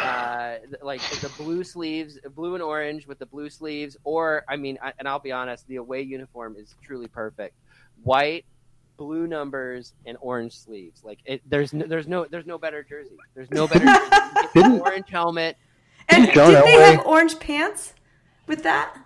Uh, 0.00 0.56
like 0.82 1.00
the 1.20 1.28
blue 1.36 1.62
sleeves, 1.62 2.18
blue 2.34 2.54
and 2.54 2.62
orange 2.62 3.06
with 3.06 3.18
the 3.18 3.26
blue 3.26 3.50
sleeves, 3.50 3.96
or 4.02 4.44
I 4.48 4.56
mean, 4.56 4.78
I, 4.82 4.92
and 4.98 5.06
I'll 5.06 5.18
be 5.20 5.30
honest, 5.30 5.66
the 5.68 5.76
away 5.76 6.00
uniform 6.00 6.56
is 6.58 6.74
truly 6.82 7.06
perfect. 7.06 7.54
White, 8.02 8.44
blue 8.96 9.26
numbers, 9.26 9.92
and 10.06 10.16
orange 10.20 10.54
sleeves. 10.56 11.04
Like 11.04 11.18
it, 11.26 11.42
there's 11.48 11.72
no, 11.74 11.86
there's 11.86 12.08
no 12.08 12.24
there's 12.24 12.46
no 12.46 12.56
better 12.58 12.82
jersey. 12.82 13.16
There's 13.34 13.50
no 13.50 13.68
better 13.68 13.84
jersey. 13.84 14.00
You 14.02 14.10
get 14.10 14.52
the 14.54 14.62
Didn't- 14.62 14.80
orange 14.80 15.10
helmet. 15.10 15.56
And 16.08 16.32
John 16.32 16.50
did 16.52 16.64
they 16.64 16.72
Elway- 16.72 16.94
have 16.96 17.06
orange 17.06 17.38
pants 17.38 17.94
with 18.46 18.62
that? 18.62 18.96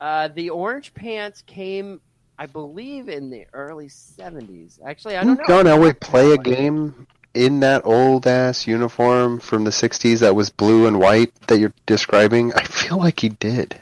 Uh, 0.00 0.28
the 0.28 0.50
orange 0.50 0.94
pants 0.94 1.42
came, 1.42 2.00
I 2.40 2.46
believe, 2.46 3.10
in 3.10 3.28
the 3.28 3.44
early 3.52 3.88
'70s. 3.88 4.78
Actually, 4.84 5.18
I 5.18 5.24
don't 5.24 5.38
know. 5.38 5.44
John 5.46 5.66
Elway 5.66 6.00
play 6.00 6.32
a 6.32 6.38
game 6.38 7.06
in 7.34 7.60
that 7.60 7.82
old 7.84 8.26
ass 8.26 8.66
uniform 8.66 9.40
from 9.40 9.64
the 9.64 9.70
'60s 9.70 10.20
that 10.20 10.34
was 10.34 10.48
blue 10.48 10.86
and 10.86 10.98
white 10.98 11.34
that 11.48 11.58
you're 11.58 11.74
describing? 11.84 12.54
I 12.54 12.62
feel 12.64 12.96
like 12.96 13.20
he 13.20 13.28
did. 13.28 13.78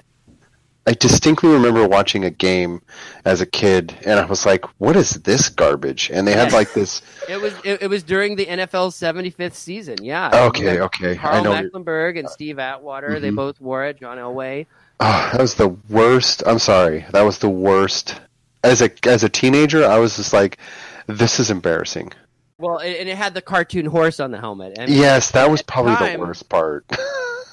I 0.88 0.92
distinctly 0.94 1.50
remember 1.50 1.86
watching 1.86 2.24
a 2.24 2.30
game 2.30 2.80
as 3.24 3.40
a 3.42 3.46
kid, 3.46 3.94
and 4.04 4.18
I 4.18 4.24
was 4.24 4.44
like, 4.44 4.64
"What 4.78 4.96
is 4.96 5.10
this 5.22 5.50
garbage?" 5.50 6.10
And 6.12 6.26
they 6.26 6.32
had 6.32 6.52
like 6.52 6.72
this. 6.74 7.00
It 7.28 7.40
was 7.40 7.52
it, 7.62 7.82
it 7.82 7.88
was 7.88 8.02
during 8.02 8.36
the 8.36 8.46
NFL's 8.46 8.96
75th 8.96 9.52
season. 9.54 9.98
Yeah. 10.02 10.30
Okay, 10.46 10.80
okay, 10.80 11.12
I 11.12 11.16
Karl 11.16 11.44
know- 11.44 11.52
Mecklenburg 11.52 12.16
and 12.16 12.28
Steve 12.28 12.58
Atwater. 12.58 13.20
They 13.20 13.30
Mhm. 13.30 13.36
both 13.36 13.60
wore 13.60 13.84
it. 13.84 14.00
John 14.00 14.16
Elway. 14.18 14.66
Oh, 14.98 15.28
that 15.32 15.40
was 15.40 15.54
the 15.54 15.68
worst. 15.90 16.42
I'm 16.46 16.58
sorry. 16.58 17.04
That 17.12 17.22
was 17.22 17.38
the 17.38 17.50
worst. 17.50 18.18
As 18.64 18.82
a 18.82 18.90
as 19.06 19.22
a 19.22 19.28
teenager, 19.28 19.84
I 19.84 19.98
was 19.98 20.16
just 20.16 20.32
like, 20.32 20.58
"This 21.06 21.38
is 21.38 21.50
embarrassing." 21.50 22.12
Well, 22.58 22.78
and 22.78 22.94
and 22.94 23.08
it 23.08 23.16
had 23.16 23.34
the 23.34 23.42
cartoon 23.42 23.86
horse 23.86 24.18
on 24.18 24.30
the 24.32 24.38
helmet. 24.38 24.76
And 24.78 24.90
yes, 24.90 25.30
that 25.30 25.50
was 25.50 25.60
at 25.60 25.66
probably 25.66 26.12
the 26.12 26.18
worst 26.18 26.48
part. 26.48 26.84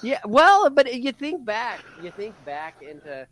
Yeah, 0.03 0.19
well, 0.23 0.69
but 0.69 0.93
you 0.93 1.11
think 1.11 1.45
back, 1.45 1.83
you 2.03 2.11
think 2.11 2.35
back 2.45 2.83
into, 2.83 3.25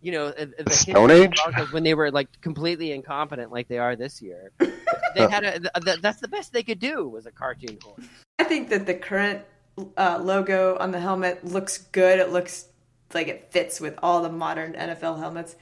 you 0.00 0.12
know, 0.12 0.30
the, 0.30 0.54
the 0.64 0.70
Stone 0.70 1.10
Age? 1.10 1.38
When 1.70 1.82
they 1.82 1.92
were 1.92 2.10
like 2.10 2.28
completely 2.40 2.92
incompetent, 2.92 3.52
like 3.52 3.68
they 3.68 3.76
are 3.78 3.94
this 3.94 4.22
year. 4.22 4.52
They 5.14 5.26
had 5.26 5.42
a. 5.42 5.58
th- 5.58 5.72
th- 5.84 6.00
that's 6.00 6.20
the 6.20 6.28
best 6.28 6.52
they 6.52 6.62
could 6.62 6.78
do 6.78 7.08
was 7.08 7.24
a 7.24 7.30
cartoon 7.32 7.78
horse. 7.82 8.04
I 8.38 8.44
think 8.44 8.68
that 8.68 8.84
the 8.84 8.94
current 8.94 9.42
uh, 9.96 10.18
logo 10.22 10.76
on 10.78 10.90
the 10.90 11.00
helmet 11.00 11.44
looks 11.44 11.78
good. 11.78 12.20
It 12.20 12.30
looks 12.30 12.66
like 13.14 13.26
it 13.26 13.50
fits 13.50 13.80
with 13.80 13.98
all 14.02 14.22
the 14.22 14.28
modern 14.28 14.74
NFL 14.74 15.18
helmets. 15.18 15.56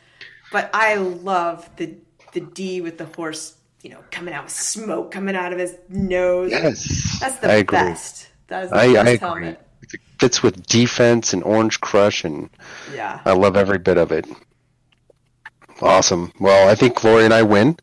But 0.53 0.70
I 0.72 0.94
love 0.97 1.68
the 1.76 1.94
the 2.32 2.40
D 2.40 2.80
with 2.80 2.99
the 2.99 3.07
horse, 3.07 3.57
you 3.82 3.90
know, 3.90 3.99
coming 4.11 4.34
out 4.34 4.44
with 4.44 4.53
smoke 4.53 5.11
coming 5.11 5.34
out 5.36 5.53
of 5.53 5.59
his 5.59 5.76
nose. 5.88 6.51
Yes, 6.51 7.18
that's 7.20 7.36
the 7.38 7.51
I 7.51 7.55
agree. 7.57 7.78
best. 7.78 8.28
That 8.49 8.64
is 8.64 8.70
the 8.70 8.76
I, 8.76 8.82
I 8.84 8.92
best 8.92 9.07
agree. 9.07 9.18
helmet. 9.18 9.61
It 9.82 10.01
fits 10.18 10.42
with 10.42 10.66
defense 10.66 11.32
and 11.32 11.42
Orange 11.44 11.80
Crush, 11.80 12.24
and 12.24 12.51
Yeah. 12.94 13.20
I 13.24 13.32
love 13.32 13.57
every 13.57 13.78
bit 13.78 13.99
of 13.99 14.12
it. 14.12 14.26
Awesome. 15.82 16.32
Well, 16.40 16.68
I 16.68 16.74
think 16.74 16.97
Glory 16.97 17.24
and 17.26 17.34
I 17.34 17.42
win, 17.42 17.76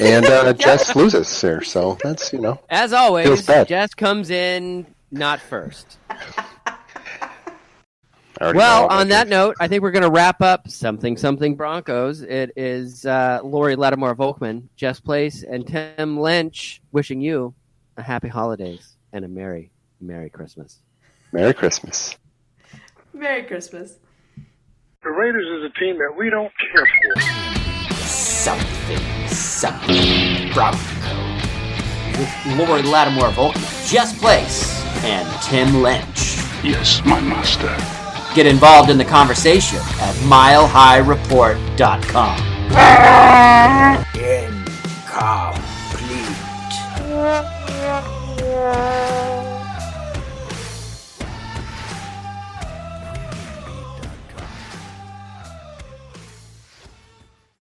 and 0.00 0.24
uh, 0.26 0.52
Jess 0.64 0.94
loses 0.94 1.40
here. 1.40 1.62
So 1.62 1.98
that's 2.02 2.32
you 2.32 2.38
know. 2.40 2.60
As 2.70 2.90
Feels 2.90 3.00
always, 3.00 3.46
bad. 3.46 3.66
Jess 3.68 3.94
comes 3.94 4.30
in 4.30 4.86
not 5.10 5.40
first. 5.40 5.98
I 8.40 8.44
already 8.44 8.58
Well, 8.58 8.84
on 8.84 8.90
about 8.90 9.08
that 9.08 9.28
note, 9.28 9.56
I 9.60 9.68
think 9.68 9.82
we're 9.82 9.90
going 9.90 10.02
to 10.04 10.10
wrap 10.10 10.40
up 10.40 10.68
something 10.68 11.16
something 11.16 11.54
Broncos. 11.54 12.22
It 12.22 12.52
is 12.56 13.04
uh, 13.04 13.40
Lori 13.44 13.76
Lattimore 13.76 14.14
Volkman, 14.14 14.68
Jess 14.76 15.00
Place, 15.00 15.42
and 15.42 15.66
Tim 15.66 16.18
Lynch 16.18 16.80
wishing 16.92 17.20
you 17.20 17.54
a 17.96 18.02
happy 18.02 18.28
holidays 18.28 18.96
and 19.12 19.24
a 19.24 19.28
merry, 19.28 19.70
merry 20.00 20.30
Christmas. 20.30 20.78
Merry 21.32 21.52
Christmas. 21.54 22.16
Merry 23.12 23.42
Christmas. 23.44 23.98
The 25.02 25.10
Raiders 25.10 25.46
is 25.58 25.70
a 25.70 25.78
team 25.78 25.98
that 25.98 26.14
we 26.16 26.30
don't 26.30 26.52
care 26.72 26.86
for. 26.86 27.20
Something, 28.06 29.28
something 29.28 30.52
Bronco. 30.52 30.78
With 32.18 32.68
Lori 32.68 32.82
Lattimore 32.82 33.30
Volkman, 33.30 33.90
Jess 33.90 34.18
Place, 34.18 34.84
and 35.04 35.28
Tim 35.42 35.82
Lynch. 35.82 36.36
Yes, 36.62 37.02
my 37.04 37.20
master. 37.20 38.01
Get 38.34 38.46
involved 38.46 38.88
in 38.88 38.96
the 38.96 39.04
conversation 39.04 39.76
at 40.00 40.14
milehighreport.com. 40.24 42.38
Incomplete. 44.14 46.32